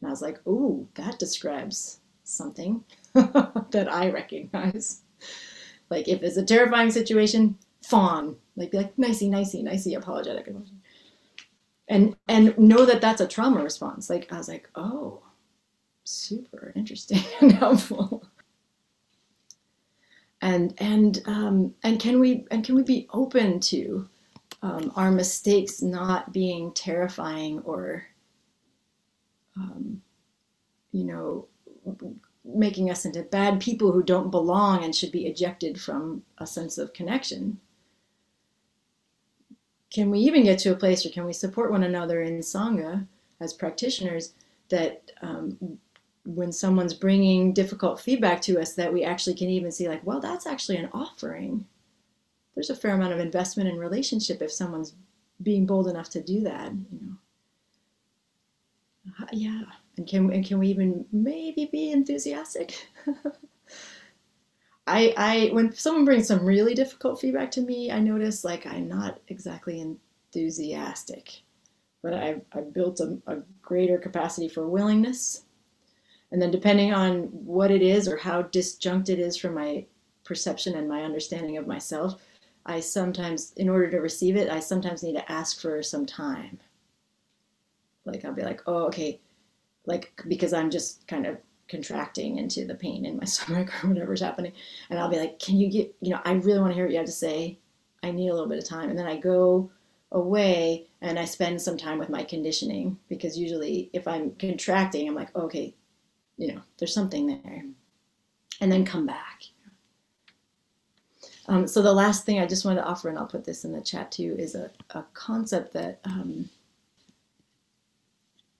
and 0.00 0.08
I 0.08 0.10
was 0.10 0.22
like, 0.22 0.44
ooh, 0.46 0.88
that 0.94 1.18
describes 1.18 1.99
something 2.30 2.84
that 3.14 3.88
I 3.90 4.10
recognize. 4.10 5.02
Like 5.90 6.08
if 6.08 6.22
it's 6.22 6.36
a 6.36 6.44
terrifying 6.44 6.90
situation, 6.90 7.58
fawn, 7.82 8.36
like 8.56 8.70
be 8.70 8.78
like 8.78 8.98
nicey, 8.98 9.28
nicey, 9.28 9.62
nicey, 9.62 9.94
apologetic 9.94 10.46
emotion. 10.46 10.80
And 11.88 12.16
and 12.28 12.56
know 12.56 12.84
that 12.84 13.00
that's 13.00 13.20
a 13.20 13.26
trauma 13.26 13.62
response. 13.62 14.08
Like 14.08 14.32
i 14.32 14.38
was 14.38 14.48
like 14.48 14.68
oh 14.76 15.22
super 16.04 16.72
interesting 16.74 17.22
and 17.40 17.52
helpful. 17.52 18.24
And 20.42 20.74
and 20.78 21.20
um, 21.26 21.74
and 21.82 22.00
can 22.00 22.18
we 22.18 22.46
and 22.50 22.64
can 22.64 22.74
we 22.74 22.82
be 22.82 23.06
open 23.12 23.60
to 23.60 24.08
um, 24.62 24.92
our 24.96 25.10
mistakes 25.10 25.82
not 25.82 26.32
being 26.32 26.72
terrifying 26.72 27.60
or 27.60 28.06
um, 29.56 30.00
you 30.92 31.04
know 31.04 31.46
making 32.44 32.90
us 32.90 33.04
into 33.04 33.22
bad 33.22 33.60
people 33.60 33.92
who 33.92 34.02
don't 34.02 34.30
belong 34.30 34.82
and 34.84 34.94
should 34.94 35.12
be 35.12 35.26
ejected 35.26 35.80
from 35.80 36.22
a 36.38 36.46
sense 36.46 36.78
of 36.78 36.92
connection. 36.92 37.60
Can 39.90 40.10
we 40.10 40.20
even 40.20 40.44
get 40.44 40.58
to 40.60 40.72
a 40.72 40.76
place 40.76 41.04
or 41.04 41.10
can 41.10 41.24
we 41.24 41.32
support 41.32 41.70
one 41.70 41.82
another 41.82 42.22
in 42.22 42.38
sangha 42.40 43.06
as 43.40 43.52
practitioners 43.52 44.34
that 44.68 45.10
um, 45.20 45.78
when 46.24 46.52
someone's 46.52 46.94
bringing 46.94 47.52
difficult 47.52 48.00
feedback 48.00 48.40
to 48.42 48.60
us 48.60 48.74
that 48.74 48.92
we 48.92 49.02
actually 49.02 49.34
can 49.34 49.48
even 49.48 49.72
see 49.72 49.88
like 49.88 50.04
well 50.06 50.20
that's 50.20 50.46
actually 50.46 50.76
an 50.76 50.88
offering? 50.92 51.66
There's 52.54 52.70
a 52.70 52.76
fair 52.76 52.94
amount 52.94 53.12
of 53.12 53.20
investment 53.20 53.68
in 53.68 53.78
relationship 53.78 54.42
if 54.42 54.52
someone's 54.52 54.94
being 55.42 55.66
bold 55.66 55.88
enough 55.88 56.10
to 56.10 56.22
do 56.22 56.40
that 56.42 56.72
you 56.72 57.00
know. 57.02 57.16
Yeah 59.32 59.62
and 60.00 60.08
can 60.08 60.32
and 60.32 60.44
can 60.46 60.58
we 60.58 60.68
even 60.68 61.04
maybe 61.12 61.68
be 61.70 61.92
enthusiastic 61.92 62.88
I, 64.90 65.14
I 65.16 65.50
when 65.52 65.72
someone 65.72 66.04
brings 66.04 66.26
some 66.26 66.44
really 66.44 66.74
difficult 66.74 67.20
feedback 67.20 67.52
to 67.52 67.60
me, 67.60 67.92
I 67.92 68.00
notice 68.00 68.42
like 68.42 68.66
I'm 68.66 68.88
not 68.88 69.20
exactly 69.28 69.80
enthusiastic, 69.80 71.42
but 72.02 72.12
I've, 72.12 72.42
I've 72.52 72.74
built 72.74 72.98
a, 72.98 73.16
a 73.28 73.36
greater 73.62 73.98
capacity 73.98 74.48
for 74.48 74.66
willingness. 74.66 75.44
And 76.32 76.42
then 76.42 76.50
depending 76.50 76.92
on 76.92 77.24
what 77.24 77.70
it 77.70 77.82
is 77.82 78.08
or 78.08 78.16
how 78.16 78.42
disjunct 78.42 79.08
it 79.08 79.20
is 79.20 79.36
from 79.36 79.54
my 79.54 79.86
perception 80.24 80.74
and 80.74 80.88
my 80.88 81.02
understanding 81.02 81.56
of 81.56 81.68
myself, 81.68 82.20
I 82.66 82.80
sometimes, 82.80 83.52
in 83.56 83.68
order 83.68 83.90
to 83.92 83.98
receive 83.98 84.36
it, 84.36 84.50
I 84.50 84.58
sometimes 84.58 85.04
need 85.04 85.14
to 85.14 85.32
ask 85.32 85.60
for 85.60 85.84
some 85.84 86.04
time. 86.04 86.58
Like 88.04 88.24
I'll 88.24 88.32
be 88.32 88.42
like, 88.42 88.62
oh, 88.66 88.86
okay, 88.86 89.20
like 89.86 90.12
because 90.28 90.52
I'm 90.52 90.70
just 90.70 91.06
kind 91.06 91.26
of 91.26 91.38
contracting 91.70 92.38
into 92.38 92.64
the 92.66 92.74
pain 92.74 93.06
in 93.06 93.16
my 93.16 93.24
stomach 93.26 93.72
or 93.82 93.88
whatever's 93.88 94.20
happening. 94.20 94.52
And 94.90 94.98
I'll 94.98 95.08
be 95.08 95.18
like, 95.18 95.38
can 95.38 95.56
you 95.56 95.70
get, 95.70 95.94
you 96.00 96.10
know, 96.10 96.20
I 96.24 96.32
really 96.32 96.60
want 96.60 96.72
to 96.72 96.74
hear 96.74 96.84
what 96.84 96.92
you 96.92 96.98
have 96.98 97.06
to 97.06 97.12
say. 97.12 97.58
I 98.02 98.10
need 98.10 98.28
a 98.28 98.32
little 98.32 98.48
bit 98.48 98.58
of 98.58 98.68
time. 98.68 98.90
And 98.90 98.98
then 98.98 99.06
I 99.06 99.16
go 99.16 99.70
away 100.12 100.88
and 101.00 101.18
I 101.18 101.24
spend 101.24 101.62
some 101.62 101.76
time 101.76 101.98
with 101.98 102.08
my 102.08 102.24
conditioning 102.24 102.98
because 103.08 103.38
usually 103.38 103.90
if 103.92 104.08
I'm 104.08 104.32
contracting, 104.32 105.08
I'm 105.08 105.14
like, 105.14 105.34
okay, 105.36 105.74
you 106.36 106.52
know, 106.52 106.60
there's 106.78 106.94
something 106.94 107.26
there. 107.26 107.64
And 108.60 108.70
then 108.70 108.84
come 108.84 109.06
back. 109.06 109.42
Um, 111.46 111.66
so 111.66 111.82
the 111.82 111.92
last 111.92 112.24
thing 112.24 112.38
I 112.38 112.46
just 112.46 112.64
wanted 112.64 112.80
to 112.80 112.86
offer, 112.86 113.08
and 113.08 113.18
I'll 113.18 113.26
put 113.26 113.44
this 113.44 113.64
in 113.64 113.72
the 113.72 113.80
chat 113.80 114.12
too, 114.12 114.36
is 114.38 114.54
a, 114.54 114.70
a 114.90 115.04
concept 115.14 115.72
that 115.72 116.00
um, 116.04 116.48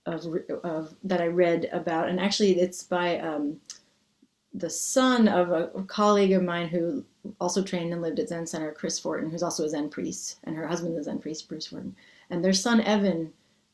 of, 0.06 0.26
of 0.64 0.94
that 1.04 1.20
I 1.20 1.26
read 1.26 1.68
about, 1.72 2.08
and 2.08 2.20
actually 2.20 2.60
it's 2.60 2.82
by 2.82 3.18
um, 3.18 3.60
the 4.54 4.70
son 4.70 5.28
of 5.28 5.50
a, 5.50 5.68
colleague 5.84 6.32
of 6.32 6.42
mine 6.42 6.68
who 6.68 7.04
also 7.40 7.62
trained 7.62 7.92
and 7.92 8.02
lived 8.02 8.18
at 8.18 8.28
Zen 8.28 8.46
Center, 8.46 8.72
Chris 8.72 8.98
Fortin, 8.98 9.30
who's 9.30 9.42
also 9.42 9.64
a 9.64 9.68
Zen 9.68 9.90
priest, 9.90 10.38
and 10.44 10.56
her 10.56 10.66
husband 10.66 10.94
is 10.94 11.00
a 11.00 11.04
Zen 11.04 11.18
priest, 11.18 11.48
Bruce 11.48 11.66
Fortin, 11.66 11.94
and 12.30 12.44
their 12.44 12.52
son 12.52 12.80
Evan 12.80 13.32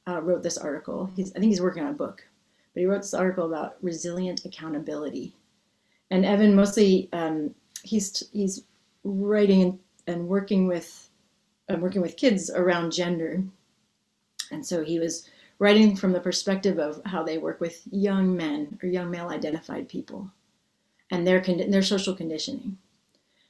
uh, 0.09 0.21
wrote 0.21 0.43
this 0.43 0.59
article. 0.59 1.11
He's, 1.17 1.31
I 1.35 1.39
think 1.39 1.51
he's 1.51 1.63
working 1.63 1.83
on 1.83 1.91
a 1.91 1.95
book, 1.95 2.27
but 2.75 2.81
he 2.81 2.87
wrote 2.87 3.03
this 3.03 3.15
article 3.15 3.47
about 3.47 3.77
resilient 3.83 4.45
accountability, 4.45 5.35
and 6.11 6.25
Evan 6.25 6.55
mostly 6.55 7.09
um, 7.13 7.55
he's 7.83 8.29
he's 8.33 8.65
writing 9.05 9.63
and, 9.63 9.79
and 10.07 10.29
working 10.29 10.67
with 10.67 11.09
uh, 11.71 11.77
working 11.77 12.03
with 12.03 12.17
kids 12.17 12.51
around 12.51 12.93
gender, 12.93 13.43
and 14.51 14.67
so 14.67 14.85
he 14.85 14.99
was 14.99 15.29
writing 15.59 15.97
from 15.97 16.13
the 16.13 16.21
perspective 16.21 16.79
of 16.79 17.01
how 17.07 17.23
they 17.23 17.39
work 17.39 17.61
with 17.61 17.83
young 17.91 18.37
men 18.37 18.79
or 18.83 18.89
young 18.89 19.11
male 19.11 19.29
identified 19.29 19.89
people 19.89 20.31
and 21.11 21.27
their, 21.27 21.41
their 21.41 21.83
social 21.83 22.15
conditioning. 22.15 22.77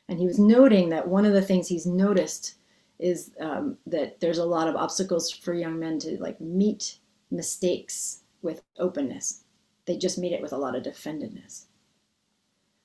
And 0.09 0.19
he 0.19 0.27
was 0.27 0.39
noting 0.39 0.89
that 0.91 1.09
one 1.09 1.25
of 1.25 1.33
the 1.33 1.43
things 1.43 1.67
he's 1.69 1.87
noticed 1.87 2.55
is 2.99 3.33
um, 3.41 3.77
that 3.87 4.21
there's 4.21 4.39
a 4.39 4.45
lot 4.45 4.69
of 4.69 4.77
obstacles 4.77 5.31
for 5.31 5.53
young 5.53 5.79
men 5.79 5.99
to 5.99 6.17
like 6.21 6.41
meet 6.41 6.99
mistakes 7.31 8.23
with 8.43 8.63
openness. 8.79 9.43
They 9.87 9.99
just 9.99 10.19
meet 10.19 10.33
it 10.33 10.41
with 10.41 10.53
a 10.53 10.59
lot 10.59 10.77
of 10.77 10.85
defendedness. 10.85 11.67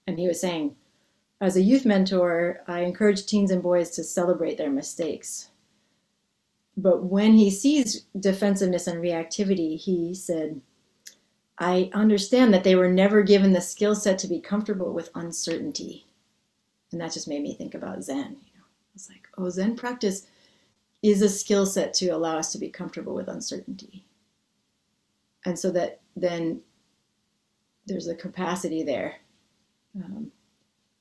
And 0.07 0.17
he 0.17 0.27
was 0.27 0.41
saying, 0.41 0.75
as 1.39 1.55
a 1.55 1.61
youth 1.61 1.85
mentor, 1.85 2.61
I 2.67 2.81
encourage 2.81 3.25
teens 3.25 3.51
and 3.51 3.63
boys 3.63 3.91
to 3.91 4.03
celebrate 4.03 4.57
their 4.57 4.69
mistakes 4.69 5.50
but 6.77 7.03
when 7.03 7.33
he 7.33 7.49
sees 7.51 8.05
defensiveness 8.17 8.87
and 8.87 9.01
reactivity, 9.01 9.77
he 9.77 10.13
said, 10.13 10.61
I 11.57 11.91
understand 11.93 12.53
that 12.53 12.63
they 12.63 12.75
were 12.75 12.89
never 12.89 13.21
given 13.21 13.53
the 13.53 13.61
skill 13.61 13.93
set 13.93 14.17
to 14.19 14.27
be 14.27 14.39
comfortable 14.39 14.93
with 14.93 15.11
uncertainty. 15.13 16.05
And 16.91 16.99
that 16.99 17.13
just 17.13 17.27
made 17.27 17.43
me 17.43 17.53
think 17.53 17.75
about 17.75 18.03
Zen. 18.03 18.17
You 18.17 18.57
know, 18.57 18.65
it's 18.95 19.09
like, 19.09 19.27
oh, 19.37 19.49
Zen 19.49 19.75
practice 19.75 20.27
is 21.03 21.21
a 21.21 21.29
skill 21.29 21.65
set 21.65 21.93
to 21.95 22.09
allow 22.09 22.37
us 22.37 22.51
to 22.53 22.57
be 22.57 22.69
comfortable 22.69 23.13
with 23.13 23.27
uncertainty. 23.27 24.05
And 25.45 25.57
so 25.57 25.71
that 25.71 25.99
then 26.15 26.61
there's 27.85 28.07
a 28.07 28.15
capacity 28.15 28.83
there 28.83 29.15
um, 29.95 30.31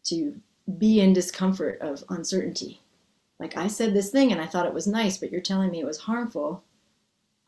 to 0.05 0.41
be 0.79 1.01
in 1.01 1.13
discomfort 1.13 1.79
of 1.81 2.03
uncertainty 2.09 2.80
like 3.41 3.57
I 3.57 3.69
said 3.69 3.95
this 3.95 4.11
thing 4.11 4.31
and 4.31 4.41
I 4.41 4.47
thought 4.47 4.67
it 4.67 4.75
was 4.75 4.87
nice, 4.87 5.17
but 5.17 5.33
you're 5.33 5.41
telling 5.41 5.71
me 5.71 5.81
it 5.81 5.87
was 5.87 6.01
harmful. 6.01 6.63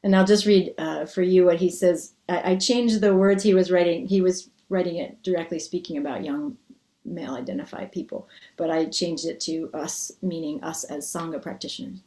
And 0.05 0.14
I'll 0.14 0.24
just 0.24 0.47
read 0.47 0.74
uh, 0.78 1.07
for 1.07 1.22
you 1.22 1.45
what 1.47 1.57
he 1.57 1.70
says. 1.70 2.12
I, 2.28 2.53
I, 2.53 2.57
changed 2.57 3.01
the 3.01 3.16
words 3.16 3.43
he 3.43 3.55
was 3.55 3.70
writing. 3.70 4.07
He 4.07 4.20
was 4.20 4.51
writing 4.68 4.97
it 4.97 5.22
directly 5.22 5.59
speaking 5.59 5.97
about 5.97 6.24
young 6.24 6.57
male 7.05 7.35
identified 7.35 7.91
people, 7.91 8.28
but 8.57 8.70
I 8.70 8.85
changed 8.85 9.26
it 9.26 9.41
to 9.41 9.70
us, 9.74 10.12
meaning 10.22 10.62
us 10.62 10.85
as 10.85 11.11
Sangha 11.11 11.43
practitioners 11.43 12.01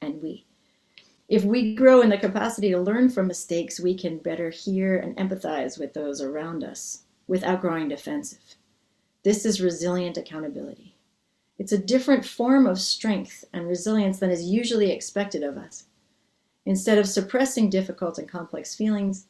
and 0.00 0.20
we. 0.22 0.44
If 1.28 1.44
we 1.44 1.74
grow 1.74 2.00
in 2.00 2.08
the 2.08 2.18
capacity 2.18 2.70
to 2.70 2.80
learn 2.80 3.10
from 3.10 3.28
mistakes, 3.28 3.78
we 3.78 3.94
can 3.94 4.18
better 4.18 4.48
hear 4.48 4.96
and 4.96 5.16
empathize 5.16 5.78
with 5.78 5.92
those 5.92 6.22
around 6.22 6.64
us 6.64 7.02
without 7.28 7.60
growing 7.60 7.88
defensive. 7.88 8.56
This 9.22 9.44
is 9.44 9.60
resilient 9.60 10.16
accountability. 10.16 10.96
It's 11.58 11.72
a 11.72 11.78
different 11.78 12.24
form 12.24 12.66
of 12.66 12.80
strength 12.80 13.44
and 13.52 13.68
resilience 13.68 14.18
than 14.18 14.30
is 14.30 14.48
usually 14.48 14.90
expected 14.90 15.42
of 15.42 15.56
us. 15.56 15.84
Instead 16.64 16.98
of 16.98 17.08
suppressing 17.08 17.70
difficult 17.70 18.18
and 18.18 18.28
complex 18.28 18.74
feelings, 18.74 19.26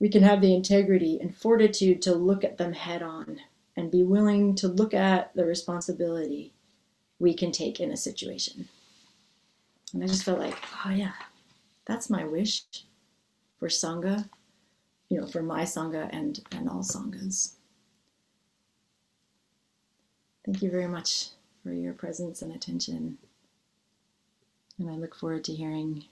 we 0.00 0.08
can 0.08 0.22
have 0.22 0.40
the 0.40 0.54
integrity 0.54 1.18
and 1.20 1.36
fortitude 1.36 2.02
to 2.02 2.14
look 2.14 2.44
at 2.44 2.58
them 2.58 2.72
head 2.72 3.02
on 3.02 3.40
and 3.76 3.90
be 3.90 4.02
willing 4.02 4.54
to 4.56 4.68
look 4.68 4.94
at 4.94 5.34
the 5.34 5.44
responsibility 5.44 6.52
we 7.18 7.34
can 7.34 7.52
take 7.52 7.80
in 7.80 7.90
a 7.90 7.96
situation. 7.96 8.68
And 9.92 10.02
I 10.02 10.06
just 10.06 10.24
felt 10.24 10.40
like, 10.40 10.56
oh 10.84 10.90
yeah, 10.90 11.12
that's 11.86 12.10
my 12.10 12.24
wish 12.24 12.64
for 13.58 13.68
Sangha, 13.68 14.28
you 15.08 15.20
know, 15.20 15.26
for 15.26 15.42
my 15.42 15.62
Sangha 15.62 16.08
and, 16.12 16.40
and 16.52 16.68
all 16.68 16.82
Sanghas. 16.82 17.54
Thank 20.44 20.62
you 20.62 20.70
very 20.70 20.88
much 20.88 21.30
for 21.62 21.72
your 21.72 21.94
presence 21.94 22.42
and 22.42 22.52
attention. 22.52 23.18
And 24.78 24.90
I 24.90 24.94
look 24.94 25.14
forward 25.14 25.44
to 25.44 25.54
hearing 25.54 26.04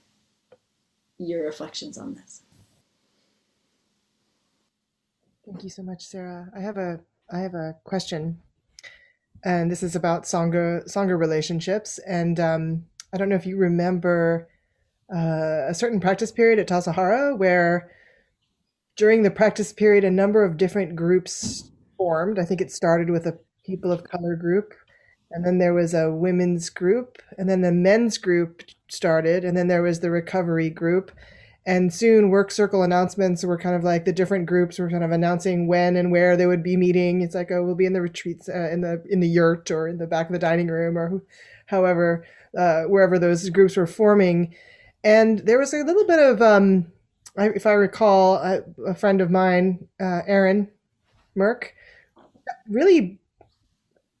your 1.17 1.45
reflections 1.45 1.97
on 1.97 2.15
this. 2.15 2.41
Thank 5.45 5.63
you 5.63 5.69
so 5.69 5.83
much, 5.83 6.07
Sarah. 6.07 6.49
I 6.55 6.61
have 6.61 6.77
a 6.77 7.01
I 7.31 7.39
have 7.39 7.53
a 7.53 7.75
question, 7.83 8.39
and 9.43 9.69
this 9.69 9.83
is 9.83 9.95
about 9.95 10.23
sangha 10.23 10.85
sangha 10.85 11.19
relationships. 11.19 11.99
And 11.99 12.39
um, 12.39 12.85
I 13.13 13.17
don't 13.17 13.27
know 13.27 13.35
if 13.35 13.45
you 13.45 13.57
remember 13.57 14.47
uh, 15.13 15.67
a 15.67 15.73
certain 15.73 15.99
practice 15.99 16.31
period 16.31 16.59
at 16.59 16.67
Tassajara 16.67 17.37
where 17.37 17.91
during 18.95 19.23
the 19.23 19.31
practice 19.31 19.73
period, 19.73 20.03
a 20.03 20.11
number 20.11 20.43
of 20.43 20.57
different 20.57 20.95
groups 20.95 21.71
formed. 21.97 22.39
I 22.39 22.45
think 22.45 22.61
it 22.61 22.71
started 22.71 23.09
with 23.09 23.25
a 23.25 23.37
people 23.65 23.91
of 23.91 24.03
color 24.03 24.35
group, 24.35 24.73
and 25.31 25.45
then 25.45 25.57
there 25.57 25.73
was 25.73 25.93
a 25.93 26.11
women's 26.11 26.69
group, 26.69 27.21
and 27.37 27.49
then 27.49 27.61
the 27.61 27.71
men's 27.71 28.17
group 28.17 28.63
started, 28.89 29.43
and 29.43 29.57
then 29.57 29.67
there 29.67 29.81
was 29.81 29.99
the 29.99 30.11
recovery 30.11 30.69
group, 30.69 31.11
and 31.65 31.93
soon 31.93 32.29
work 32.29 32.51
circle 32.51 32.83
announcements 32.83 33.43
were 33.43 33.57
kind 33.57 33.75
of 33.75 33.83
like 33.83 34.05
the 34.05 34.11
different 34.11 34.45
groups 34.45 34.77
were 34.77 34.89
kind 34.89 35.03
of 35.03 35.11
announcing 35.11 35.67
when 35.67 35.95
and 35.95 36.11
where 36.11 36.35
they 36.35 36.45
would 36.45 36.61
be 36.63 36.75
meeting. 36.75 37.21
It's 37.21 37.35
like 37.35 37.51
oh 37.51 37.63
we'll 37.63 37.75
be 37.75 37.85
in 37.85 37.93
the 37.93 38.01
retreats 38.01 38.49
uh, 38.49 38.69
in 38.69 38.81
the 38.81 39.01
in 39.09 39.21
the 39.21 39.27
yurt 39.27 39.71
or 39.71 39.87
in 39.87 39.97
the 39.97 40.07
back 40.07 40.27
of 40.27 40.33
the 40.33 40.39
dining 40.39 40.67
room 40.67 40.97
or 40.97 41.23
however 41.67 42.25
uh, 42.57 42.83
wherever 42.83 43.17
those 43.17 43.49
groups 43.49 43.77
were 43.77 43.87
forming. 43.87 44.53
And 45.03 45.39
there 45.39 45.59
was 45.59 45.73
a 45.73 45.83
little 45.83 46.05
bit 46.05 46.19
of 46.19 46.41
um, 46.41 46.91
if 47.37 47.65
i 47.65 47.71
recall 47.71 48.35
a, 48.35 48.61
a 48.87 48.93
friend 48.93 49.21
of 49.21 49.31
mine 49.31 49.87
uh, 49.99 50.21
Erin 50.27 50.69
merck 51.37 51.69
really 52.67 53.19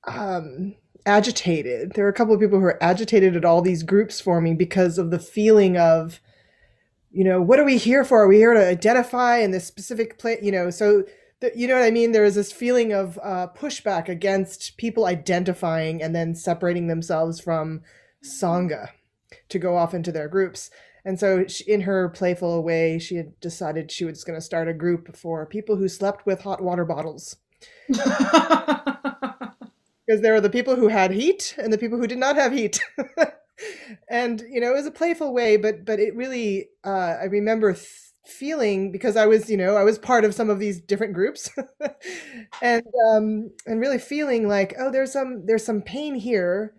um, 0.05 0.75
agitated 1.05 1.93
there 1.93 2.05
were 2.05 2.09
a 2.09 2.13
couple 2.13 2.33
of 2.33 2.39
people 2.39 2.57
who 2.57 2.63
were 2.63 2.83
agitated 2.83 3.35
at 3.35 3.45
all 3.45 3.61
these 3.61 3.83
groups 3.83 4.19
forming 4.19 4.57
because 4.57 4.97
of 4.97 5.11
the 5.11 5.19
feeling 5.19 5.77
of 5.77 6.19
you 7.13 7.23
know, 7.23 7.39
what 7.39 7.59
are 7.59 7.63
we 7.63 7.77
here 7.77 8.03
for? 8.03 8.23
Are 8.23 8.27
we 8.27 8.37
here 8.37 8.55
to 8.55 8.67
identify 8.67 9.37
in 9.37 9.51
this 9.51 9.67
specific 9.67 10.17
place? 10.17 10.39
You 10.41 10.51
know, 10.51 10.71
so 10.71 11.03
the, 11.41 11.51
you 11.55 11.67
know 11.67 11.75
what 11.75 11.83
I 11.83 11.91
mean? 11.91 12.11
There 12.11 12.25
is 12.25 12.33
this 12.33 12.51
feeling 12.51 12.91
of 12.91 13.19
uh, 13.23 13.47
pushback 13.55 14.09
against 14.09 14.77
people 14.77 15.05
identifying 15.05 16.01
and 16.01 16.15
then 16.15 16.33
separating 16.33 16.87
themselves 16.87 17.39
from 17.39 17.81
Sangha 18.25 18.89
to 19.49 19.59
go 19.59 19.77
off 19.77 19.93
into 19.93 20.11
their 20.11 20.27
groups. 20.27 20.71
And 21.05 21.19
so, 21.19 21.45
she, 21.47 21.69
in 21.69 21.81
her 21.81 22.07
playful 22.09 22.63
way, 22.63 22.97
she 22.99 23.15
had 23.15 23.37
decided 23.41 23.91
she 23.91 24.05
was 24.05 24.23
going 24.23 24.37
to 24.37 24.41
start 24.45 24.69
a 24.69 24.73
group 24.73 25.17
for 25.17 25.45
people 25.45 25.75
who 25.75 25.89
slept 25.89 26.25
with 26.25 26.41
hot 26.41 26.61
water 26.61 26.85
bottles. 26.85 27.35
because 27.89 29.49
there 30.21 30.33
were 30.33 30.41
the 30.41 30.49
people 30.49 30.75
who 30.75 30.87
had 30.87 31.11
heat 31.11 31.55
and 31.57 31.71
the 31.71 31.77
people 31.77 31.97
who 31.97 32.07
did 32.07 32.17
not 32.17 32.35
have 32.35 32.51
heat. 32.51 32.79
and 34.09 34.43
you 34.49 34.59
know 34.59 34.71
it 34.71 34.75
was 34.75 34.85
a 34.85 34.91
playful 34.91 35.33
way 35.33 35.57
but 35.57 35.85
but 35.85 35.99
it 35.99 36.15
really 36.15 36.67
uh, 36.85 37.15
i 37.21 37.25
remember 37.25 37.73
th- 37.73 37.87
feeling 38.25 38.91
because 38.91 39.15
i 39.15 39.25
was 39.25 39.49
you 39.49 39.57
know 39.57 39.75
i 39.75 39.83
was 39.83 39.99
part 39.99 40.25
of 40.25 40.33
some 40.33 40.49
of 40.49 40.59
these 40.59 40.81
different 40.81 41.13
groups 41.13 41.49
and 42.61 42.83
um 43.09 43.51
and 43.65 43.79
really 43.79 43.99
feeling 43.99 44.47
like 44.47 44.73
oh 44.79 44.91
there's 44.91 45.11
some 45.11 45.45
there's 45.45 45.65
some 45.65 45.81
pain 45.81 46.15
here 46.15 46.73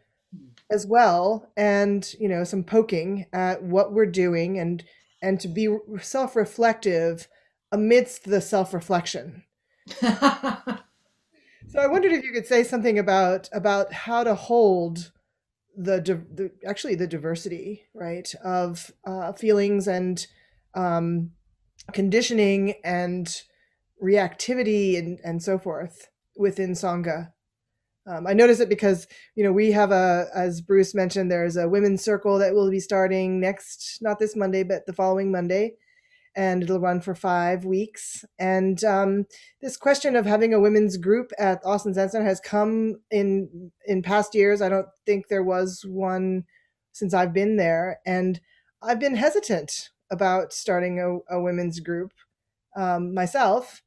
as 0.70 0.86
well 0.86 1.50
and 1.56 2.14
you 2.18 2.28
know 2.28 2.44
some 2.44 2.64
poking 2.64 3.26
at 3.32 3.62
what 3.62 3.92
we're 3.92 4.06
doing 4.06 4.58
and 4.58 4.84
and 5.22 5.40
to 5.40 5.48
be 5.48 5.74
self-reflective 6.00 7.28
amidst 7.72 8.24
the 8.24 8.40
self-reflection. 8.40 9.42
So 11.74 11.80
i 11.80 11.88
wondered 11.88 12.12
if 12.12 12.22
you 12.22 12.32
could 12.32 12.46
say 12.46 12.62
something 12.62 13.00
about 13.00 13.48
about 13.52 13.92
how 13.92 14.22
to 14.22 14.36
hold 14.36 15.10
the, 15.76 16.00
the 16.00 16.52
actually 16.64 16.94
the 16.94 17.08
diversity 17.08 17.86
right 17.92 18.32
of 18.44 18.92
uh, 19.04 19.32
feelings 19.32 19.88
and 19.88 20.24
um, 20.74 21.32
conditioning 21.92 22.74
and 22.84 23.42
reactivity 24.00 24.96
and 24.96 25.18
and 25.24 25.42
so 25.42 25.58
forth 25.58 26.10
within 26.36 26.74
sangha 26.74 27.32
um, 28.06 28.26
i 28.26 28.32
notice 28.32 28.60
it 28.60 28.68
because 28.68 29.06
you 29.34 29.44
know 29.44 29.52
we 29.52 29.72
have 29.72 29.92
a 29.92 30.26
as 30.34 30.60
bruce 30.60 30.94
mentioned 30.94 31.30
there's 31.30 31.56
a 31.56 31.68
women's 31.68 32.02
circle 32.02 32.38
that 32.38 32.54
will 32.54 32.70
be 32.70 32.80
starting 32.80 33.40
next 33.40 33.98
not 34.00 34.18
this 34.18 34.36
monday 34.36 34.62
but 34.62 34.86
the 34.86 34.92
following 34.92 35.30
monday 35.30 35.74
and 36.36 36.62
it'll 36.62 36.80
run 36.80 37.00
for 37.00 37.14
five 37.14 37.64
weeks. 37.64 38.24
And 38.38 38.82
um, 38.84 39.26
this 39.60 39.76
question 39.76 40.16
of 40.16 40.26
having 40.26 40.52
a 40.52 40.60
women's 40.60 40.96
group 40.96 41.30
at 41.38 41.64
Austin 41.64 41.94
Zen 41.94 42.10
Center 42.10 42.26
has 42.26 42.40
come 42.40 42.96
in 43.10 43.70
in 43.86 44.02
past 44.02 44.34
years. 44.34 44.60
I 44.60 44.68
don't 44.68 44.88
think 45.06 45.28
there 45.28 45.44
was 45.44 45.84
one 45.86 46.44
since 46.92 47.14
I've 47.14 47.32
been 47.32 47.56
there, 47.56 48.00
and 48.06 48.40
I've 48.82 49.00
been 49.00 49.16
hesitant 49.16 49.90
about 50.10 50.52
starting 50.52 51.00
a, 51.00 51.34
a 51.34 51.40
women's 51.40 51.80
group 51.80 52.12
um, 52.76 53.14
myself, 53.14 53.82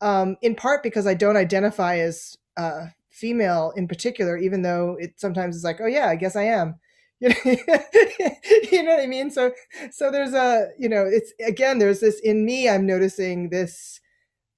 um, 0.00 0.36
in 0.42 0.54
part 0.54 0.82
because 0.82 1.06
I 1.06 1.14
don't 1.14 1.36
identify 1.36 1.98
as 1.98 2.36
uh, 2.56 2.86
female 3.20 3.72
in 3.76 3.86
particular, 3.86 4.36
even 4.38 4.62
though 4.62 4.96
it 4.98 5.20
sometimes 5.20 5.54
is 5.54 5.64
like, 5.64 5.80
oh 5.80 5.86
yeah, 5.86 6.08
I 6.08 6.16
guess 6.16 6.34
I 6.34 6.44
am. 6.44 6.76
you 7.20 8.82
know, 8.82 8.92
what 8.92 9.00
I 9.00 9.06
mean? 9.06 9.30
So, 9.30 9.52
so 9.90 10.10
there's 10.10 10.32
a, 10.32 10.68
you 10.78 10.88
know, 10.88 11.04
it's 11.04 11.32
again, 11.46 11.78
there's 11.78 12.00
this 12.00 12.18
in 12.20 12.46
me, 12.46 12.68
I'm 12.68 12.86
noticing 12.86 13.50
this, 13.50 14.00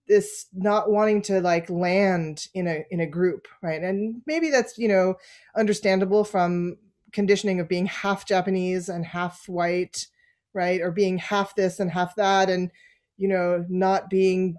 this 0.06 0.46
not 0.52 0.90
wanting 0.90 1.22
to 1.22 1.40
like 1.40 1.68
land 1.68 2.46
in 2.54 2.68
a, 2.68 2.84
in 2.90 3.00
a 3.00 3.06
group. 3.06 3.48
Right. 3.62 3.82
And 3.82 4.22
maybe 4.26 4.50
that's, 4.50 4.78
you 4.78 4.86
know, 4.86 5.16
understandable 5.56 6.22
from 6.22 6.76
conditioning 7.12 7.58
of 7.58 7.68
being 7.68 7.86
half 7.86 8.26
Japanese 8.28 8.88
and 8.88 9.04
half 9.04 9.48
white, 9.48 10.06
right. 10.54 10.80
Or 10.80 10.92
being 10.92 11.18
half 11.18 11.56
this 11.56 11.80
and 11.80 11.90
half 11.90 12.14
that. 12.14 12.48
And, 12.48 12.70
you 13.16 13.26
know, 13.26 13.64
not 13.68 14.08
being 14.08 14.56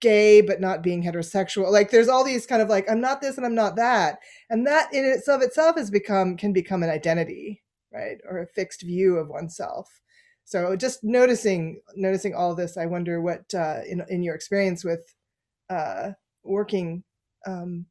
gay 0.00 0.40
but 0.40 0.60
not 0.60 0.82
being 0.82 1.02
heterosexual. 1.02 1.70
Like 1.70 1.90
there's 1.90 2.08
all 2.08 2.24
these 2.24 2.46
kind 2.46 2.62
of 2.62 2.68
like 2.68 2.90
i'm 2.90 3.00
not 3.00 3.20
this 3.20 3.36
and 3.36 3.46
i'm 3.46 3.54
not 3.54 3.76
that. 3.76 4.18
And 4.48 4.66
that 4.66 4.92
in 4.92 5.04
itself 5.04 5.42
itself 5.42 5.76
has 5.76 5.90
become 5.90 6.36
can 6.36 6.52
become 6.52 6.82
an 6.82 6.90
identity 6.90 7.62
right? 7.92 8.18
Or 8.28 8.38
a 8.38 8.46
fixed 8.46 8.82
view 8.82 9.16
of 9.16 9.28
oneself. 9.28 10.00
So 10.44 10.74
just 10.76 11.04
noticing 11.04 11.80
noticing 11.94 12.34
all 12.34 12.56
this 12.56 12.76
i 12.76 12.84
wonder 12.84 13.20
what 13.20 13.54
uh, 13.54 13.80
in, 13.88 14.02
in 14.08 14.22
your 14.22 14.34
experience 14.34 14.84
with 14.84 15.14
uh, 15.68 16.10
working 16.42 17.04
um, 17.46 17.86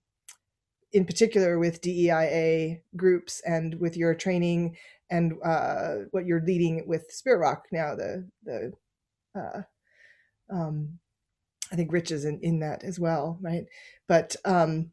in 0.91 1.05
particular 1.05 1.57
with 1.57 1.81
deia 1.81 2.81
groups 2.97 3.41
and 3.45 3.79
with 3.79 3.95
your 3.95 4.13
training 4.13 4.75
and 5.09 5.33
uh, 5.45 5.95
what 6.11 6.25
you're 6.25 6.43
leading 6.45 6.83
with 6.85 7.09
spirit 7.11 7.39
rock 7.39 7.63
now 7.71 7.95
the 7.95 8.27
the 8.43 8.73
uh, 9.39 9.61
um, 10.51 10.99
I 11.71 11.75
think 11.75 11.91
Rich 11.91 12.11
is 12.11 12.25
in, 12.25 12.39
in 12.41 12.59
that 12.59 12.83
as 12.83 12.99
well, 12.99 13.37
right? 13.41 13.65
But 14.07 14.35
um, 14.45 14.91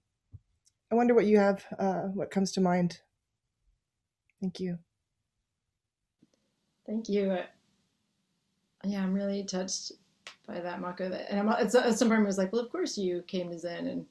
I 0.90 0.94
wonder 0.94 1.14
what 1.14 1.26
you 1.26 1.38
have, 1.38 1.64
uh, 1.78 2.02
what 2.02 2.30
comes 2.30 2.52
to 2.52 2.60
mind. 2.60 3.00
Thank 4.40 4.60
you. 4.60 4.78
Thank 6.86 7.08
you. 7.08 7.38
Yeah, 8.84 9.02
I'm 9.02 9.14
really 9.14 9.42
touched 9.44 9.92
by 10.46 10.60
that, 10.60 10.80
Mako. 10.80 11.10
And 11.10 11.40
I'm, 11.40 11.48
it's, 11.58 11.74
at 11.74 11.98
some 11.98 12.08
point 12.08 12.20
I 12.20 12.24
was 12.24 12.38
like, 12.38 12.52
well, 12.52 12.62
of 12.62 12.70
course 12.70 12.96
you 12.96 13.22
came 13.26 13.50
to 13.50 13.58
Zen 13.58 13.86
and 13.86 14.06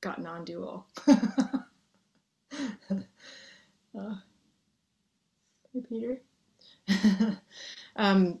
got 0.00 0.20
non-dual. 0.20 0.86
uh, 1.06 1.14
hey, 5.72 5.82
Peter. 5.88 6.20
um, 7.96 8.40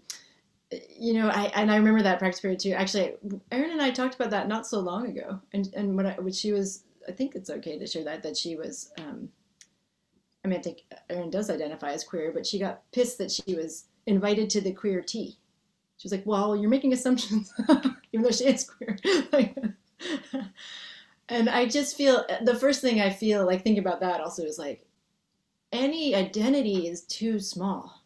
you 0.70 1.14
know, 1.14 1.28
I 1.28 1.44
and 1.54 1.70
I 1.70 1.76
remember 1.76 2.02
that 2.02 2.18
practice 2.18 2.40
period 2.40 2.60
too. 2.60 2.72
Actually, 2.72 3.14
Erin 3.50 3.70
and 3.70 3.80
I 3.80 3.90
talked 3.90 4.14
about 4.14 4.30
that 4.30 4.48
not 4.48 4.66
so 4.66 4.80
long 4.80 5.06
ago, 5.06 5.40
and 5.52 5.68
and 5.74 5.96
what, 5.96 6.06
I, 6.06 6.16
she 6.30 6.52
was, 6.52 6.84
I 7.08 7.12
think 7.12 7.34
it's 7.34 7.50
okay 7.50 7.78
to 7.78 7.86
share 7.86 8.04
that 8.04 8.22
that 8.22 8.36
she 8.36 8.56
was. 8.56 8.90
Um, 8.98 9.30
I 10.44 10.48
mean, 10.48 10.58
I 10.58 10.62
think 10.62 10.84
Erin 11.08 11.30
does 11.30 11.50
identify 11.50 11.92
as 11.92 12.04
queer, 12.04 12.32
but 12.32 12.46
she 12.46 12.58
got 12.58 12.82
pissed 12.92 13.18
that 13.18 13.30
she 13.30 13.54
was 13.54 13.86
invited 14.06 14.50
to 14.50 14.60
the 14.60 14.72
queer 14.72 15.02
tea. 15.02 15.38
She 15.96 16.06
was 16.06 16.12
like, 16.12 16.26
"Well, 16.26 16.54
you're 16.54 16.70
making 16.70 16.92
assumptions, 16.92 17.52
even 18.12 18.22
though 18.22 18.30
she 18.30 18.46
is 18.46 18.68
queer." 18.68 18.98
and 21.30 21.48
I 21.48 21.66
just 21.66 21.96
feel 21.96 22.26
the 22.42 22.54
first 22.54 22.82
thing 22.82 23.00
I 23.00 23.10
feel 23.10 23.46
like 23.46 23.64
think 23.64 23.78
about 23.78 24.00
that 24.00 24.20
also 24.20 24.42
is 24.44 24.58
like 24.58 24.84
any 25.72 26.14
identity 26.14 26.88
is 26.88 27.02
too 27.02 27.40
small 27.40 27.97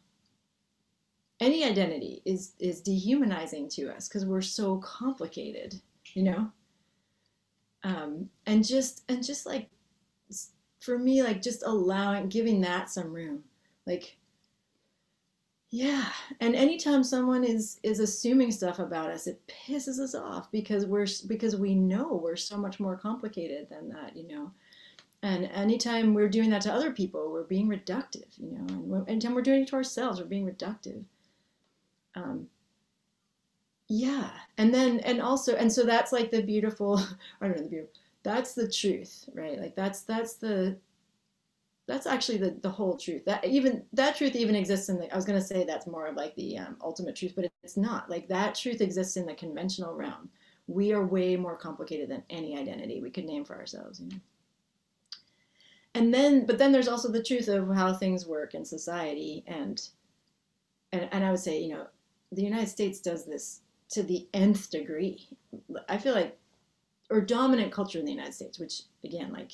any 1.43 1.65
identity 1.65 2.23
is 2.25 2.55
is 2.59 2.81
dehumanizing 2.81 3.69
to 3.69 3.95
us 3.95 4.09
because 4.09 4.25
we're 4.25 4.41
so 4.41 4.79
complicated 4.79 5.81
you 6.15 6.23
know? 6.23 6.51
Um, 7.85 8.29
and 8.47 8.65
just 8.65 9.03
and 9.09 9.25
just 9.25 9.45
like 9.45 9.69
for 10.81 10.99
me 10.99 11.23
like 11.23 11.43
just 11.43 11.65
allowing 11.65 12.29
giving 12.29 12.61
that 12.61 12.91
some 12.91 13.13
room 13.13 13.43
like 13.87 14.17
yeah. 15.75 16.05
And 16.41 16.55
anytime 16.55 17.03
someone 17.03 17.45
is 17.45 17.81
is 17.83 17.99
assuming 17.99 18.53
stuff 18.53 18.79
about 18.79 19.11
us 19.11 19.27
it 19.27 19.41
pisses 19.49 19.99
us 19.99 20.15
off 20.15 20.51
because 20.53 20.87
we're 20.87 21.07
because 21.27 21.57
we 21.57 21.75
know 21.75 22.21
we're 22.23 22.37
so 22.37 22.57
much 22.57 22.79
more 22.79 22.97
complicated 22.97 23.69
than 23.69 23.89
that 23.89 24.17
you 24.17 24.29
know? 24.29 24.53
And 25.25 25.47
anytime 25.47 26.15
we're 26.15 26.29
doing 26.29 26.51
that 26.51 26.63
to 26.63 26.73
other 26.73 26.93
people 26.93 27.33
we're 27.33 27.45
being 27.45 27.69
reductive 27.69 28.29
you 28.37 28.53
know? 28.53 28.67
And 28.69 29.09
anytime 29.09 29.35
we're 29.35 29.43
doing 29.43 29.63
it 29.63 29.69
to 29.69 29.77
ourselves 29.77 30.21
we're 30.21 30.27
being 30.27 30.47
reductive 30.47 31.03
um, 32.15 32.49
yeah. 33.89 34.31
And 34.57 34.73
then 34.73 35.01
and 35.01 35.21
also 35.21 35.55
and 35.57 35.71
so 35.71 35.85
that's 35.85 36.13
like 36.13 36.31
the 36.31 36.43
beautiful 36.43 36.99
i 37.41 37.47
don't 37.47 37.57
know 37.57 37.63
the 37.63 37.69
beautiful 37.69 37.93
that's 38.23 38.55
the 38.55 38.69
truth 38.69 39.29
right? 39.35 39.61
Like 39.61 39.75
that's 39.75 40.03
that's 40.03 40.35
the 40.35 40.79
that's 41.89 42.07
actually 42.07 42.39
the, 42.39 42.57
the 42.63 42.71
whole 42.71 42.97
truth. 42.97 43.25
That 43.27 43.45
even 43.45 43.83
that 43.93 44.17
truth 44.17 44.37
even 44.37 44.55
exists 44.55 44.89
in 44.89 44.99
the 44.99 45.13
i 45.13 45.17
was 45.17 45.25
going 45.25 45.39
to 45.39 45.45
say 45.45 45.65
that's 45.65 45.87
more 45.87 46.07
of 46.07 46.17
like 46.17 46.35
the 46.37 46.57
um, 46.59 46.77
ultimate 46.81 47.17
truth 47.17 47.33
but 47.37 47.51
it's 47.63 47.77
not. 47.77 48.09
Like 48.09 48.29
that 48.29 48.55
truth 48.55 48.81
exists 48.81 49.17
in 49.17 49.27
the 49.27 49.35
conventional 49.35 49.95
realm. 49.95 50.31
We 50.69 50.93
are 50.93 51.05
way 51.05 51.37
more 51.37 51.57
complicated 51.57 52.09
than 52.09 52.23
any 52.31 52.57
identity 52.57 53.01
we 53.03 53.11
could 53.11 53.27
name 53.27 53.45
for 53.45 53.57
ourselves 53.57 54.01
you 54.01 54.09
know? 54.09 54.21
And 55.95 56.15
then 56.15 56.47
but 56.47 56.57
then 56.57 56.73
there's 56.73 56.89
also 56.89 57.11
the 57.11 57.23
truth 57.23 57.49
of 57.49 57.69
how 57.75 57.93
things 57.93 58.27
work 58.27 58.55
in 58.55 58.65
society 58.65 59.45
and 59.47 59.87
and, 60.93 61.09
and 61.13 61.25
i 61.25 61.31
would 61.31 61.41
say 61.41 61.61
you 61.61 61.75
know 61.75 61.87
the 62.33 62.43
United 62.43 62.69
States 62.69 63.01
does 63.01 63.25
this 63.27 63.61
to 63.91 64.03
the 64.03 64.27
nth 64.33 64.71
degree. 64.71 65.29
I 65.89 65.99
feel 65.99 66.15
like, 66.15 66.39
or 67.11 67.21
dominant 67.21 67.73
culture 67.73 67.99
in 67.99 68.07
the 68.07 68.13
United 68.13 68.35
States, 68.35 68.59
which 68.59 68.83
again, 69.05 69.33
like 69.33 69.51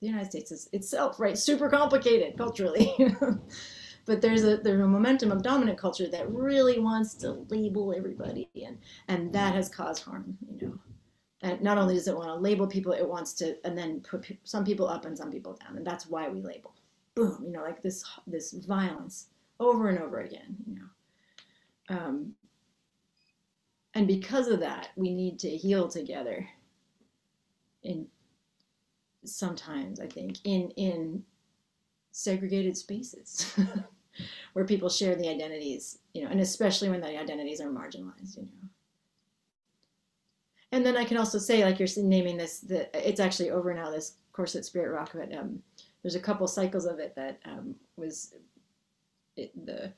the 0.00 0.06
United 0.06 0.30
States 0.30 0.50
is 0.50 0.68
itself, 0.72 1.20
right, 1.20 1.36
super 1.36 1.68
complicated 1.68 2.36
culturally. 2.36 2.94
but 4.06 4.20
there's 4.20 4.44
a 4.44 4.56
there's 4.56 4.80
a 4.80 4.86
momentum 4.86 5.30
of 5.30 5.42
dominant 5.42 5.78
culture 5.78 6.08
that 6.08 6.30
really 6.30 6.78
wants 6.78 7.14
to 7.16 7.44
label 7.50 7.94
everybody, 7.96 8.48
and 8.64 8.78
and 9.08 9.32
that 9.32 9.54
has 9.54 9.68
caused 9.68 10.02
harm, 10.02 10.36
you 10.58 10.68
know. 10.68 10.78
And 11.42 11.60
not 11.60 11.76
only 11.76 11.94
does 11.94 12.08
it 12.08 12.16
want 12.16 12.28
to 12.28 12.34
label 12.34 12.66
people, 12.66 12.92
it 12.92 13.06
wants 13.06 13.34
to 13.34 13.56
and 13.66 13.76
then 13.76 14.00
put 14.00 14.26
some 14.44 14.64
people 14.64 14.88
up 14.88 15.04
and 15.04 15.16
some 15.16 15.30
people 15.30 15.58
down, 15.62 15.76
and 15.76 15.86
that's 15.86 16.06
why 16.06 16.28
we 16.28 16.40
label. 16.40 16.74
Boom, 17.14 17.42
you 17.44 17.52
know, 17.52 17.62
like 17.62 17.82
this 17.82 18.02
this 18.26 18.52
violence 18.52 19.28
over 19.60 19.88
and 19.88 19.98
over 19.98 20.20
again, 20.20 20.56
you 20.66 20.74
know. 20.76 20.86
Um, 21.88 22.34
and 23.94 24.06
because 24.06 24.48
of 24.48 24.60
that, 24.60 24.88
we 24.96 25.10
need 25.10 25.38
to 25.40 25.50
heal 25.50 25.88
together. 25.88 26.48
In 27.82 28.06
sometimes, 29.24 30.00
I 30.00 30.06
think, 30.06 30.38
in 30.44 30.70
in 30.70 31.22
segregated 32.10 32.76
spaces 32.76 33.52
where 34.52 34.64
people 34.64 34.88
share 34.88 35.16
the 35.16 35.28
identities, 35.28 35.98
you 36.14 36.22
know, 36.22 36.30
and 36.30 36.40
especially 36.40 36.88
when 36.88 37.00
the 37.00 37.18
identities 37.18 37.60
are 37.60 37.68
marginalized, 37.68 38.36
you 38.36 38.42
know. 38.42 38.68
And 40.72 40.84
then 40.84 40.96
I 40.96 41.04
can 41.04 41.18
also 41.18 41.38
say, 41.38 41.64
like 41.64 41.78
you're 41.78 41.88
naming 41.98 42.36
this, 42.36 42.58
that 42.60 42.90
it's 42.94 43.20
actually 43.20 43.50
over 43.50 43.72
now. 43.74 43.90
This 43.90 44.14
course 44.32 44.56
at 44.56 44.64
Spirit 44.64 44.92
Rock, 44.92 45.12
but 45.14 45.32
um, 45.32 45.62
there's 46.02 46.16
a 46.16 46.20
couple 46.20 46.46
cycles 46.48 46.84
of 46.84 46.98
it 46.98 47.14
that 47.14 47.38
um, 47.44 47.76
was 47.96 48.34
it, 49.36 49.52
the 49.64 49.92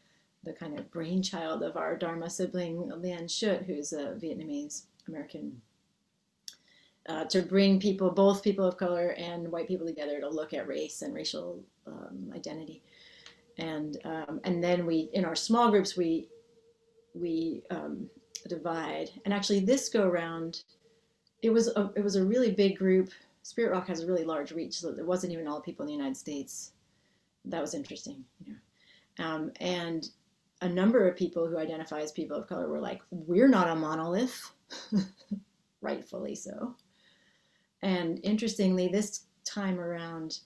the 0.47 0.53
kind 0.53 0.79
of 0.79 0.91
brainchild 0.91 1.63
of 1.63 1.77
our 1.77 1.97
Dharma 1.97 2.31
sibling, 2.31 2.89
Lien 3.03 3.29
Shutt, 3.29 3.65
who's 3.65 3.93
a 3.93 4.15
Vietnamese 4.15 4.85
American, 5.09 5.61
uh, 7.09 7.25
to 7.25 7.43
bring 7.43 7.79
people, 7.81 8.11
both 8.11 8.43
people 8.43 8.65
of 8.65 8.77
color 8.77 9.09
and 9.19 9.51
white 9.51 9.69
people 9.69 9.87
together 9.87 10.21
to 10.21 10.29
look 10.29 10.55
at 10.55 10.69
race 10.69 11.03
and 11.03 11.15
racial 11.15 11.61
um, 11.87 12.33
identity. 12.35 12.83
And, 13.59 13.99
um, 14.05 14.41
and 14.45 14.63
then 14.63 14.87
we, 14.87 15.11
in 15.13 15.25
our 15.25 15.35
small 15.35 15.71
groups, 15.71 15.97
we, 15.97 16.29
we 17.15 17.63
um, 17.71 18.09
divide. 18.49 19.11
And 19.25 19.35
actually 19.35 19.61
this 19.61 19.89
go 19.89 20.05
around, 20.07 20.63
it 21.43 21.51
was 21.51 21.69
a, 21.69 21.91
it 21.97 22.05
was 22.05 22.17
a 22.17 22.25
really 22.25 22.53
big 22.53 22.79
group. 22.79 23.11
Spirit 23.43 23.73
Rock 23.73 23.89
has 23.89 24.01
a 24.01 24.07
really 24.07 24.25
large 24.25 24.53
reach, 24.53 24.75
so 24.75 24.91
it 24.91 25.07
wasn't 25.07 25.33
even 25.33 25.49
all 25.49 25.57
the 25.57 25.63
people 25.63 25.85
in 25.85 25.89
the 25.89 25.97
United 25.97 26.17
States. 26.17 26.73
That 27.45 27.61
was 27.61 27.75
interesting, 27.75 28.25
you 28.45 28.53
know. 28.53 29.25
Um, 29.25 29.53
and 29.61 30.09
a 30.61 30.69
number 30.69 31.07
of 31.07 31.17
people 31.17 31.47
who 31.47 31.59
identify 31.59 32.01
as 32.01 32.13
people 32.13 32.37
of 32.37 32.49
color 32.49 32.69
were 32.69 32.81
like, 32.81 33.03
we're 33.11 33.49
not 33.49 33.69
a 33.69 33.75
monolith, 33.75 34.53
rightfully 35.81 36.35
so. 36.35 36.75
And 37.83 38.21
interestingly, 38.25 38.89
this 38.89 39.27
time 39.45 39.79
around, 39.79 40.41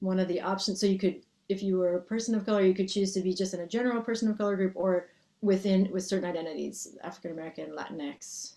one 0.00 0.20
of 0.20 0.28
the 0.28 0.40
options, 0.40 0.80
so 0.80 0.86
you 0.86 0.98
could, 0.98 1.22
if 1.48 1.62
you 1.62 1.76
were 1.76 1.96
a 1.96 2.02
person 2.02 2.34
of 2.34 2.46
color, 2.46 2.62
you 2.62 2.74
could 2.74 2.88
choose 2.88 3.12
to 3.14 3.20
be 3.20 3.34
just 3.34 3.52
in 3.52 3.60
a 3.60 3.66
general 3.66 4.00
person 4.00 4.30
of 4.30 4.38
color 4.38 4.54
group 4.54 4.72
or 4.76 5.08
within, 5.40 5.90
with 5.90 6.04
certain 6.04 6.28
identities, 6.28 6.96
African 7.02 7.32
American, 7.32 7.74
Latinx. 7.76 8.54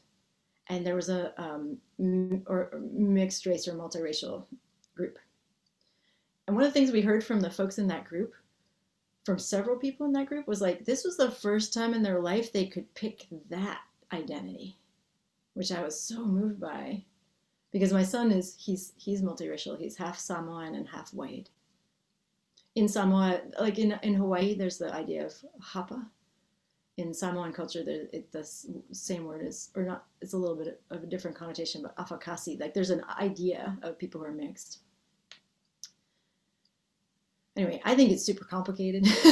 And 0.68 0.86
there 0.86 0.96
was 0.96 1.10
a, 1.10 1.34
um, 1.42 1.78
or 2.46 2.80
mixed 2.92 3.46
race 3.46 3.68
or 3.68 3.74
multiracial 3.74 4.46
group. 4.96 5.18
And 6.48 6.56
one 6.56 6.66
of 6.66 6.72
the 6.72 6.80
things 6.80 6.92
we 6.92 7.02
heard 7.02 7.24
from 7.24 7.40
the 7.40 7.50
folks 7.50 7.80
in 7.80 7.88
that 7.88 8.06
group 8.06 8.34
from 9.24 9.38
several 9.38 9.78
people 9.78 10.06
in 10.06 10.14
that 10.14 10.28
group 10.28 10.48
was 10.48 10.62
like 10.62 10.86
this 10.86 11.04
was 11.04 11.18
the 11.18 11.32
first 11.32 11.74
time 11.74 11.94
in 11.94 12.04
their 12.04 12.20
life 12.20 12.52
they 12.52 12.66
could 12.66 12.94
pick 12.96 13.28
that 13.50 13.80
identity 14.12 14.78
which 15.54 15.72
i 15.72 15.82
was 15.82 16.00
so 16.00 16.26
moved 16.26 16.60
by. 16.60 17.04
Because 17.72 17.94
my 17.94 18.04
son 18.04 18.32
is 18.32 18.56
he's 18.60 18.94
he's 18.98 19.22
multiracial. 19.22 19.80
He's 19.80 19.96
half 19.96 20.20
samoan 20.20 20.76
and 20.76 20.88
half 20.88 21.14
white. 21.14 21.50
In 22.76 22.88
samoa 22.88 23.42
like 23.60 23.80
in, 23.80 23.98
in 24.04 24.14
hawaii 24.14 24.56
there's 24.56 24.78
the 24.78 24.94
idea 24.94 25.26
of 25.26 25.34
hapa. 25.62 26.06
In 26.98 27.14
samoan 27.14 27.54
culture 27.54 27.84
there, 27.84 28.08
it, 28.12 28.32
the 28.32 28.44
same 28.92 29.26
word 29.26 29.46
is 29.46 29.70
or 29.74 29.84
not 29.84 30.06
it's 30.22 30.34
a 30.34 30.38
little 30.38 30.58
bit 30.58 30.82
of 30.90 31.04
a 31.04 31.08
different 31.08 31.38
connotation 31.38 31.82
but 31.82 31.96
afakasi. 31.96 32.60
Like 32.60 32.74
there's 32.74 32.90
an 32.90 33.04
idea 33.20 33.78
of 33.84 33.98
people 33.98 34.20
who 34.20 34.28
are 34.28 34.34
mixed 34.34 34.80
anyway, 37.56 37.82
I 37.84 37.96
think 37.96 38.12
it's 38.12 38.24
super 38.24 38.46
complicated. 38.46 39.06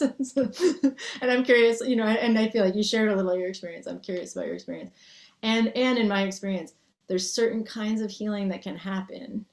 and 0.00 1.30
I'm 1.30 1.44
curious, 1.44 1.80
you 1.80 1.96
know, 1.96 2.04
and 2.04 2.38
I 2.38 2.48
feel 2.48 2.64
like 2.64 2.74
you 2.74 2.82
shared 2.82 3.10
a 3.10 3.16
little 3.16 3.30
of 3.30 3.38
your 3.38 3.48
experience. 3.48 3.86
I'm 3.86 4.00
curious 4.00 4.34
about 4.34 4.46
your 4.46 4.54
experience. 4.54 4.92
And 5.42 5.68
and 5.76 5.98
in 5.98 6.08
my 6.08 6.22
experience, 6.22 6.74
there's 7.08 7.30
certain 7.30 7.64
kinds 7.64 8.00
of 8.00 8.10
healing 8.10 8.48
that 8.48 8.62
can 8.62 8.76
happen 8.76 9.44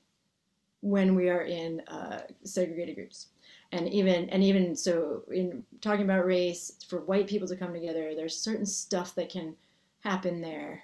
when 0.81 1.15
we 1.15 1.29
are 1.29 1.41
in 1.41 1.81
uh, 1.87 2.21
segregated 2.43 2.95
groups. 2.95 3.27
And 3.71 3.87
even 3.89 4.29
and 4.29 4.43
even 4.43 4.75
so 4.75 5.23
in 5.31 5.63
talking 5.81 6.05
about 6.05 6.25
race, 6.25 6.73
for 6.87 7.01
white 7.01 7.27
people 7.27 7.47
to 7.47 7.55
come 7.55 7.73
together, 7.73 8.15
there's 8.15 8.35
certain 8.35 8.65
stuff 8.65 9.13
that 9.15 9.29
can 9.29 9.55
happen 10.01 10.41
there 10.41 10.83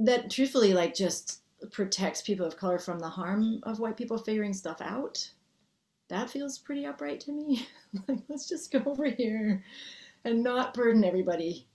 that 0.00 0.30
truthfully 0.30 0.72
like 0.72 0.94
just 0.94 1.42
protects 1.70 2.22
people 2.22 2.46
of 2.46 2.56
color 2.56 2.78
from 2.78 2.98
the 2.98 3.08
harm 3.08 3.60
of 3.64 3.78
white 3.78 3.96
people 3.96 4.16
figuring 4.16 4.54
stuff 4.54 4.80
out 4.80 5.30
that 6.10 6.30
feels 6.30 6.58
pretty 6.58 6.84
upright 6.86 7.20
to 7.20 7.32
me. 7.32 7.66
like, 8.08 8.18
let's 8.28 8.48
just 8.48 8.70
go 8.70 8.82
over 8.84 9.06
here 9.06 9.64
and 10.24 10.42
not 10.42 10.74
burden 10.74 11.04
everybody 11.04 11.66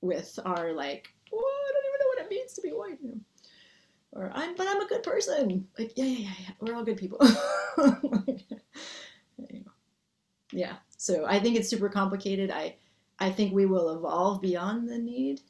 with 0.00 0.38
our 0.44 0.72
like, 0.72 1.08
oh, 1.32 1.36
I 1.36 1.72
don't 1.72 1.84
even 1.86 2.00
know 2.00 2.08
what 2.08 2.24
it 2.24 2.30
means 2.30 2.52
to 2.54 2.62
be 2.62 2.70
white. 2.70 2.98
You 3.02 3.08
know? 3.10 3.20
Or 4.12 4.30
I'm, 4.34 4.54
but 4.56 4.66
I'm 4.68 4.80
a 4.80 4.88
good 4.88 5.02
person. 5.02 5.66
Like, 5.78 5.92
yeah, 5.96 6.04
yeah, 6.04 6.18
yeah, 6.18 6.34
yeah. 6.40 6.50
We're 6.60 6.74
all 6.74 6.84
good 6.84 6.96
people. 6.96 7.18
yeah. 10.52 10.76
So 10.96 11.24
I 11.26 11.40
think 11.40 11.56
it's 11.56 11.68
super 11.68 11.88
complicated. 11.88 12.50
I, 12.50 12.76
I 13.18 13.30
think 13.30 13.54
we 13.54 13.66
will 13.66 13.96
evolve 13.96 14.40
beyond 14.40 14.88
the 14.88 14.98
need, 14.98 15.40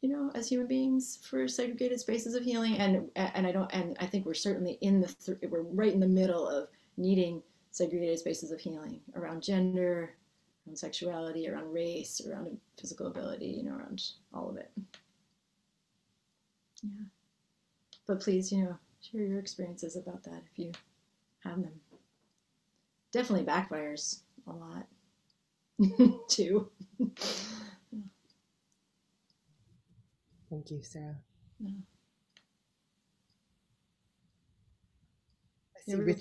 you 0.00 0.10
know, 0.10 0.30
as 0.34 0.48
human 0.48 0.66
beings 0.66 1.18
for 1.22 1.48
segregated 1.48 1.98
spaces 2.00 2.34
of 2.34 2.44
healing. 2.44 2.76
And 2.76 3.10
and 3.16 3.46
I 3.46 3.52
don't, 3.52 3.72
and 3.72 3.96
I 3.98 4.06
think 4.06 4.26
we're 4.26 4.34
certainly 4.34 4.78
in 4.80 5.00
the, 5.00 5.08
th- 5.24 5.38
we're 5.50 5.62
right 5.62 5.92
in 5.92 6.00
the 6.00 6.06
middle 6.06 6.46
of 6.46 6.68
needing 6.96 7.42
segregated 7.70 8.18
spaces 8.18 8.50
of 8.52 8.60
healing 8.60 9.00
around 9.14 9.42
gender, 9.42 10.14
around 10.66 10.76
sexuality, 10.78 11.48
around 11.48 11.72
race, 11.72 12.20
around 12.26 12.58
physical 12.80 13.06
ability, 13.08 13.46
you 13.46 13.64
know, 13.64 13.76
around 13.76 14.02
all 14.34 14.48
of 14.50 14.56
it. 14.56 14.70
Yeah. 16.82 17.04
But 18.06 18.20
please, 18.20 18.50
you 18.52 18.64
know, 18.64 18.78
share 19.00 19.22
your 19.22 19.38
experiences 19.38 19.96
about 19.96 20.24
that 20.24 20.42
if 20.50 20.58
you 20.58 20.72
have 21.40 21.62
them. 21.62 21.80
Definitely 23.12 23.46
backfires 23.46 24.20
a 24.46 24.52
lot 24.52 24.86
too. 26.28 26.70
Thank 30.50 30.70
you, 30.70 30.82
Sarah. 30.82 31.18
Yeah. 31.60 31.70
I 35.76 35.80
see 35.80 36.00
Rich. 36.02 36.20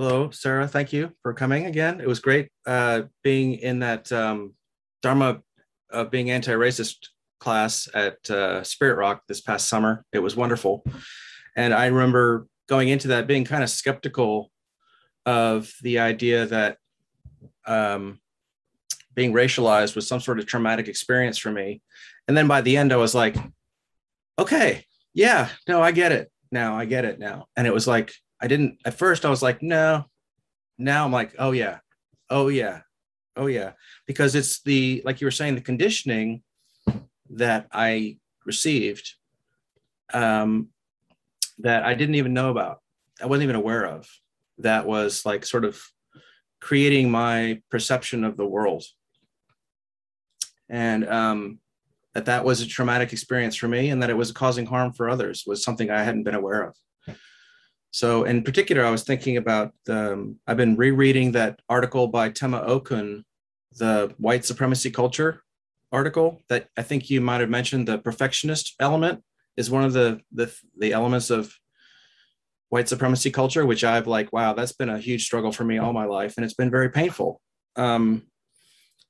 Hello, 0.00 0.30
Sarah. 0.30 0.68
Thank 0.68 0.92
you 0.92 1.10
for 1.22 1.34
coming 1.34 1.66
again. 1.66 2.00
It 2.00 2.06
was 2.06 2.20
great 2.20 2.50
uh, 2.64 3.02
being 3.24 3.54
in 3.54 3.80
that 3.80 4.12
um, 4.12 4.54
Dharma 5.02 5.42
of 5.90 6.12
being 6.12 6.30
anti-racist 6.30 7.08
class 7.40 7.88
at 7.92 8.30
uh, 8.30 8.62
Spirit 8.62 8.94
Rock 8.94 9.22
this 9.26 9.40
past 9.40 9.68
summer. 9.68 10.04
It 10.12 10.20
was 10.20 10.36
wonderful, 10.36 10.84
and 11.56 11.74
I 11.74 11.86
remember 11.86 12.46
going 12.68 12.90
into 12.90 13.08
that 13.08 13.26
being 13.26 13.44
kind 13.44 13.64
of 13.64 13.70
skeptical 13.70 14.52
of 15.26 15.72
the 15.82 15.98
idea 15.98 16.46
that 16.46 16.76
um, 17.66 18.20
being 19.16 19.32
racialized 19.32 19.96
was 19.96 20.06
some 20.06 20.20
sort 20.20 20.38
of 20.38 20.46
traumatic 20.46 20.86
experience 20.86 21.38
for 21.38 21.50
me. 21.50 21.82
And 22.28 22.36
then 22.36 22.46
by 22.46 22.60
the 22.60 22.76
end, 22.76 22.92
I 22.92 22.98
was 22.98 23.16
like, 23.16 23.34
okay, 24.38 24.84
yeah, 25.12 25.48
no, 25.66 25.82
I 25.82 25.90
get 25.90 26.12
it 26.12 26.30
now. 26.52 26.78
I 26.78 26.84
get 26.84 27.04
it 27.04 27.18
now. 27.18 27.46
And 27.56 27.66
it 27.66 27.74
was 27.74 27.88
like 27.88 28.12
I 28.40 28.46
didn't 28.46 28.78
at 28.84 28.94
first 28.94 29.24
I 29.24 29.30
was 29.30 29.42
like, 29.42 29.62
no. 29.62 30.04
Now 30.78 31.04
I'm 31.04 31.12
like, 31.12 31.34
oh 31.38 31.52
yeah, 31.52 31.78
oh 32.30 32.48
yeah, 32.48 32.80
oh 33.36 33.46
yeah. 33.46 33.72
Because 34.06 34.34
it's 34.34 34.62
the 34.62 35.02
like 35.04 35.20
you 35.20 35.26
were 35.26 35.32
saying, 35.32 35.54
the 35.54 35.60
conditioning 35.60 36.42
that 37.30 37.66
I 37.72 38.18
received 38.46 39.14
um 40.14 40.68
that 41.58 41.82
I 41.82 41.94
didn't 41.94 42.14
even 42.14 42.32
know 42.32 42.50
about. 42.50 42.78
I 43.20 43.26
wasn't 43.26 43.44
even 43.44 43.56
aware 43.56 43.84
of. 43.84 44.08
That 44.58 44.86
was 44.86 45.26
like 45.26 45.44
sort 45.44 45.64
of 45.64 45.80
creating 46.60 47.10
my 47.10 47.60
perception 47.70 48.24
of 48.24 48.36
the 48.36 48.46
world. 48.46 48.84
And 50.68 51.08
um 51.08 51.58
that 52.14 52.26
that 52.26 52.44
was 52.44 52.60
a 52.60 52.66
traumatic 52.66 53.12
experience 53.12 53.54
for 53.56 53.68
me 53.68 53.90
and 53.90 54.02
that 54.02 54.10
it 54.10 54.16
was 54.16 54.32
causing 54.32 54.66
harm 54.66 54.92
for 54.92 55.08
others 55.08 55.44
was 55.46 55.62
something 55.62 55.90
I 55.90 56.02
hadn't 56.02 56.24
been 56.24 56.34
aware 56.34 56.62
of. 56.62 56.76
So, 57.90 58.24
in 58.24 58.42
particular, 58.42 58.84
I 58.84 58.90
was 58.90 59.02
thinking 59.02 59.36
about 59.36 59.72
um, 59.88 60.38
I've 60.46 60.56
been 60.56 60.76
rereading 60.76 61.32
that 61.32 61.60
article 61.68 62.08
by 62.08 62.28
Tema 62.30 62.58
Okun, 62.58 63.24
the 63.78 64.14
white 64.18 64.44
supremacy 64.44 64.90
culture 64.90 65.42
article 65.90 66.42
that 66.48 66.68
I 66.76 66.82
think 66.82 67.08
you 67.08 67.20
might 67.20 67.40
have 67.40 67.50
mentioned. 67.50 67.88
The 67.88 67.98
perfectionist 67.98 68.74
element 68.78 69.22
is 69.56 69.70
one 69.70 69.84
of 69.84 69.92
the 69.92 70.20
the, 70.32 70.52
the 70.76 70.92
elements 70.92 71.30
of 71.30 71.54
white 72.68 72.88
supremacy 72.88 73.30
culture, 73.30 73.64
which 73.64 73.84
I've 73.84 74.06
like, 74.06 74.32
wow, 74.32 74.52
that's 74.52 74.72
been 74.72 74.90
a 74.90 74.98
huge 74.98 75.24
struggle 75.24 75.52
for 75.52 75.64
me 75.64 75.78
all 75.78 75.92
my 75.92 76.04
life, 76.04 76.34
and 76.36 76.44
it's 76.44 76.54
been 76.54 76.70
very 76.70 76.90
painful. 76.90 77.40
Um, 77.76 78.24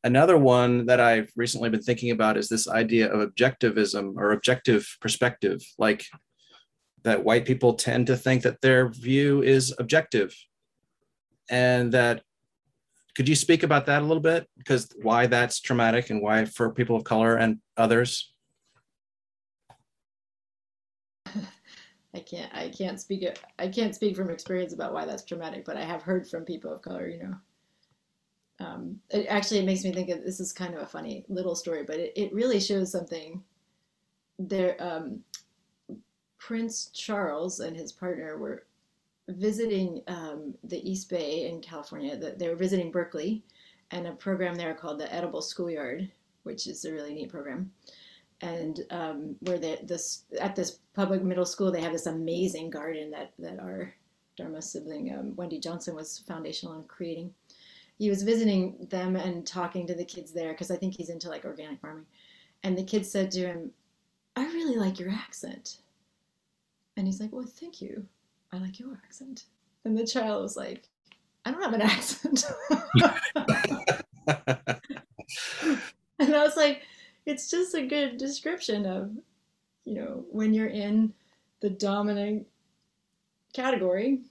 another 0.05 0.39
one 0.39 0.87
that 0.87 1.01
I've 1.01 1.31
recently 1.37 1.69
been 1.71 1.83
thinking 1.83 2.11
about 2.11 2.37
is 2.37 2.49
this 2.49 2.69
idea 2.69 3.13
of 3.13 3.29
objectivism 3.29 4.15
or 4.17 4.31
objective 4.31 4.87
perspective, 5.01 5.61
like 5.79 6.07
that 7.03 7.25
white 7.25 7.45
people 7.45 7.75
tend 7.75 8.07
to 8.09 8.17
think 8.17 8.43
that 8.43 8.61
their 8.61 8.89
view 8.89 9.43
is 9.43 9.75
objective. 9.79 10.35
And 11.51 11.93
that 11.93 12.23
could 13.17 13.29
you 13.29 13.35
speak 13.35 13.63
about 13.63 13.87
that 13.87 14.03
a 14.03 14.05
little 14.05 14.23
bit? 14.23 14.47
Because 14.57 14.89
why 15.03 15.27
that's 15.27 15.61
traumatic 15.61 16.11
and 16.11 16.23
why 16.23 16.45
for 16.45 16.71
people 16.71 16.95
of 16.95 17.05
color 17.05 17.37
and 17.37 17.59
others? 17.77 18.33
I 22.15 22.21
can't 22.21 22.53
i 22.55 22.69
can't 22.69 23.01
speak 23.01 23.27
i 23.59 23.69
can't 23.69 23.95
speak 23.95 24.17
from 24.17 24.31
experience 24.31 24.73
about 24.73 24.93
why 24.93 25.05
that's 25.05 25.25
traumatic 25.25 25.65
but 25.65 25.77
i 25.77 25.85
have 25.85 26.03
heard 26.03 26.27
from 26.27 26.45
people 26.45 26.73
of 26.73 26.83
color 26.83 27.09
you 27.09 27.23
know. 27.23 27.35
Um, 28.61 28.99
it, 29.11 29.27
actually 29.29 29.61
it 29.61 29.67
makes 29.67 29.85
me 29.85 29.93
think 29.93 30.09
of 30.09 30.25
this 30.25 30.41
is 30.41 30.53
kind 30.53 30.75
of 30.75 30.81
a 30.81 30.87
funny 30.87 31.25
little 31.29 31.55
story 31.55 31.85
but 31.87 31.97
it, 31.97 32.13
it 32.17 32.33
really 32.33 32.61
shows 32.61 32.91
something. 32.91 33.43
There 34.41 34.77
um, 34.81 35.21
Prince 36.39 36.91
Charles 36.95 37.61
and 37.61 37.77
his 37.77 37.93
partner 37.93 38.39
were 38.39 38.65
visiting 39.29 40.03
um, 40.07 40.55
the 40.65 40.89
East 40.89 41.11
Bay 41.11 41.49
in 41.49 41.61
California. 41.61 42.17
They 42.17 42.49
were 42.49 42.57
visiting 42.57 42.91
Berkeley 42.91 43.43
and 43.91 44.07
a 44.07 44.13
program 44.13 44.55
there 44.55 44.75
called 44.75 44.99
the 44.99 45.13
Edible 45.13 45.43
Schoolyard, 45.43 46.11
which 46.45 46.67
is 46.67 46.85
a 46.85 46.93
really 46.93 47.15
neat 47.15 47.31
program. 47.31 47.71
And 48.41 48.81
um, 48.91 49.37
where 49.41 49.59
they, 49.59 49.81
this 49.83 50.25
at 50.41 50.55
this 50.55 50.79
public 50.95 51.23
middle 51.23 51.45
school, 51.45 51.73
they 51.73 51.81
have 51.81 51.93
this 51.93 52.07
amazing 52.07 52.71
garden 52.71 53.11
that 53.11 53.33
that 53.39 53.59
our 53.59 53.93
Dharma 54.37 54.63
sibling 54.63 55.13
um, 55.13 55.35
Wendy 55.35 55.59
Johnson 55.59 55.97
was 55.97 56.21
foundational 56.21 56.77
in 56.77 56.85
creating. 56.85 57.35
He 57.99 58.09
was 58.09 58.23
visiting 58.23 58.87
them 58.91 59.17
and 59.17 59.45
talking 59.45 59.89
to 59.89 59.95
the 59.95 60.05
kids 60.05 60.33
there 60.33 60.53
because 60.53 60.71
I 60.71 60.77
think 60.77 60.95
he's 60.95 61.11
into 61.11 61.29
like 61.29 61.45
organic 61.45 61.81
farming. 61.81 62.07
And 62.63 62.79
the 62.79 62.85
kids 62.85 63.11
said 63.11 63.33
to 63.33 63.41
him, 63.41 63.73
"I 64.37 64.45
really 64.45 64.77
like 64.77 65.01
your 65.01 65.11
accent." 65.11 65.79
And 66.99 67.07
he's 67.07 67.21
like, 67.21 67.33
Well, 67.33 67.47
thank 67.47 67.81
you. 67.81 68.05
I 68.53 68.59
like 68.59 68.81
your 68.81 69.01
accent. 69.05 69.45
And 69.85 69.97
the 69.97 70.05
child 70.05 70.43
was 70.43 70.57
like, 70.57 70.89
I 71.45 71.53
don't 71.53 71.63
have 71.63 71.73
an 71.73 71.81
accent. 71.83 72.45
and 76.19 76.35
I 76.35 76.43
was 76.43 76.57
like, 76.57 76.83
It's 77.25 77.49
just 77.49 77.75
a 77.75 77.87
good 77.87 78.19
description 78.19 78.85
of, 78.85 79.13
you 79.85 79.95
know, 79.95 80.25
when 80.31 80.53
you're 80.53 80.67
in 80.67 81.15
the 81.61 81.71
dominant 81.71 82.49
category, 83.53 84.23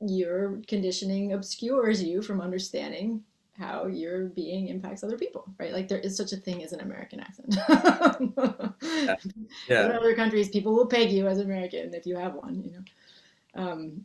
your 0.00 0.60
conditioning 0.68 1.32
obscures 1.32 2.02
you 2.02 2.20
from 2.20 2.42
understanding 2.42 3.22
how 3.58 3.86
your 3.86 4.26
being 4.26 4.68
impacts 4.68 5.04
other 5.04 5.16
people, 5.16 5.44
right? 5.58 5.72
Like 5.72 5.88
there 5.88 5.98
is 5.98 6.16
such 6.16 6.32
a 6.32 6.36
thing 6.36 6.62
as 6.62 6.72
an 6.72 6.80
American 6.80 7.20
accent. 7.20 7.56
yeah. 7.68 9.16
yeah. 9.68 9.86
In 9.86 9.92
other 9.92 10.14
countries, 10.14 10.48
people 10.48 10.74
will 10.74 10.86
peg 10.86 11.10
you 11.10 11.26
as 11.26 11.38
American 11.38 11.94
if 11.94 12.06
you 12.06 12.16
have 12.16 12.34
one, 12.34 12.62
you 12.62 12.72
know. 12.72 12.82
Um, 13.54 14.04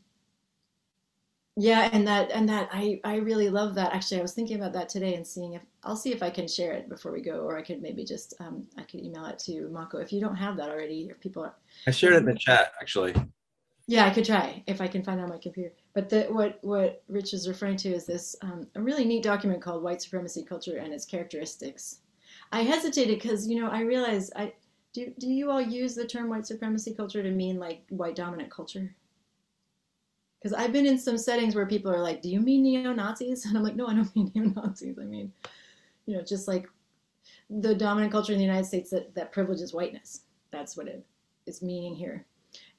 yeah, 1.56 1.90
and 1.92 2.08
that 2.08 2.32
and 2.32 2.48
that 2.48 2.70
I 2.72 3.02
I 3.04 3.16
really 3.18 3.50
love 3.50 3.76
that. 3.76 3.94
Actually, 3.94 4.20
I 4.20 4.22
was 4.22 4.34
thinking 4.34 4.56
about 4.56 4.72
that 4.74 4.88
today 4.88 5.16
and 5.16 5.28
seeing 5.28 5.54
if 5.54 5.62
I'll 5.84 5.96
see 5.96 6.14
if 6.14 6.24
I 6.24 6.30
can 6.30 6.48
share 6.48 6.72
it 6.72 6.88
before 6.88 7.12
we 7.12 7.22
go, 7.22 7.40
or 7.40 7.58
I 7.58 7.62
could 7.62 7.82
maybe 7.82 8.06
just 8.06 8.34
um, 8.40 8.66
I 8.78 8.84
could 8.84 9.02
email 9.02 9.26
it 9.26 9.40
to 9.40 9.68
Mako 9.68 9.98
if 9.98 10.14
you 10.14 10.22
don't 10.22 10.38
have 10.38 10.56
that 10.58 10.70
already, 10.70 11.12
or 11.12 11.16
people 11.16 11.44
are. 11.44 11.56
I 11.86 11.92
shared 11.92 12.14
it 12.14 12.18
in 12.18 12.26
the 12.26 12.36
chat 12.36 12.74
actually. 12.80 13.14
Yeah, 13.88 14.06
I 14.06 14.12
could 14.12 14.24
try 14.24 14.64
if 14.68 14.80
I 14.80 14.88
can 14.88 15.04
find 15.04 15.20
it 15.20 15.24
on 15.24 15.30
my 15.30 15.38
computer. 15.38 15.74
But 15.94 16.10
the, 16.10 16.24
what 16.26 16.60
what 16.62 17.04
Rich 17.08 17.34
is 17.34 17.48
referring 17.48 17.78
to 17.78 17.90
is 17.90 18.06
this 18.06 18.36
um, 18.42 18.68
a 18.76 18.82
really 18.82 19.06
neat 19.06 19.24
document 19.24 19.62
called 19.62 19.84
White 19.84 20.02
Supremacy 20.02 20.44
Culture 20.44 20.78
and 20.78 20.94
Its 20.94 21.06
Characteristics. 21.06 22.02
I 22.52 22.62
hesitated 22.62 23.20
because 23.20 23.48
you 23.48 23.60
know 23.60 23.70
I 23.70 23.82
realized 23.82 24.32
I 24.36 24.54
do 24.94 25.14
do 25.18 25.28
you 25.28 25.50
all 25.50 25.62
use 25.62 25.96
the 25.96 26.06
term 26.06 26.30
white 26.30 26.46
supremacy 26.46 26.94
culture 26.94 27.24
to 27.24 27.32
mean 27.32 27.60
like 27.60 27.84
white 27.90 28.16
dominant 28.16 28.52
culture? 28.52 28.96
Because 30.42 30.54
I've 30.54 30.72
been 30.72 30.86
in 30.86 30.98
some 30.98 31.18
settings 31.18 31.56
where 31.56 31.66
people 31.66 31.92
are 31.92 32.02
like, 32.02 32.22
"Do 32.22 32.30
you 32.30 32.40
mean 32.40 32.64
neo 32.64 32.94
Nazis?" 32.94 33.46
And 33.46 33.58
I'm 33.58 33.64
like, 33.64 33.76
"No, 33.76 33.88
I 33.88 33.96
don't 33.96 34.16
mean 34.16 34.32
neo 34.36 34.46
Nazis. 34.46 34.98
I 35.00 35.06
mean, 35.06 35.34
you 36.06 36.16
know, 36.16 36.24
just 36.24 36.48
like 36.48 36.68
the 37.50 37.74
dominant 37.74 38.12
culture 38.12 38.34
in 38.34 38.40
the 38.40 38.46
United 38.46 38.66
States 38.66 38.92
that 38.92 39.14
that 39.16 39.32
privileges 39.32 39.74
whiteness. 39.74 40.22
That's 40.52 40.78
what 40.78 40.88
it 40.88 41.04
is 41.48 41.64
meaning 41.64 41.96
here." 41.96 42.26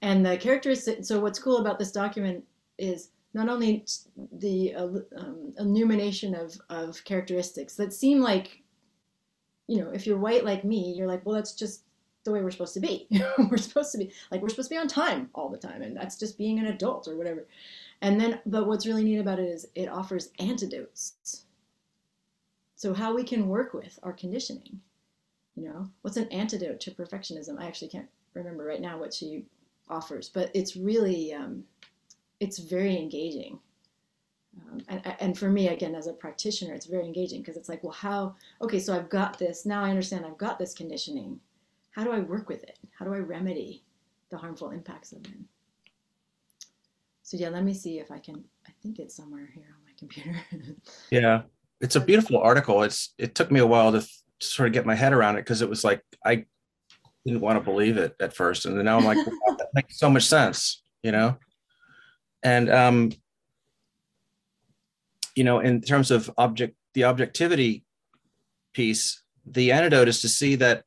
And 0.03 0.25
the 0.25 0.37
characteristics, 0.37 1.07
so 1.07 1.21
what's 1.21 1.39
cool 1.39 1.59
about 1.59 1.79
this 1.79 1.93
document 1.93 2.45
is 2.81 3.11
not 3.33 3.49
only 3.49 3.85
the 4.33 4.74
uh, 4.74 4.89
um, 5.16 5.53
illumination 5.59 6.35
of, 6.35 6.61
of 6.68 7.03
characteristics 7.05 7.74
that 7.76 7.93
seem 7.93 8.20
like, 8.20 8.62
you 9.68 9.81
know, 9.81 9.91
if 9.91 10.07
you're 10.07 10.18
white 10.18 10.45
like 10.45 10.64
me, 10.64 10.93
you're 10.97 11.07
like, 11.07 11.24
well, 11.24 11.37
that's 11.37 11.55
just 11.55 11.85
the 12.24 12.33
way 12.33 12.43
we're 12.43 12.51
supposed 12.51 12.74
to 12.74 12.81
be. 12.81 13.07
we're 13.51 13.57
supposed 13.57 13.93
to 13.93 13.99
be 13.99 14.12
like, 14.31 14.43
we're 14.43 14.49
supposed 14.49 14.68
to 14.68 14.74
be 14.74 14.81
on 14.81 14.89
time 14.89 15.31
all 15.35 15.49
the 15.49 15.57
time. 15.57 15.83
And 15.83 15.97
that's 15.97 16.18
just 16.18 16.37
being 16.37 16.59
an 16.59 16.66
adult 16.66 17.07
or 17.07 17.16
whatever. 17.16 17.47
And 18.03 18.20
then, 18.20 18.41
but 18.47 18.66
what's 18.66 18.87
really 18.87 19.05
neat 19.05 19.18
about 19.18 19.39
it 19.39 19.49
is 19.49 19.66
it 19.74 19.89
offers 19.89 20.31
antidotes. 20.39 21.45
So 22.74 22.95
how 22.95 23.14
we 23.14 23.22
can 23.22 23.49
work 23.49 23.74
with 23.74 23.99
our 24.03 24.12
conditioning, 24.12 24.81
you 25.55 25.64
know, 25.64 25.89
what's 26.03 26.16
an 26.16 26.28
antidote 26.28 26.81
to 26.81 26.91
perfectionism? 26.91 27.61
I 27.61 27.66
actually 27.66 27.89
can't 27.89 28.09
remember 28.35 28.64
right 28.64 28.81
now 28.81 28.99
what 28.99 29.14
she 29.14 29.45
offers, 29.89 30.31
but 30.31 30.51
it's 30.55 30.76
really 30.76 31.33
um, 31.35 31.64
it's 32.41 32.59
very 32.59 32.97
engaging. 32.97 33.59
Um, 34.59 34.80
and, 34.88 35.16
and 35.20 35.38
for 35.38 35.49
me, 35.51 35.68
again, 35.68 35.95
as 35.95 36.07
a 36.07 36.12
practitioner, 36.12 36.74
it's 36.74 36.86
very 36.86 37.05
engaging 37.05 37.41
because 37.41 37.57
it's 37.57 37.68
like, 37.68 37.84
well, 37.84 37.93
how? 37.93 38.34
Okay, 38.62 38.80
so 38.80 38.95
I've 38.95 39.09
got 39.09 39.38
this. 39.38 39.64
Now 39.64 39.84
I 39.84 39.91
understand 39.91 40.26
I've 40.26 40.38
got 40.38 40.59
this 40.59 40.74
conditioning. 40.74 41.38
How 41.93 42.05
do 42.05 42.12
I 42.12 42.20
work 42.20 42.49
with 42.49 42.62
it? 42.64 42.78
How 42.99 43.05
do 43.05 43.14
I 43.14 43.18
remedy 43.18 43.84
the 44.30 44.38
harmful 44.38 44.70
impacts 44.70 45.12
of 45.12 45.24
it? 45.24 45.32
so 47.30 47.36
yeah, 47.36 47.49
let 47.49 47.62
me 47.62 47.72
see 47.72 48.01
if 48.01 48.11
I 48.11 48.18
can. 48.18 48.43
I 48.66 48.72
think 48.82 48.99
it's 48.99 49.14
somewhere 49.14 49.49
here 49.55 49.66
on 49.68 49.84
my 49.84 49.93
computer. 49.97 50.41
Yeah, 51.12 51.43
it's 51.80 51.95
a 51.95 52.01
beautiful 52.01 52.38
article. 52.38 52.82
It's 52.82 53.14
it 53.18 53.36
took 53.36 53.53
me 53.53 53.61
a 53.61 53.66
while 53.66 53.93
to, 53.93 54.01
th- 54.01 54.18
sort 54.41 54.66
of 54.66 54.72
get 54.72 54.84
my 54.84 54.97
head 54.97 55.12
around 55.12 55.36
it 55.36 55.43
because 55.43 55.62
it 55.62 55.70
was 55.70 55.84
like 55.84 56.03
I 56.26 56.45
didn't 57.24 57.41
want 57.41 57.57
to 57.57 57.64
believe 57.64 57.99
it 57.99 58.16
at 58.18 58.34
first, 58.34 58.66
and 58.66 58.76
then 58.76 58.84
now 58.84 58.99
I'm 58.99 59.05
like, 59.05 59.18
wow, 59.18 59.55
that 59.59 59.68
makes 59.74 59.97
so 60.01 60.11
much 60.11 60.26
sense, 60.26 60.82
you 61.05 61.12
know. 61.12 61.38
And 62.43 62.70
um, 62.70 63.12
you 65.34 65.45
know, 65.45 65.61
in 65.61 65.80
terms 65.80 66.11
of 66.11 66.30
object, 66.38 66.76
the 66.95 67.05
objectivity 67.05 67.84
piece, 68.72 69.22
the 69.47 69.72
antidote 69.72 70.09
is 70.09 70.20
to 70.20 70.28
see 70.28 70.57
that 70.57 70.84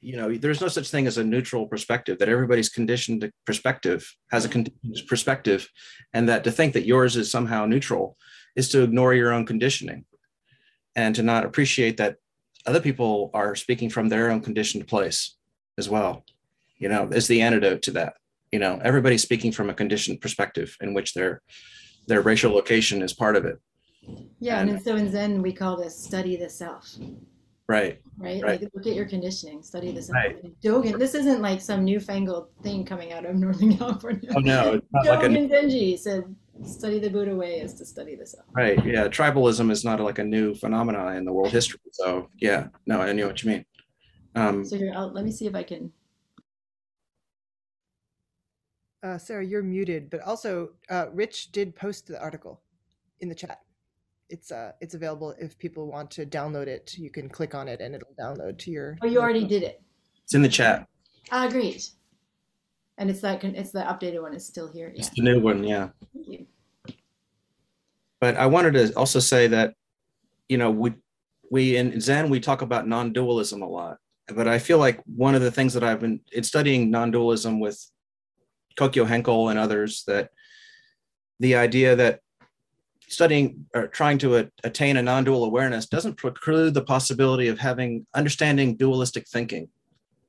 you 0.00 0.16
know 0.16 0.34
there's 0.36 0.60
no 0.60 0.68
such 0.68 0.90
thing 0.90 1.06
as 1.06 1.16
a 1.16 1.24
neutral 1.24 1.66
perspective 1.66 2.18
that 2.18 2.28
everybody's 2.28 2.68
conditioned 2.68 3.30
perspective 3.46 4.14
has 4.32 4.44
a 4.44 4.48
conditioned 4.48 5.06
perspective 5.06 5.68
and 6.12 6.28
that 6.28 6.42
to 6.42 6.50
think 6.50 6.72
that 6.72 6.86
yours 6.86 7.16
is 7.16 7.30
somehow 7.30 7.64
neutral 7.64 8.16
is 8.56 8.68
to 8.70 8.82
ignore 8.82 9.14
your 9.14 9.32
own 9.32 9.46
conditioning 9.46 10.04
and 10.96 11.14
to 11.14 11.22
not 11.22 11.44
appreciate 11.44 11.98
that 11.98 12.16
other 12.66 12.80
people 12.80 13.30
are 13.32 13.54
speaking 13.54 13.88
from 13.88 14.08
their 14.08 14.30
own 14.30 14.40
conditioned 14.40 14.86
place 14.88 15.36
as 15.78 15.88
well. 15.88 16.24
You 16.78 16.88
know 16.88 17.08
is 17.08 17.28
the 17.28 17.42
antidote 17.42 17.82
to 17.82 17.92
that 17.92 18.14
you 18.52 18.58
know 18.58 18.80
everybody's 18.84 19.22
speaking 19.22 19.52
from 19.52 19.70
a 19.70 19.74
conditioned 19.74 20.20
perspective 20.20 20.76
in 20.80 20.94
which 20.94 21.14
their 21.14 21.42
their 22.06 22.20
racial 22.20 22.52
location 22.52 23.02
is 23.02 23.12
part 23.12 23.36
of 23.36 23.44
it 23.44 23.58
yeah, 24.40 24.60
and, 24.60 24.70
and 24.70 24.82
so 24.82 24.96
in 24.96 25.10
Zen 25.10 25.42
we 25.42 25.52
call 25.52 25.76
this 25.76 25.96
study 25.96 26.36
the 26.36 26.48
self. 26.48 26.96
Right. 27.68 28.00
Right. 28.18 28.42
Right. 28.42 28.60
Like 28.60 28.70
look 28.74 28.86
at 28.86 28.94
your 28.94 29.06
conditioning, 29.06 29.62
study 29.62 29.92
the 29.92 30.02
self. 30.02 30.16
Right. 30.16 30.60
Dogen. 30.60 30.98
This 30.98 31.14
isn't 31.14 31.40
like 31.40 31.60
some 31.60 31.84
newfangled 31.84 32.48
thing 32.62 32.84
coming 32.84 33.12
out 33.12 33.24
of 33.24 33.36
Northern 33.36 33.76
California. 33.78 34.30
Oh 34.36 34.40
no, 34.40 34.74
it's 34.74 34.86
not 34.92 35.06
like 35.06 35.24
a 35.24 35.28
Dogen 35.28 35.50
Zenji 35.50 35.98
said, 35.98 36.24
"Study 36.64 36.98
the 36.98 37.08
Buddha 37.08 37.34
way 37.36 37.60
is 37.60 37.74
to 37.74 37.86
study 37.86 38.16
the 38.16 38.26
self." 38.26 38.46
right. 38.52 38.84
Yeah, 38.84 39.08
tribalism 39.08 39.70
is 39.70 39.84
not 39.84 40.00
like 40.00 40.18
a 40.18 40.24
new 40.24 40.54
phenomenon 40.54 41.16
in 41.16 41.24
the 41.24 41.32
world 41.32 41.52
history. 41.52 41.80
So 41.92 42.28
yeah, 42.36 42.68
no, 42.86 43.00
I 43.00 43.12
know 43.12 43.28
what 43.28 43.42
you 43.42 43.50
mean. 43.50 43.64
Um, 44.34 44.64
So 44.64 44.76
here, 44.76 44.92
let 44.94 45.24
me 45.24 45.30
see 45.30 45.46
if 45.46 45.54
I 45.54 45.62
can. 45.62 45.92
Uh, 49.02 49.18
Sarah, 49.18 49.44
you're 49.44 49.64
muted, 49.64 50.10
but 50.10 50.20
also 50.20 50.70
uh, 50.88 51.06
Rich 51.12 51.50
did 51.50 51.74
post 51.74 52.06
the 52.06 52.20
article 52.20 52.62
in 53.20 53.28
the 53.28 53.34
chat. 53.34 53.60
It's 54.30 54.52
uh, 54.52 54.72
it's 54.80 54.94
available 54.94 55.34
if 55.40 55.58
people 55.58 55.90
want 55.90 56.10
to 56.12 56.24
download 56.24 56.68
it. 56.68 56.96
You 56.96 57.10
can 57.10 57.28
click 57.28 57.54
on 57.54 57.68
it 57.68 57.80
and 57.80 57.94
it'll 57.94 58.14
download 58.18 58.58
to 58.58 58.70
your. 58.70 58.96
Oh, 59.02 59.06
you 59.06 59.20
already 59.20 59.44
did 59.44 59.62
it. 59.62 59.82
it's 60.22 60.34
in 60.34 60.42
the 60.42 60.48
chat. 60.48 60.86
Ah, 61.32 61.48
great. 61.48 61.90
And 62.96 63.10
it's 63.10 63.20
that. 63.20 63.42
It's 63.42 63.72
the 63.72 63.80
updated 63.80 64.22
one. 64.22 64.34
Is 64.34 64.46
still 64.46 64.70
here. 64.70 64.92
Yeah. 64.94 65.00
It's 65.00 65.10
the 65.10 65.22
new 65.22 65.40
one. 65.40 65.64
Yeah. 65.64 65.88
Thank 66.14 66.28
you. 66.28 66.46
but 68.20 68.36
I 68.36 68.46
wanted 68.46 68.74
to 68.74 68.92
also 68.96 69.18
say 69.18 69.48
that, 69.48 69.74
you 70.48 70.58
know, 70.58 70.70
we 70.70 70.92
we 71.50 71.76
in 71.76 72.00
Zen 72.00 72.30
we 72.30 72.38
talk 72.38 72.62
about 72.62 72.86
non-dualism 72.86 73.60
a 73.62 73.68
lot, 73.68 73.98
but 74.34 74.46
I 74.46 74.58
feel 74.60 74.78
like 74.78 75.02
one 75.04 75.34
of 75.34 75.42
the 75.42 75.50
things 75.50 75.74
that 75.74 75.82
I've 75.82 76.00
been 76.00 76.20
in 76.32 76.44
studying 76.44 76.90
non-dualism 76.90 77.58
with 77.58 77.84
Kokyo 78.76 79.06
Henkel 79.06 79.48
and 79.48 79.58
others 79.58 80.04
that 80.06 80.30
the 81.40 81.56
idea 81.56 81.96
that 81.96 82.20
studying 83.08 83.66
or 83.74 83.88
trying 83.88 84.18
to 84.18 84.48
attain 84.64 84.96
a 84.96 85.02
non-dual 85.02 85.44
awareness 85.44 85.86
doesn't 85.86 86.16
preclude 86.16 86.72
the 86.72 86.84
possibility 86.84 87.48
of 87.48 87.58
having 87.58 88.06
understanding 88.14 88.76
dualistic 88.76 89.28
thinking. 89.28 89.68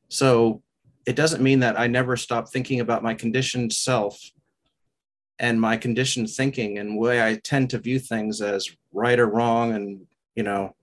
So 0.09 0.61
it 1.05 1.15
doesn't 1.15 1.41
mean 1.41 1.59
that 1.59 1.79
I 1.79 1.87
never 1.87 2.17
stop 2.17 2.49
thinking 2.49 2.79
about 2.79 3.03
my 3.03 3.13
conditioned 3.13 3.71
self 3.71 4.19
and 5.39 5.59
my 5.59 5.77
conditioned 5.77 6.29
thinking 6.29 6.77
and 6.77 6.97
way 6.97 7.25
I 7.25 7.35
tend 7.43 7.69
to 7.71 7.79
view 7.79 7.99
things 7.99 8.41
as 8.41 8.69
right 8.91 9.19
or 9.19 9.27
wrong 9.27 9.73
and 9.73 10.05
you 10.35 10.43
know 10.43 10.75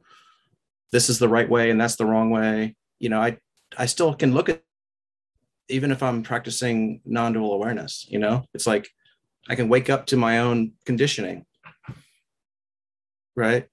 this 0.92 1.08
is 1.08 1.18
the 1.18 1.28
right 1.28 1.48
way 1.48 1.70
and 1.70 1.80
that's 1.80 1.96
the 1.96 2.06
wrong 2.06 2.30
way 2.30 2.74
you 2.98 3.08
know 3.08 3.20
I 3.20 3.38
I 3.78 3.86
still 3.86 4.14
can 4.14 4.34
look 4.34 4.48
at 4.48 4.62
even 5.70 5.90
if 5.90 6.02
I'm 6.02 6.22
practicing 6.22 7.00
non-dual 7.04 7.52
awareness 7.54 8.06
you 8.08 8.18
know 8.18 8.44
it's 8.54 8.66
like 8.66 8.88
I 9.48 9.54
can 9.54 9.68
wake 9.68 9.90
up 9.90 10.06
to 10.06 10.16
my 10.16 10.38
own 10.40 10.72
conditioning 10.84 11.46
right 13.36 13.66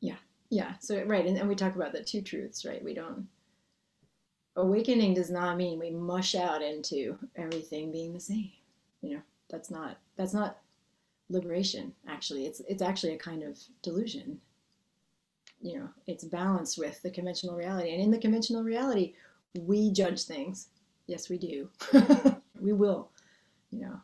Yeah. 0.00 0.16
Yeah. 0.50 0.74
So 0.80 1.02
right, 1.04 1.26
and, 1.26 1.36
and 1.36 1.48
we 1.48 1.54
talk 1.54 1.76
about 1.76 1.92
the 1.92 2.02
two 2.02 2.22
truths, 2.22 2.64
right? 2.64 2.82
We 2.82 2.94
don't. 2.94 3.26
Awakening 4.56 5.14
does 5.14 5.30
not 5.30 5.56
mean 5.56 5.78
we 5.78 5.90
mush 5.90 6.34
out 6.34 6.62
into 6.62 7.18
everything 7.36 7.92
being 7.92 8.12
the 8.12 8.20
same. 8.20 8.50
You 9.02 9.16
know, 9.16 9.22
that's 9.50 9.70
not 9.70 9.98
that's 10.16 10.34
not 10.34 10.58
liberation. 11.28 11.92
Actually, 12.08 12.46
it's 12.46 12.60
it's 12.68 12.82
actually 12.82 13.14
a 13.14 13.18
kind 13.18 13.42
of 13.42 13.58
delusion. 13.82 14.40
You 15.60 15.78
know, 15.78 15.88
it's 16.06 16.24
balanced 16.24 16.78
with 16.78 17.00
the 17.02 17.10
conventional 17.10 17.56
reality, 17.56 17.92
and 17.92 18.02
in 18.02 18.10
the 18.10 18.18
conventional 18.18 18.62
reality, 18.64 19.14
we 19.58 19.92
judge 19.92 20.24
things. 20.24 20.68
Yes, 21.06 21.28
we 21.28 21.38
do. 21.38 21.68
we 22.60 22.72
will. 22.72 23.10
You 23.70 23.80
know, 23.80 24.00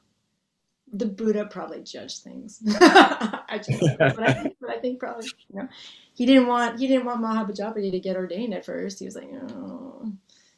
the 0.92 1.06
Buddha 1.06 1.46
probably 1.46 1.82
judged 1.82 2.22
things. 2.22 2.60
I 2.80 3.60
just, 3.64 3.80
but 3.98 4.22
I 4.22 4.32
think, 4.32 4.56
but 4.60 4.70
I 4.70 4.78
think 4.78 5.00
probably, 5.00 5.26
you 5.52 5.60
know, 5.60 5.68
he 6.14 6.26
didn't 6.26 6.46
want 6.46 6.78
he 6.78 6.86
didn't 6.86 7.06
want 7.06 7.22
Mahapajapati 7.22 7.90
to 7.90 8.00
get 8.00 8.16
ordained 8.16 8.54
at 8.54 8.64
first. 8.64 8.98
He 8.98 9.04
was 9.04 9.16
like, 9.16 9.30
oh, 9.50 10.12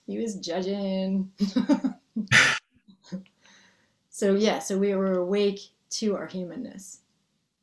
he 0.07 0.19
was 0.19 0.37
judging. 0.37 1.31
so 4.11 4.35
yeah, 4.35 4.59
so 4.59 4.79
we 4.79 4.95
were 4.95 5.19
awake 5.19 5.61
to 5.91 6.17
our 6.17 6.27
humanness, 6.27 7.01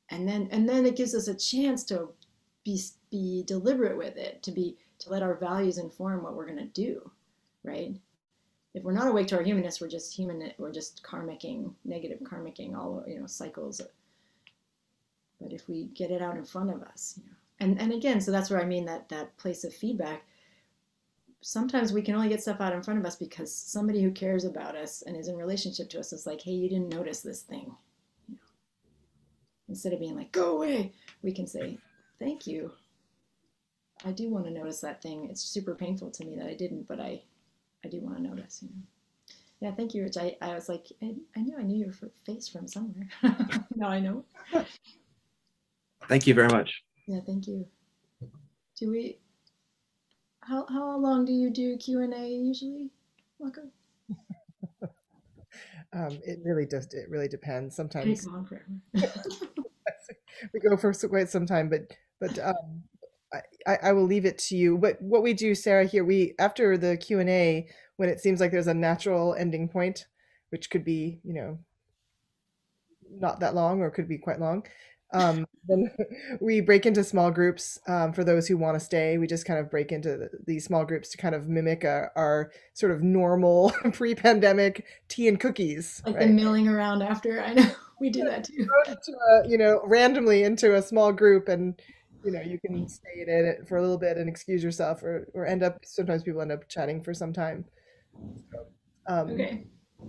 and 0.10 0.28
then 0.28 0.48
and 0.52 0.68
then 0.68 0.86
it 0.86 0.96
gives 0.96 1.14
us 1.14 1.28
a 1.28 1.36
chance 1.36 1.84
to 1.86 2.10
be 2.64 2.80
be 3.12 3.44
deliberate 3.46 3.98
with 3.98 4.18
it, 4.18 4.42
to 4.44 4.52
be 4.52 4.78
to 5.04 5.12
let 5.12 5.24
our 5.24 5.36
values 5.36 5.78
inform 5.78 6.24
what 6.24 6.36
we're 6.36 6.48
gonna 6.48 6.66
do, 6.66 7.10
right? 7.64 7.96
If 8.74 8.84
we're 8.84 8.94
not 8.94 9.08
awake 9.08 9.28
to 9.28 9.38
our 9.38 9.44
humanness, 9.44 9.80
we're 9.80 9.88
just 9.88 10.16
human. 10.16 10.52
We're 10.58 10.72
just 10.72 11.04
karmicking, 11.04 11.74
negative 11.86 12.20
karmicking, 12.22 12.76
all 12.76 13.04
you 13.08 13.20
know, 13.20 13.28
cycles. 13.28 13.82
But 15.40 15.54
if 15.54 15.68
we 15.68 15.86
get 15.94 16.10
it 16.10 16.22
out 16.22 16.38
in 16.38 16.46
front 16.46 16.72
of 16.72 16.82
us, 16.82 17.20
you 17.22 17.30
know, 17.30 17.36
and 17.60 17.80
and 17.80 17.94
again, 17.94 18.20
so 18.20 18.32
that's 18.32 18.50
where 18.50 18.62
I 18.62 18.66
mean 18.66 18.86
that 18.86 19.10
that 19.10 19.38
place 19.38 19.64
of 19.64 19.74
feedback. 19.74 20.26
Sometimes 21.42 21.92
we 21.92 22.02
can 22.02 22.16
only 22.16 22.30
get 22.30 22.42
stuff 22.42 22.62
out 22.62 22.74
in 22.74 22.82
front 22.82 23.00
of 23.00 23.06
us 23.06 23.18
because 23.18 23.54
somebody 23.54 24.02
who 24.02 24.12
cares 24.12 24.46
about 24.46 24.76
us 24.76 25.02
and 25.02 25.16
is 25.18 25.28
in 25.28 25.36
relationship 25.36 25.90
to 25.90 26.00
us 26.00 26.14
is 26.14 26.26
like, 26.26 26.42
"Hey, 26.42 26.54
you 26.54 26.70
didn't 26.70 26.90
notice 26.90 27.22
this 27.22 27.42
thing." 27.42 27.76
You 28.28 28.36
know? 28.36 28.42
Instead 29.68 29.94
of 29.94 30.00
being 30.00 30.16
like, 30.16 30.32
"Go 30.32 30.56
away," 30.56 30.94
we 31.22 31.32
can 31.32 31.46
say, 31.46 31.78
"Thank 32.18 32.48
you. 32.48 32.72
I 34.06 34.12
do 34.12 34.30
want 34.30 34.46
to 34.46 34.52
notice 34.52 34.82
that 34.82 35.02
thing. 35.02 35.28
It's 35.30 35.42
super 35.42 35.76
painful 35.76 36.12
to 36.12 36.26
me 36.26 36.36
that 36.36 36.48
I 36.48 36.54
didn't, 36.54 36.88
but 36.88 37.00
I, 37.00 37.22
I 37.86 37.88
do 37.88 38.00
want 38.02 38.18
to 38.18 38.24
notice." 38.24 38.60
You 38.62 38.70
know. 38.70 38.82
Yeah, 39.62 39.72
thank 39.76 39.94
you, 39.94 40.04
Rich. 40.04 40.18
I, 40.18 40.36
I 40.42 40.54
was 40.56 40.68
like, 40.68 40.88
I, 41.02 41.16
I 41.38 41.42
knew 41.42 41.58
I 41.58 41.64
knew 41.64 41.86
your 41.86 41.94
face 42.26 42.50
from 42.50 42.68
somewhere. 42.68 43.08
now 43.76 43.88
I 43.88 44.00
know. 44.00 44.26
thank 46.10 46.28
you 46.28 46.34
very 46.34 46.50
much 46.50 46.84
Yeah, 47.08 47.22
thank 47.26 47.48
you. 47.48 47.66
Do 48.78 48.92
we? 48.92 49.20
How 50.42 50.66
how 50.68 50.98
long 50.98 51.24
do 51.24 51.32
you 51.32 51.50
do 51.50 51.78
Q 51.78 52.02
and 52.02 52.14
A 52.14 52.28
usually, 52.28 52.90
Walker? 53.40 53.70
Um, 55.96 56.20
it 56.26 56.40
really 56.44 56.66
does. 56.66 56.92
It 56.94 57.08
really 57.10 57.28
depends. 57.28 57.76
Can 57.76 57.86
it 57.86 57.92
Sometimes 57.94 58.26
go 58.26 58.44
forever? 58.44 58.66
we 60.54 60.60
go 60.60 60.76
for 60.76 60.92
quite 61.08 61.30
some 61.30 61.46
time, 61.46 61.70
but 61.70 61.82
but 62.20 62.38
um, 62.40 62.84
I, 63.68 63.78
I 63.84 63.92
will 63.94 64.06
leave 64.06 64.26
it 64.26 64.38
to 64.40 64.56
you. 64.56 64.76
What 64.76 65.02
what 65.02 65.24
we 65.24 65.34
do, 65.34 65.56
Sarah, 65.56 65.86
here 65.86 66.04
we 66.04 66.34
after 66.40 66.78
the 66.78 66.98
Q 66.98 67.20
and 67.20 67.30
A, 67.30 67.68
when 67.98 68.10
it 68.10 68.20
seems 68.20 68.40
like 68.40 68.52
there's 68.52 68.68
a 68.68 68.74
natural 68.74 69.36
ending 69.36 69.70
point, 69.70 70.08
which 70.50 70.70
could 70.70 70.86
be 70.86 71.20
you 71.24 71.34
know 71.34 71.60
not 73.10 73.40
that 73.40 73.56
long 73.56 73.82
or 73.82 73.90
could 73.90 74.08
be 74.08 74.18
quite 74.18 74.40
long. 74.40 74.64
Um, 75.14 75.46
then 75.68 75.92
we 76.42 76.62
break 76.62 76.86
into 76.86 77.04
small 77.04 77.32
groups 77.32 77.80
um, 77.88 78.14
for 78.14 78.24
those 78.24 78.48
who 78.48 78.58
want 78.58 78.78
to 78.78 78.84
stay. 78.84 79.18
We 79.18 79.28
just 79.28 79.46
kind 79.46 79.60
of 79.60 79.70
break 79.70 79.92
into 79.92 80.18
the, 80.18 80.30
these 80.46 80.66
small 80.66 80.86
groups 80.86 81.10
to 81.10 81.18
kind 81.18 81.36
of 81.36 81.48
mimic 81.48 81.84
a, 81.84 82.10
our 82.16 82.52
sort 82.74 82.92
of 82.92 83.02
normal 83.02 83.72
pre-pandemic 83.94 84.86
tea 85.08 85.28
and 85.28 85.40
cookies. 85.40 86.02
like 86.06 86.16
right? 86.16 86.28
the 86.28 86.34
milling 86.34 86.68
around 86.68 87.02
after. 87.02 87.42
I 87.42 87.54
know 87.54 87.72
we 88.00 88.10
do 88.10 88.24
that 88.26 88.46
too. 88.46 88.68
into 88.88 89.14
a, 89.32 89.48
you 89.48 89.58
know, 89.58 89.82
randomly 89.86 90.44
into 90.44 90.76
a 90.76 90.82
small 90.82 91.14
group 91.14 91.48
and, 91.48 91.80
you 92.24 92.32
know, 92.32 92.42
you 92.42 92.60
can 92.60 92.88
stay 92.88 93.22
in 93.22 93.30
it 93.30 93.68
for 93.68 93.78
a 93.78 93.82
little 93.82 93.98
bit 93.98 94.18
and 94.18 94.30
excuse 94.30 94.64
yourself 94.64 95.04
or, 95.04 95.28
or 95.34 95.46
end 95.46 95.64
up, 95.64 95.80
sometimes 95.84 96.24
people 96.24 96.42
end 96.42 96.52
up 96.52 96.68
chatting 96.68 97.04
for 97.04 97.14
some 97.14 97.34
time. 97.34 97.66
So, 98.52 98.66
um, 99.08 99.32
Okay. 99.32 99.66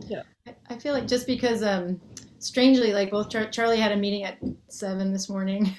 Yeah. 0.09 0.23
I, 0.69 0.79
feel 0.79 0.93
like 0.93 1.07
just 1.07 1.27
because 1.27 1.63
um 1.63 2.01
strangely 2.39 2.93
like 2.93 3.11
both 3.11 3.31
Char- 3.31 3.51
Charlie 3.51 3.79
had 3.81 3.93
a 3.93 3.97
meeting 3.97 4.25
at 4.25 4.39
seven 4.69 5.13
this 5.13 5.29
morning, 5.29 5.75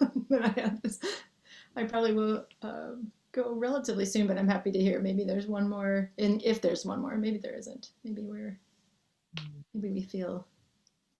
then 0.28 0.42
I 0.42 0.48
had 0.48 0.82
this. 0.82 0.98
I 1.76 1.84
probably 1.84 2.12
will 2.12 2.44
um, 2.62 3.12
go 3.32 3.54
relatively 3.54 4.04
soon, 4.04 4.26
but 4.26 4.36
I'm 4.38 4.48
happy 4.48 4.72
to 4.72 4.78
hear 4.78 5.00
maybe 5.00 5.24
there's 5.24 5.46
one 5.46 5.68
more. 5.68 6.10
And 6.18 6.42
if 6.42 6.60
there's 6.60 6.84
one 6.84 7.00
more, 7.00 7.16
maybe 7.16 7.38
there 7.38 7.54
isn't. 7.54 7.90
Maybe 8.04 8.22
we're 8.22 8.58
maybe 9.74 9.92
we 9.92 10.02
feel. 10.02 10.46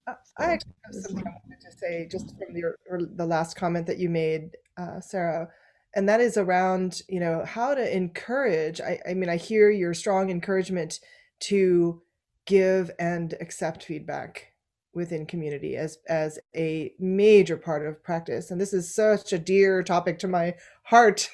Uh, 0.08 0.14
I 0.38 0.44
actually 0.52 0.74
have 0.84 0.94
something 0.94 1.26
I 1.26 1.30
wanted 1.30 1.60
to 1.60 1.76
say 1.76 2.08
just 2.10 2.34
from 2.38 2.56
your 2.56 2.76
the 2.88 3.26
last 3.26 3.56
comment 3.56 3.86
that 3.86 3.98
you 3.98 4.08
made, 4.08 4.56
uh, 4.76 5.00
Sarah, 5.00 5.48
and 5.94 6.08
that 6.08 6.20
is 6.20 6.36
around 6.36 7.02
you 7.08 7.20
know 7.20 7.44
how 7.44 7.74
to 7.74 7.96
encourage. 7.96 8.80
I, 8.80 9.00
I 9.08 9.14
mean, 9.14 9.28
I 9.28 9.36
hear 9.36 9.70
your 9.70 9.94
strong 9.94 10.30
encouragement 10.30 11.00
to 11.40 12.02
give 12.46 12.90
and 12.98 13.34
accept 13.40 13.84
feedback 13.84 14.52
within 14.94 15.26
community 15.26 15.76
as 15.76 15.98
as 16.08 16.38
a 16.56 16.92
major 16.98 17.56
part 17.56 17.86
of 17.86 18.02
practice 18.02 18.50
and 18.50 18.60
this 18.60 18.72
is 18.72 18.92
such 18.92 19.32
a 19.32 19.38
dear 19.38 19.82
topic 19.82 20.18
to 20.18 20.26
my 20.26 20.54
heart 20.84 21.30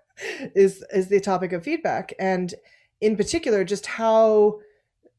is 0.54 0.84
is 0.92 1.08
the 1.08 1.18
topic 1.18 1.52
of 1.52 1.64
feedback 1.64 2.12
and 2.20 2.54
in 3.00 3.16
particular 3.16 3.64
just 3.64 3.86
how 3.86 4.60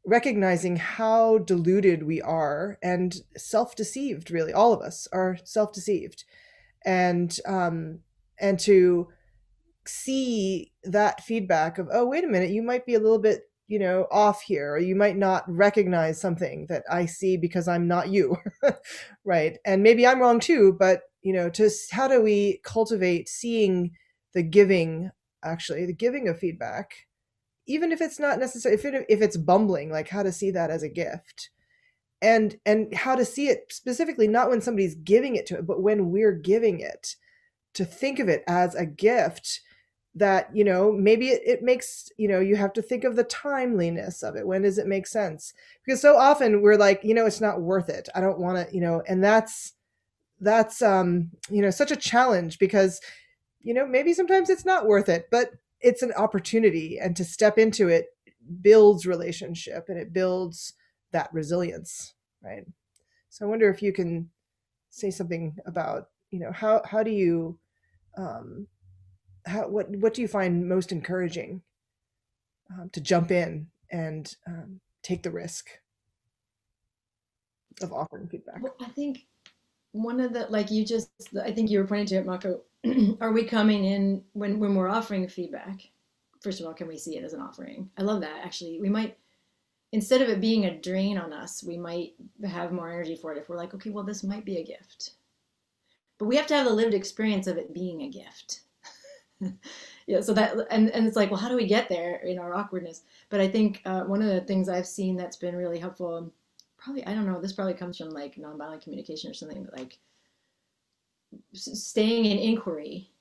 recognizing 0.06 0.78
how 0.78 1.40
deluded 1.40 2.04
we 2.04 2.22
are 2.22 2.78
and 2.82 3.18
self-deceived 3.38 4.32
really 4.32 4.54
all 4.54 4.74
of 4.74 4.82
us 4.82 5.08
are 5.12 5.38
self-deceived. 5.44 6.24
And 6.86 7.38
um 7.46 8.00
and 8.40 8.60
to 8.62 9.10
see 9.86 10.72
that 10.84 11.24
feedback 11.24 11.78
of 11.78 11.90
oh 11.92 12.06
wait 12.06 12.24
a 12.24 12.28
minute 12.28 12.52
you 12.52 12.62
might 12.62 12.86
be 12.86 12.94
a 12.94 13.00
little 13.00 13.20
bit 13.20 13.50
you 13.68 13.80
know 13.80 14.08
off 14.12 14.42
here 14.42 14.74
or 14.74 14.80
you 14.80 14.96
might 14.96 15.18
not 15.18 15.44
recognize 15.48 16.20
something 16.20 16.66
that 16.70 16.84
i 16.90 17.06
see 17.06 17.38
because 17.38 17.68
i'm 17.68 17.88
not 17.88 18.10
you 18.10 18.36
right? 19.26 19.58
And 19.66 19.84
maybe 19.84 20.06
i'm 20.06 20.20
wrong 20.20 20.40
too 20.40 20.76
but 20.78 21.02
you 21.22 21.34
know 21.34 21.50
to 21.52 21.70
how 21.92 22.08
do 22.08 22.22
we 22.22 22.62
cultivate 22.64 23.30
seeing 23.30 23.92
the 24.34 24.44
giving 24.44 25.10
actually 25.44 25.86
the 25.86 25.94
giving 25.94 26.28
of 26.28 26.38
feedback 26.38 27.08
even 27.70 27.92
if 27.92 28.02
it's 28.02 28.20
not 28.20 28.40
necessary 28.40 28.76
if, 28.76 28.84
it, 28.84 29.06
if 29.08 29.22
it's 29.22 29.38
bumbling 29.38 29.92
like 29.92 30.10
how 30.10 30.24
to 30.24 30.32
see 30.32 30.52
that 30.52 30.70
as 30.70 30.84
a 30.84 30.90
gift. 30.90 31.50
And 32.22 32.60
and 32.66 32.94
how 32.94 33.16
to 33.16 33.24
see 33.24 33.48
it 33.48 33.68
specifically 33.70 34.28
not 34.28 34.50
when 34.50 34.60
somebody's 34.60 34.96
giving 34.96 35.38
it 35.38 35.46
to 35.46 35.60
it 35.60 35.66
but 35.66 35.82
when 35.82 36.12
we're 36.12 36.34
giving 36.34 36.82
it 36.82 37.16
to 37.76 37.86
think 37.86 38.20
of 38.20 38.28
it 38.28 38.44
as 38.46 38.76
a 38.76 38.86
gift 38.86 39.62
that 40.16 40.50
you 40.54 40.66
know 40.66 40.92
maybe 40.92 41.30
it, 41.30 41.42
it 41.46 41.64
makes 41.64 42.10
you 42.18 42.28
know 42.28 42.42
you 42.42 42.58
have 42.58 42.74
to 42.74 42.82
think 42.82 43.06
of 43.06 43.16
the 43.16 43.24
timeliness 43.24 44.22
of 44.22 44.36
it. 44.36 44.46
When 44.46 44.64
does 44.64 44.78
it 44.78 44.86
make 44.86 45.08
sense? 45.08 45.54
Because 45.86 46.02
so 46.02 46.18
often 46.18 46.62
we're 46.62 46.76
like 46.76 47.00
you 47.06 47.14
know 47.14 47.26
it's 47.26 47.40
not 47.40 47.62
worth 47.62 47.88
it. 47.88 48.10
I 48.14 48.20
don't 48.20 48.40
want 48.40 48.68
to 48.68 48.76
you 48.76 48.82
know 48.82 49.02
and 49.08 49.24
that's 49.24 49.76
that's 50.42 50.82
um 50.82 51.32
you 51.50 51.62
know 51.62 51.70
such 51.70 51.92
a 51.92 51.96
challenge 51.96 52.60
because 52.60 53.00
you 53.62 53.74
know, 53.74 53.86
maybe 53.86 54.14
sometimes 54.14 54.50
it's 54.50 54.66
not 54.66 54.88
worth 54.88 55.10
it, 55.10 55.28
but 55.32 55.52
it's 55.82 56.02
an 56.02 56.14
opportunity. 56.14 57.00
And 57.00 57.16
to 57.16 57.24
step 57.24 57.58
into 57.58 57.88
it 57.88 58.08
builds 58.62 59.06
relationship 59.06 59.86
and 59.90 59.98
it 59.98 60.14
builds 60.14 60.74
that 61.12 61.30
resilience, 61.34 62.14
right? 62.44 62.66
So 63.30 63.46
I 63.46 63.50
wonder 63.50 63.70
if 63.70 63.82
you 63.82 63.94
can 63.94 64.30
say 64.90 65.12
something 65.12 65.56
about, 65.66 66.10
you 66.32 66.40
know, 66.40 66.52
how 66.52 66.82
how 66.86 67.04
do 67.04 67.12
you 67.12 67.60
um 68.18 68.68
how 69.46 69.68
what 69.68 69.90
what 69.98 70.14
do 70.14 70.22
you 70.22 70.28
find 70.28 70.68
most 70.68 70.92
encouraging 70.92 71.62
um, 72.72 72.90
to 72.92 73.02
jump 73.02 73.32
in 73.32 73.68
and 73.92 74.36
um, 74.48 74.80
take 75.02 75.24
the 75.24 75.32
risk 75.32 75.70
of 77.82 77.94
offering 77.94 78.28
feedback? 78.28 78.62
Well, 78.62 78.76
I 78.80 78.90
think 78.90 79.26
one 79.92 80.20
of 80.20 80.34
the 80.34 80.48
like 80.50 80.72
you 80.72 80.86
just 80.86 81.10
I 81.42 81.52
think 81.52 81.70
you 81.70 81.80
were 81.80 81.88
pointing 81.88 82.08
to 82.08 82.16
it, 82.18 82.26
Mako. 82.26 82.62
are 83.22 83.32
we 83.32 83.44
coming 83.44 83.86
in 83.86 84.24
when 84.34 84.60
when 84.60 84.76
we're 84.76 84.90
offering 84.90 85.28
feedback? 85.28 85.90
First 86.42 86.60
of 86.60 86.66
all, 86.66 86.74
can 86.74 86.88
we 86.88 86.98
see 86.98 87.18
it 87.18 87.24
as 87.24 87.34
an 87.34 87.42
offering? 87.42 87.90
I 87.98 88.04
love 88.04 88.22
that. 88.22 88.46
Actually, 88.46 88.80
we 88.80 88.90
might 88.90 89.18
instead 89.92 90.22
of 90.22 90.30
it 90.30 90.42
being 90.42 90.66
a 90.66 90.80
drain 90.80 91.18
on 91.18 91.34
us, 91.34 91.64
we 91.64 91.78
might 91.78 92.14
have 92.48 92.72
more 92.72 92.90
energy 92.90 93.16
for 93.16 93.34
it 93.34 93.38
if 93.38 93.50
we're 93.50 93.58
like, 93.58 93.74
okay, 93.74 93.90
well, 93.90 94.04
this 94.04 94.24
might 94.24 94.46
be 94.46 94.58
a 94.58 94.64
gift. 94.64 95.12
But 96.18 96.26
we 96.26 96.36
have 96.36 96.48
to 96.48 96.56
have 96.56 96.66
the 96.66 96.74
lived 96.74 96.94
experience 96.94 97.48
of 97.48 97.58
it 97.58 97.74
being 97.74 98.02
a 98.02 98.10
gift. 98.10 98.62
yeah, 100.08 100.22
so 100.22 100.34
that 100.34 100.56
and 100.70 100.90
and 100.90 101.08
it's 101.08 101.16
like, 101.16 101.32
well, 101.32 101.40
how 101.40 101.50
do 101.50 101.56
we 101.56 101.68
get 101.68 101.90
there 101.90 102.18
in 102.18 102.40
our 102.40 102.54
awkwardness? 102.54 103.04
But 103.30 103.42
I 103.42 103.48
think 103.48 103.82
uh, 103.86 104.04
one 104.04 104.22
of 104.22 104.28
the 104.28 104.42
things 104.42 104.70
I've 104.70 104.88
seen 104.88 105.16
that's 105.16 105.38
been 105.38 105.56
really 105.56 105.80
helpful 105.80 106.32
probably 106.78 107.06
I 107.06 107.14
don't 107.14 107.26
know. 107.26 107.40
This 107.40 107.54
probably 107.54 107.74
comes 107.74 107.98
from 107.98 108.10
like 108.10 108.36
nonviolent 108.36 108.82
communication 108.84 109.30
or 109.30 109.34
something, 109.34 109.64
but 109.64 109.78
like 109.78 109.98
staying 111.54 112.26
in 112.26 112.38
inquiry. 112.38 113.12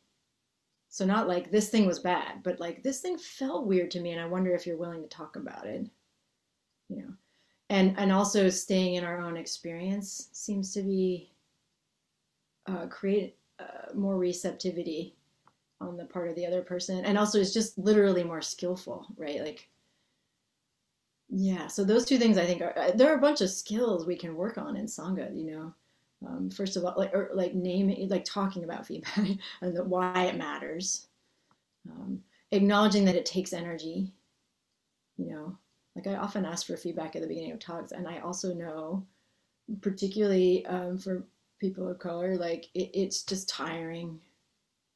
So 0.88 1.04
not 1.04 1.28
like 1.28 1.50
this 1.50 1.68
thing 1.68 1.86
was 1.86 1.98
bad, 1.98 2.42
but 2.42 2.60
like 2.60 2.82
this 2.82 3.00
thing 3.00 3.18
felt 3.18 3.66
weird 3.66 3.90
to 3.92 4.00
me, 4.00 4.12
and 4.12 4.20
I 4.20 4.26
wonder 4.26 4.54
if 4.54 4.66
you're 4.66 4.78
willing 4.78 5.02
to 5.02 5.08
talk 5.08 5.36
about 5.36 5.66
it. 5.66 5.86
You 6.88 6.96
know, 7.02 7.12
and 7.68 7.98
and 7.98 8.10
also 8.10 8.48
staying 8.48 8.94
in 8.94 9.04
our 9.04 9.20
own 9.20 9.36
experience 9.36 10.30
seems 10.32 10.72
to 10.74 10.82
be 10.82 11.32
uh, 12.66 12.86
create 12.86 13.36
uh, 13.58 13.92
more 13.94 14.16
receptivity 14.16 15.14
on 15.80 15.96
the 15.96 16.04
part 16.06 16.28
of 16.28 16.34
the 16.36 16.46
other 16.46 16.62
person, 16.62 17.04
and 17.04 17.18
also 17.18 17.38
it's 17.38 17.52
just 17.52 17.78
literally 17.78 18.24
more 18.24 18.42
skillful, 18.42 19.06
right? 19.16 19.42
Like 19.42 19.68
yeah, 21.30 21.66
so 21.66 21.84
those 21.84 22.06
two 22.06 22.18
things 22.18 22.38
I 22.38 22.46
think 22.46 22.62
are 22.62 22.76
uh, 22.78 22.90
there 22.92 23.12
are 23.12 23.18
a 23.18 23.20
bunch 23.20 23.42
of 23.42 23.50
skills 23.50 24.06
we 24.06 24.16
can 24.16 24.34
work 24.34 24.56
on 24.56 24.76
in 24.76 24.86
sangha. 24.86 25.36
You 25.36 25.50
know, 25.50 25.74
um, 26.26 26.50
first 26.50 26.76
of 26.76 26.84
all, 26.84 26.94
like 26.96 27.14
or 27.14 27.30
like 27.34 27.54
naming, 27.54 28.08
like 28.08 28.24
talking 28.24 28.64
about 28.64 28.86
feedback 28.86 29.16
and 29.60 29.76
the, 29.76 29.84
why 29.84 30.24
it 30.24 30.36
matters, 30.36 31.06
um, 31.90 32.22
acknowledging 32.52 33.04
that 33.04 33.14
it 33.14 33.26
takes 33.26 33.52
energy. 33.52 34.12
You 35.16 35.30
know, 35.30 35.58
like 35.96 36.06
I 36.06 36.16
often 36.16 36.44
ask 36.44 36.66
for 36.66 36.76
feedback 36.76 37.16
at 37.16 37.22
the 37.22 37.28
beginning 37.28 37.52
of 37.52 37.58
talks, 37.58 37.92
and 37.92 38.06
I 38.06 38.18
also 38.18 38.54
know, 38.54 39.04
particularly 39.80 40.64
um, 40.66 40.98
for 40.98 41.24
people 41.60 41.88
of 41.88 41.98
color, 41.98 42.36
like 42.36 42.66
it, 42.74 42.90
it's 42.94 43.22
just 43.22 43.48
tiring 43.48 44.20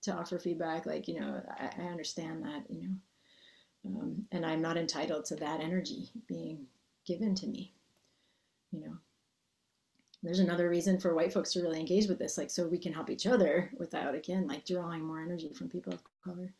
to 0.02 0.12
offer 0.12 0.38
feedback. 0.38 0.86
Like 0.86 1.08
you 1.08 1.20
know, 1.20 1.42
I, 1.58 1.70
I 1.78 1.86
understand 1.86 2.44
that. 2.44 2.64
You 2.68 2.82
know 2.82 2.94
um, 3.84 4.26
and 4.32 4.46
I'm 4.46 4.62
not 4.62 4.76
entitled 4.76 5.24
to 5.26 5.36
that 5.36 5.60
energy 5.60 6.10
being 6.26 6.66
given 7.06 7.34
to 7.36 7.46
me. 7.46 7.72
You 8.70 8.80
know, 8.80 8.96
there's 10.22 10.40
another 10.40 10.68
reason 10.68 11.00
for 11.00 11.14
white 11.14 11.32
folks 11.32 11.52
to 11.52 11.62
really 11.62 11.80
engage 11.80 12.08
with 12.08 12.18
this, 12.18 12.38
like 12.38 12.50
so 12.50 12.66
we 12.66 12.78
can 12.78 12.92
help 12.92 13.10
each 13.10 13.26
other 13.26 13.70
without 13.78 14.14
again 14.14 14.46
like 14.46 14.64
drawing 14.66 15.02
more 15.02 15.20
energy 15.20 15.52
from 15.52 15.68
people 15.68 15.92
of 15.92 16.02
color. 16.24 16.52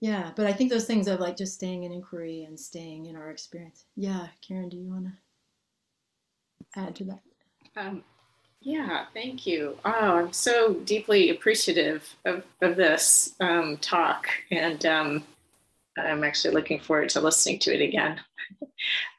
Yeah, 0.00 0.30
but 0.36 0.46
I 0.46 0.52
think 0.52 0.70
those 0.70 0.86
things 0.86 1.08
of 1.08 1.18
like 1.18 1.36
just 1.36 1.54
staying 1.54 1.82
in 1.82 1.92
inquiry 1.92 2.44
and 2.44 2.58
staying 2.58 3.06
in 3.06 3.16
our 3.16 3.30
experience. 3.30 3.84
Yeah, 3.96 4.28
Karen, 4.46 4.68
do 4.68 4.76
you 4.76 4.88
want 4.88 5.06
to 5.06 6.80
add 6.80 6.94
to 6.96 7.04
that? 7.04 7.20
Um, 7.76 8.04
yeah, 8.60 9.06
thank 9.14 9.46
you. 9.46 9.76
Oh, 9.84 9.90
I'm 9.90 10.32
so 10.32 10.74
deeply 10.74 11.30
appreciative 11.30 12.14
of, 12.24 12.44
of 12.60 12.76
this 12.76 13.34
um, 13.40 13.76
talk. 13.78 14.28
And 14.50 14.84
um, 14.86 15.24
I'm 15.96 16.24
actually 16.24 16.54
looking 16.54 16.80
forward 16.80 17.08
to 17.10 17.20
listening 17.20 17.58
to 17.60 17.74
it 17.74 17.82
again. 17.82 18.20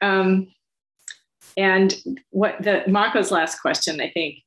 and 1.60 1.94
what 2.30 2.56
the 2.62 2.84
Mako's 2.86 3.30
last 3.30 3.60
question, 3.60 4.00
I 4.00 4.08
think 4.08 4.38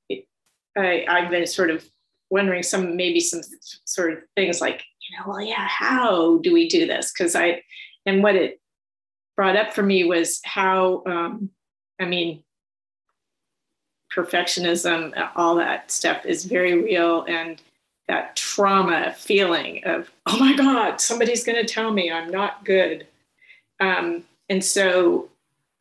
I, 0.76 1.06
I've 1.08 1.30
been 1.30 1.46
sort 1.46 1.70
of 1.70 1.88
wondering 2.32 2.64
some 2.64 2.98
maybe 2.98 3.20
some 3.20 3.42
sort 3.86 4.14
of 4.14 4.20
things 4.36 4.60
like, 4.60 4.84
you 5.08 5.16
know, 5.16 5.26
well, 5.28 5.42
yeah, 5.42 5.68
how 5.68 6.40
do 6.40 6.52
we 6.52 6.68
do 6.68 6.88
this? 6.88 7.14
Because 7.14 7.36
I, 7.36 7.62
and 8.08 8.24
what 8.24 8.36
it 8.36 8.60
brought 9.36 9.56
up 9.56 9.74
for 9.74 9.84
me 9.84 10.06
was 10.06 10.42
how, 10.44 11.04
um, 11.06 11.52
I 12.02 12.06
mean, 12.06 12.44
perfectionism, 14.12 15.14
all 15.36 15.54
that 15.58 15.92
stuff 15.92 16.26
is 16.26 16.46
very 16.46 16.82
real. 16.82 17.26
And 17.28 17.62
that 18.08 18.36
trauma 18.36 19.14
feeling 19.16 19.84
of, 19.86 20.10
oh 20.26 20.40
my 20.40 20.56
God, 20.56 21.00
somebody's 21.00 21.44
going 21.44 21.64
to 21.64 21.72
tell 21.72 21.94
me 21.94 22.12
I'm 22.12 22.32
not 22.32 22.66
good. 22.66 23.06
Um, 23.80 24.24
and 24.50 24.66
so 24.66 25.30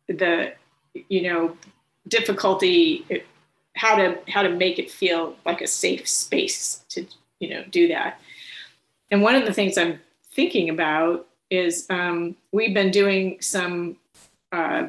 the, 0.09 0.53
you 0.95 1.22
know, 1.22 1.57
difficulty, 2.09 3.24
how 3.76 3.97
to, 3.97 4.18
how 4.28 4.43
to 4.43 4.51
make 4.51 4.78
it 4.78 4.90
feel 4.90 5.36
like 5.47 5.61
a 5.61 5.66
safe 5.66 6.09
space 6.09 6.84
to, 6.90 7.07
you 7.40 7.51
know, 7.51 7.64
do 7.70 7.88
that. 7.88 8.20
And 9.11 9.22
one 9.22 9.34
of 9.34 9.45
the 9.45 9.53
things 9.53 9.76
I'm 9.76 10.01
thinking 10.32 10.70
about 10.70 11.26
is 11.51 11.86
um, 11.90 12.34
we've 12.53 12.74
been 12.74 12.90
doing 12.90 13.36
some 13.40 13.97
uh, 14.53 14.86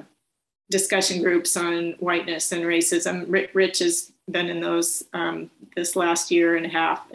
discussion 0.69 1.21
groups 1.21 1.57
on 1.57 1.91
whiteness 1.99 2.51
and 2.51 2.63
racism. 2.63 3.25
Rich 3.53 3.79
has 3.79 4.11
been 4.31 4.47
in 4.47 4.61
those 4.61 5.03
um, 5.13 5.51
this 5.75 5.95
last 5.95 6.31
year 6.31 6.55
and 6.55 6.65
a 6.65 6.69
half, 6.69 7.05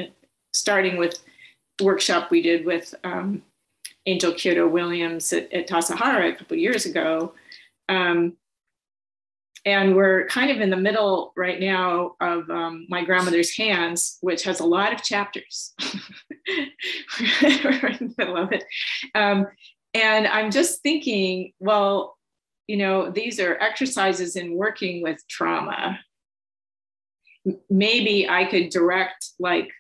starting 0.53 0.99
with 0.99 1.18
workshop 1.82 2.30
we 2.30 2.43
did 2.43 2.66
with 2.66 2.95
um, 3.05 3.43
Angel 4.07 4.32
Kyodo 4.32 4.68
Williams 4.68 5.32
at, 5.32 5.53
at 5.53 5.68
Tassajara 5.68 6.32
a 6.32 6.36
couple 6.36 6.57
years 6.57 6.86
ago. 6.86 7.32
Um, 7.89 8.34
and 9.65 9.97
we're 9.97 10.27
kind 10.27 10.51
of 10.51 10.61
in 10.61 10.71
the 10.71 10.77
middle 10.77 11.33
right 11.37 11.61
now 11.61 12.13
of 12.21 12.49
um, 12.51 12.87
my 12.89 13.05
grandmother's 13.05 13.57
hands, 13.57 14.19
which 14.21 14.45
has 14.45 14.61
a 14.61 14.67
lot 14.67 14.93
of 14.93 15.03
chapters. 15.03 15.75
we're 17.43 17.89
in 17.89 18.09
the 18.09 18.15
middle 18.19 18.37
of 18.37 18.53
it. 18.53 18.65
Um, 19.15 19.47
and 19.95 20.27
I'm 20.27 20.51
just 20.51 20.83
thinking, 20.83 21.53
well, 21.59 22.17
you 22.67 22.77
know, 22.77 23.11
these 23.11 23.41
are 23.41 23.59
exercises 23.61 24.37
in 24.37 24.55
working 24.55 25.03
with 25.03 25.27
trauma. 25.29 25.99
Maybe 27.71 28.29
I 28.29 28.45
could 28.45 28.69
direct 28.69 29.31
like 29.39 29.71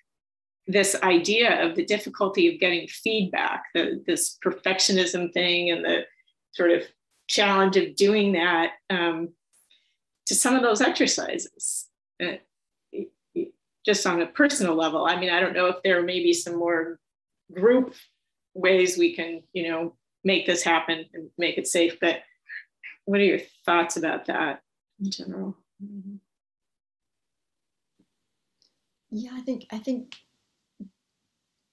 this 0.66 0.96
idea 1.02 1.64
of 1.64 1.76
the 1.76 1.84
difficulty 1.84 2.52
of 2.52 2.60
getting 2.60 2.88
feedback, 2.88 3.64
the, 3.74 4.02
this 4.06 4.38
perfectionism 4.44 5.32
thing, 5.32 5.70
and 5.70 5.84
the 5.84 6.04
sort 6.52 6.70
of 6.70 6.82
challenge 7.28 7.76
of 7.76 7.94
doing 7.94 8.32
that 8.32 8.72
um, 8.90 9.28
to 10.28 10.34
some 10.34 10.54
of 10.54 10.62
those 10.62 10.80
exercises. 10.80 11.88
Uh, 12.22 12.36
just 13.84 14.06
on 14.06 14.20
a 14.20 14.26
personal 14.26 14.74
level. 14.74 15.06
I 15.06 15.18
mean, 15.18 15.30
I 15.30 15.40
don't 15.40 15.54
know 15.54 15.66
if 15.66 15.82
there 15.82 16.02
may 16.02 16.22
be 16.22 16.34
some 16.34 16.56
more 16.56 17.00
group 17.54 17.94
ways 18.52 18.98
we 18.98 19.14
can, 19.14 19.42
you 19.54 19.66
know, 19.68 19.94
make 20.24 20.46
this 20.46 20.62
happen 20.62 21.06
and 21.14 21.30
make 21.38 21.56
it 21.56 21.66
safe, 21.66 21.96
but 21.98 22.20
what 23.06 23.20
are 23.20 23.24
your 23.24 23.40
thoughts 23.64 23.96
about 23.96 24.26
that 24.26 24.60
in 25.00 25.10
general? 25.10 25.56
Yeah, 29.10 29.30
I 29.32 29.40
think 29.40 29.66
I 29.70 29.78
think 29.78 30.16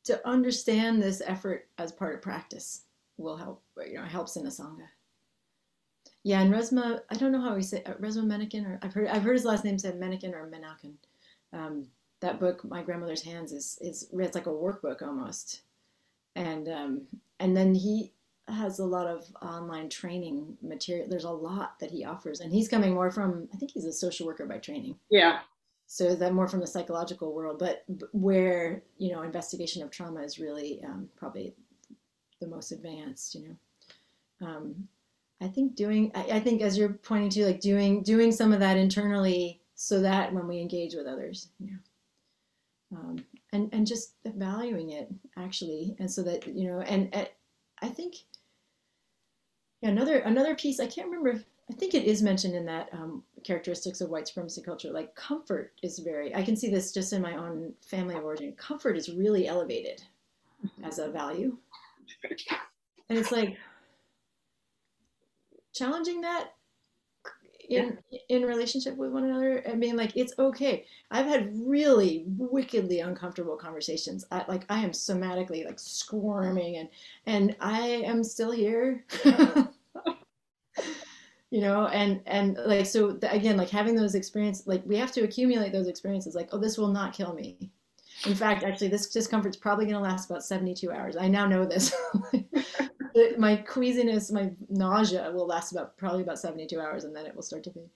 to 0.05 0.25
understand 0.25 1.01
this 1.01 1.21
effort 1.25 1.67
as 1.77 1.91
part 1.91 2.15
of 2.15 2.21
practice 2.21 2.85
will 3.17 3.35
help. 3.35 3.61
You 3.85 3.95
know, 3.95 4.03
helps 4.03 4.37
in 4.37 4.45
a 4.45 4.49
sangha. 4.49 4.87
Yeah, 6.25 6.41
and 6.41 6.51
Resmaa, 6.51 7.01
I 7.11 7.15
don't 7.17 7.31
know 7.31 7.39
how 7.39 7.53
we 7.53 7.61
say 7.61 7.83
uh, 7.85 7.93
Resmaa 7.93 8.25
Menakem, 8.25 8.65
or 8.65 8.79
I've 8.81 8.95
heard 8.95 9.09
I've 9.09 9.21
heard 9.21 9.35
his 9.35 9.45
last 9.45 9.63
name 9.63 9.77
said 9.77 9.99
Menakem 9.99 10.33
or 10.33 10.49
Menaken. 10.49 10.93
Um, 11.53 11.85
that 12.19 12.39
book, 12.39 12.65
My 12.65 12.81
Grandmother's 12.81 13.21
Hands, 13.21 13.51
is 13.51 13.77
is 13.79 14.09
it's 14.11 14.33
like 14.33 14.47
a 14.47 14.49
workbook 14.49 15.03
almost, 15.03 15.61
and 16.35 16.67
um, 16.67 17.01
and 17.39 17.55
then 17.55 17.75
he 17.75 18.11
has 18.47 18.79
a 18.79 18.85
lot 18.85 19.05
of 19.05 19.23
online 19.43 19.87
training 19.87 20.57
material. 20.63 21.07
There's 21.07 21.25
a 21.25 21.29
lot 21.29 21.77
that 21.79 21.91
he 21.91 22.03
offers, 22.03 22.39
and 22.39 22.51
he's 22.51 22.67
coming 22.67 22.95
more 22.95 23.11
from. 23.11 23.47
I 23.53 23.57
think 23.57 23.73
he's 23.73 23.85
a 23.85 23.93
social 23.93 24.25
worker 24.25 24.47
by 24.47 24.57
training. 24.57 24.95
Yeah. 25.11 25.41
So 25.85 26.15
that 26.15 26.33
more 26.33 26.47
from 26.47 26.59
the 26.59 26.65
psychological 26.65 27.35
world, 27.35 27.59
but 27.59 27.83
where 28.13 28.81
you 28.97 29.11
know 29.11 29.21
investigation 29.21 29.83
of 29.83 29.91
trauma 29.91 30.23
is 30.23 30.39
really 30.39 30.81
um, 30.83 31.07
probably 31.15 31.53
the 32.41 32.47
most 32.47 32.71
advanced. 32.71 33.35
You 33.35 33.49
know, 34.41 34.47
um, 34.47 34.87
I 35.41 35.47
think 35.47 35.75
doing. 35.75 36.11
I, 36.15 36.23
I 36.33 36.39
think 36.39 36.61
as 36.61 36.77
you're 36.77 36.93
pointing 36.93 37.29
to, 37.31 37.45
like 37.45 37.59
doing 37.59 38.03
doing 38.03 38.31
some 38.31 38.53
of 38.53 38.59
that 38.59 38.77
internally, 38.77 39.61
so 39.75 40.01
that 40.01 40.33
when 40.33 40.47
we 40.47 40.59
engage 40.59 40.95
with 40.95 41.07
others, 41.07 41.49
you 41.59 41.71
know. 41.71 41.77
Um, 42.97 43.25
and 43.51 43.69
and 43.73 43.85
just 43.85 44.13
valuing 44.25 44.91
it 44.91 45.09
actually, 45.37 45.95
and 45.99 46.09
so 46.09 46.23
that 46.23 46.47
you 46.47 46.67
know, 46.71 46.79
and, 46.79 47.13
and 47.13 47.29
I 47.81 47.89
think 47.89 48.15
yeah, 49.81 49.89
another 49.89 50.19
another 50.19 50.55
piece 50.55 50.79
I 50.79 50.87
can't 50.87 51.07
remember. 51.07 51.29
If, 51.29 51.45
I 51.69 51.73
think 51.73 51.93
it 51.93 52.03
is 52.03 52.21
mentioned 52.21 52.55
in 52.55 52.65
that 52.65 52.89
um, 52.93 53.23
characteristics 53.43 54.01
of 54.01 54.09
white 54.09 54.27
supremacy 54.27 54.61
culture. 54.61 54.91
Like 54.91 55.15
comfort 55.15 55.73
is 55.81 55.99
very. 55.99 56.33
I 56.35 56.43
can 56.43 56.55
see 56.55 56.69
this 56.69 56.91
just 56.91 57.11
in 57.11 57.21
my 57.21 57.35
own 57.35 57.73
family 57.81 58.15
of 58.15 58.23
origin. 58.23 58.53
Comfort 58.53 58.97
is 58.97 59.09
really 59.09 59.47
elevated 59.47 60.01
as 60.83 60.99
a 60.99 61.09
value, 61.09 61.57
and 63.09 63.17
it's 63.17 63.31
like 63.31 63.57
challenging 65.75 66.21
that 66.21 66.51
in 67.69 67.97
yeah. 68.09 68.19
in 68.29 68.43
relationship 68.43 68.95
with 68.95 69.11
one 69.11 69.25
another 69.25 69.63
I 69.67 69.75
mean, 69.75 69.95
like 69.95 70.15
it's 70.15 70.33
okay. 70.37 70.85
I've 71.11 71.25
had 71.25 71.51
really 71.53 72.23
wickedly 72.27 72.99
uncomfortable 72.99 73.57
conversations. 73.57 74.25
I, 74.31 74.45
like 74.47 74.65
i 74.69 74.79
am 74.79 74.91
somatically 74.91 75.65
like 75.65 75.79
squirming 75.79 76.77
and 76.77 76.89
and 77.25 77.55
i 77.59 77.79
am 77.79 78.23
still 78.23 78.51
here. 78.51 79.05
Uh-huh. 79.25 79.65
You 81.51 81.61
know 81.61 81.87
and 81.87 82.19
and 82.25 82.57
like 82.65 82.85
so 82.85 83.13
the, 83.13 83.31
again 83.31 83.55
like 83.55 83.69
having 83.69 83.95
those 83.95 84.13
experiences 84.13 84.67
like 84.67 84.81
we 84.85 84.97
have 84.97 85.13
to 85.13 85.21
accumulate 85.21 85.71
those 85.71 85.87
experiences 85.87 86.35
like 86.35 86.49
oh 86.51 86.57
this 86.57 86.77
will 86.77 86.89
not 86.89 87.13
kill 87.13 87.33
me. 87.33 87.71
In 88.25 88.35
fact 88.35 88.63
actually 88.63 88.89
this 88.89 89.09
discomfort's 89.09 89.55
probably 89.55 89.85
going 89.85 89.95
to 89.95 90.01
last 90.01 90.29
about 90.29 90.43
72 90.43 90.91
hours. 90.91 91.15
I 91.15 91.29
now 91.29 91.47
know 91.47 91.63
this 91.63 91.95
my 93.37 93.55
queasiness 93.55 94.31
my 94.31 94.51
nausea 94.69 95.31
will 95.31 95.47
last 95.47 95.71
about 95.71 95.95
probably 95.97 96.21
about 96.21 96.39
72 96.39 96.79
hours 96.79 97.03
and 97.03 97.15
then 97.15 97.25
it 97.25 97.35
will 97.35 97.43
start 97.43 97.63
to 97.63 97.71
fade 97.71 97.89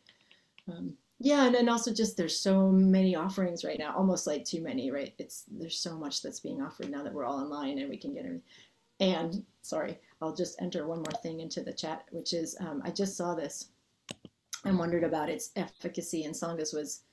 um, 0.69 0.93
yeah 1.19 1.45
and 1.45 1.55
then 1.55 1.67
also 1.67 1.93
just 1.93 2.15
there's 2.15 2.39
so 2.39 2.69
many 2.69 3.15
offerings 3.15 3.65
right 3.65 3.79
now 3.79 3.93
almost 3.95 4.27
like 4.27 4.45
too 4.45 4.61
many 4.61 4.91
right 4.91 5.13
it's 5.17 5.45
there's 5.51 5.77
so 5.77 5.97
much 5.97 6.21
that's 6.21 6.39
being 6.39 6.61
offered 6.61 6.89
now 6.89 7.03
that 7.03 7.13
we're 7.13 7.25
all 7.25 7.39
online 7.39 7.79
and 7.79 7.89
we 7.89 7.97
can 7.97 8.13
get 8.13 8.25
everything 8.25 8.43
and 8.99 9.43
sorry, 9.61 9.99
I'll 10.21 10.35
just 10.35 10.61
enter 10.61 10.87
one 10.87 10.99
more 10.99 11.21
thing 11.21 11.39
into 11.39 11.61
the 11.61 11.73
chat, 11.73 12.05
which 12.11 12.33
is 12.33 12.55
um, 12.59 12.81
I 12.83 12.91
just 12.91 13.15
saw 13.15 13.33
this 13.33 13.69
and 14.65 14.77
wondered 14.77 15.03
about 15.03 15.29
its 15.29 15.51
efficacy 15.55 16.25
in 16.25 16.31
Sanghas 16.31 16.73
was. 16.73 17.03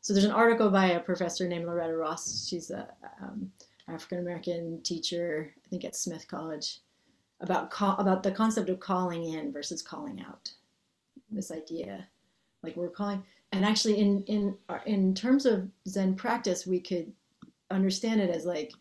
So 0.00 0.12
there's 0.12 0.24
an 0.24 0.32
article 0.32 0.70
by 0.70 0.86
a 0.86 1.00
professor 1.00 1.48
named 1.48 1.66
Loretta 1.66 1.96
Ross. 1.96 2.46
She's 2.48 2.70
a 2.70 2.88
um, 3.20 3.50
African 3.88 4.18
American 4.18 4.80
teacher, 4.82 5.52
I 5.64 5.68
think 5.68 5.84
at 5.84 5.96
Smith 5.96 6.26
College, 6.28 6.80
about 7.40 7.70
call, 7.70 7.96
about 7.98 8.22
the 8.22 8.30
concept 8.30 8.68
of 8.68 8.80
calling 8.80 9.24
in 9.24 9.52
versus 9.52 9.82
calling 9.82 10.24
out. 10.26 10.52
This 11.30 11.50
idea, 11.50 12.06
like 12.62 12.76
we're 12.76 12.88
calling, 12.88 13.22
and 13.52 13.64
actually 13.64 13.98
in 13.98 14.22
in 14.24 14.56
in 14.86 15.14
terms 15.14 15.44
of 15.46 15.68
Zen 15.88 16.14
practice, 16.14 16.66
we 16.66 16.80
could 16.80 17.12
understand 17.70 18.20
it 18.20 18.30
as 18.30 18.44
like, 18.44 18.72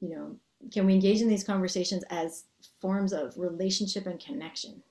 you 0.00 0.08
know, 0.10 0.36
can 0.72 0.86
we 0.86 0.94
engage 0.94 1.20
in 1.20 1.28
these 1.28 1.44
conversations 1.44 2.04
as 2.10 2.44
forms 2.80 3.12
of 3.12 3.36
relationship 3.36 4.06
and 4.06 4.18
connection 4.18 4.82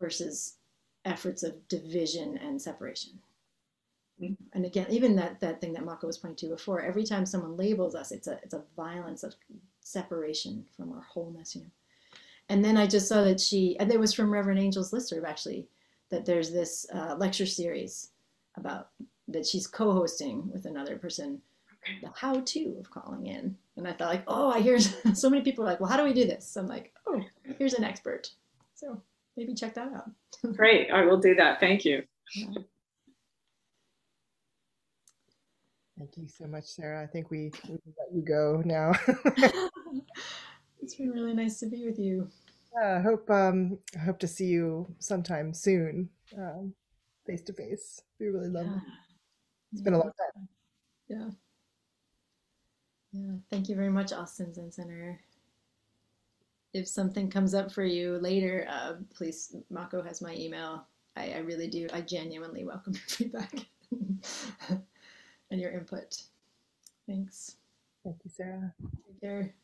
versus 0.00 0.56
efforts 1.04 1.42
of 1.42 1.66
division 1.68 2.38
and 2.38 2.60
separation 2.60 3.12
mm-hmm. 4.20 4.34
and 4.52 4.64
again 4.64 4.86
even 4.90 5.16
that 5.16 5.40
that 5.40 5.60
thing 5.60 5.72
that 5.72 5.84
mako 5.84 6.06
was 6.06 6.18
pointing 6.18 6.48
to 6.48 6.54
before 6.54 6.80
every 6.80 7.04
time 7.04 7.26
someone 7.26 7.56
labels 7.56 7.94
us 7.94 8.12
it's 8.12 8.28
a 8.28 8.38
it's 8.42 8.54
a 8.54 8.62
violence 8.76 9.22
of 9.22 9.34
separation 9.80 10.64
from 10.76 10.92
our 10.92 11.02
wholeness 11.02 11.56
you 11.56 11.62
know 11.62 11.70
and 12.48 12.64
then 12.64 12.76
i 12.76 12.86
just 12.86 13.08
saw 13.08 13.22
that 13.22 13.40
she 13.40 13.76
and 13.78 13.90
it 13.90 14.00
was 14.00 14.12
from 14.12 14.32
reverend 14.32 14.60
angels 14.60 14.92
listserv 14.92 15.24
actually 15.24 15.66
that 16.10 16.26
there's 16.26 16.52
this 16.52 16.86
uh, 16.94 17.14
lecture 17.16 17.46
series 17.46 18.10
about 18.56 18.88
that 19.28 19.46
she's 19.46 19.66
co-hosting 19.66 20.50
with 20.52 20.66
another 20.66 20.96
person 20.96 21.40
the 22.02 22.10
how 22.14 22.40
to 22.40 22.76
of 22.78 22.90
calling 22.90 23.26
in. 23.26 23.56
And 23.76 23.88
I 23.88 23.92
thought 23.92 24.08
like, 24.08 24.24
oh, 24.26 24.50
I 24.50 24.60
hear 24.60 24.78
so 25.14 25.30
many 25.30 25.42
people 25.42 25.64
are 25.64 25.66
like, 25.66 25.80
well, 25.80 25.90
how 25.90 25.96
do 25.96 26.04
we 26.04 26.12
do 26.12 26.26
this? 26.26 26.56
I'm 26.56 26.66
like, 26.66 26.92
oh, 27.06 27.20
here's 27.58 27.74
an 27.74 27.84
expert. 27.84 28.30
So 28.74 29.00
maybe 29.36 29.54
check 29.54 29.74
that 29.74 29.92
out. 29.92 30.10
Great. 30.56 30.90
I 30.90 31.04
will 31.04 31.18
do 31.18 31.34
that. 31.36 31.60
Thank 31.60 31.84
you. 31.84 32.02
Yeah. 32.34 32.46
Thank 35.98 36.16
you 36.16 36.26
so 36.26 36.46
much, 36.46 36.64
Sarah. 36.64 37.02
I 37.02 37.06
think 37.06 37.30
we, 37.30 37.52
we 37.68 37.78
let 37.98 38.12
you 38.12 38.22
go 38.22 38.60
now. 38.64 38.92
it's 40.82 40.96
been 40.96 41.10
really 41.10 41.32
nice 41.32 41.58
to 41.60 41.66
be 41.66 41.84
with 41.86 41.98
you. 41.98 42.28
Yeah, 42.74 42.98
I 42.98 43.00
hope 43.00 43.30
um, 43.30 43.78
I 43.94 44.00
hope 44.00 44.18
to 44.20 44.28
see 44.28 44.46
you 44.46 44.92
sometime 44.98 45.54
soon, 45.54 46.08
face 47.26 47.42
to 47.44 47.52
face. 47.52 48.02
We 48.18 48.28
really 48.28 48.48
love 48.48 48.66
yeah. 48.66 48.76
it. 48.76 48.82
It's 49.72 49.80
yeah. 49.80 49.84
been 49.84 49.94
a 49.94 49.98
long 49.98 50.12
time. 50.18 50.48
Yeah. 51.08 51.28
Yeah, 53.12 53.36
thank 53.50 53.68
you 53.68 53.76
very 53.76 53.90
much, 53.90 54.12
Austin 54.12 54.54
Zen 54.54 54.72
Center. 54.72 55.20
If 56.72 56.88
something 56.88 57.28
comes 57.28 57.52
up 57.54 57.70
for 57.70 57.84
you 57.84 58.16
later, 58.16 58.66
uh, 58.70 58.94
please, 59.14 59.54
Mako 59.68 60.02
has 60.02 60.22
my 60.22 60.34
email. 60.34 60.86
I, 61.14 61.32
I 61.32 61.38
really 61.38 61.68
do. 61.68 61.88
I 61.92 62.00
genuinely 62.00 62.64
welcome 62.64 62.94
your 62.94 63.02
feedback 63.06 63.52
and 65.50 65.60
your 65.60 65.72
input. 65.72 66.22
Thanks. 67.06 67.56
Thank 68.02 68.16
you, 68.24 68.30
Sarah. 68.30 68.72
Take 69.06 69.20
care. 69.20 69.54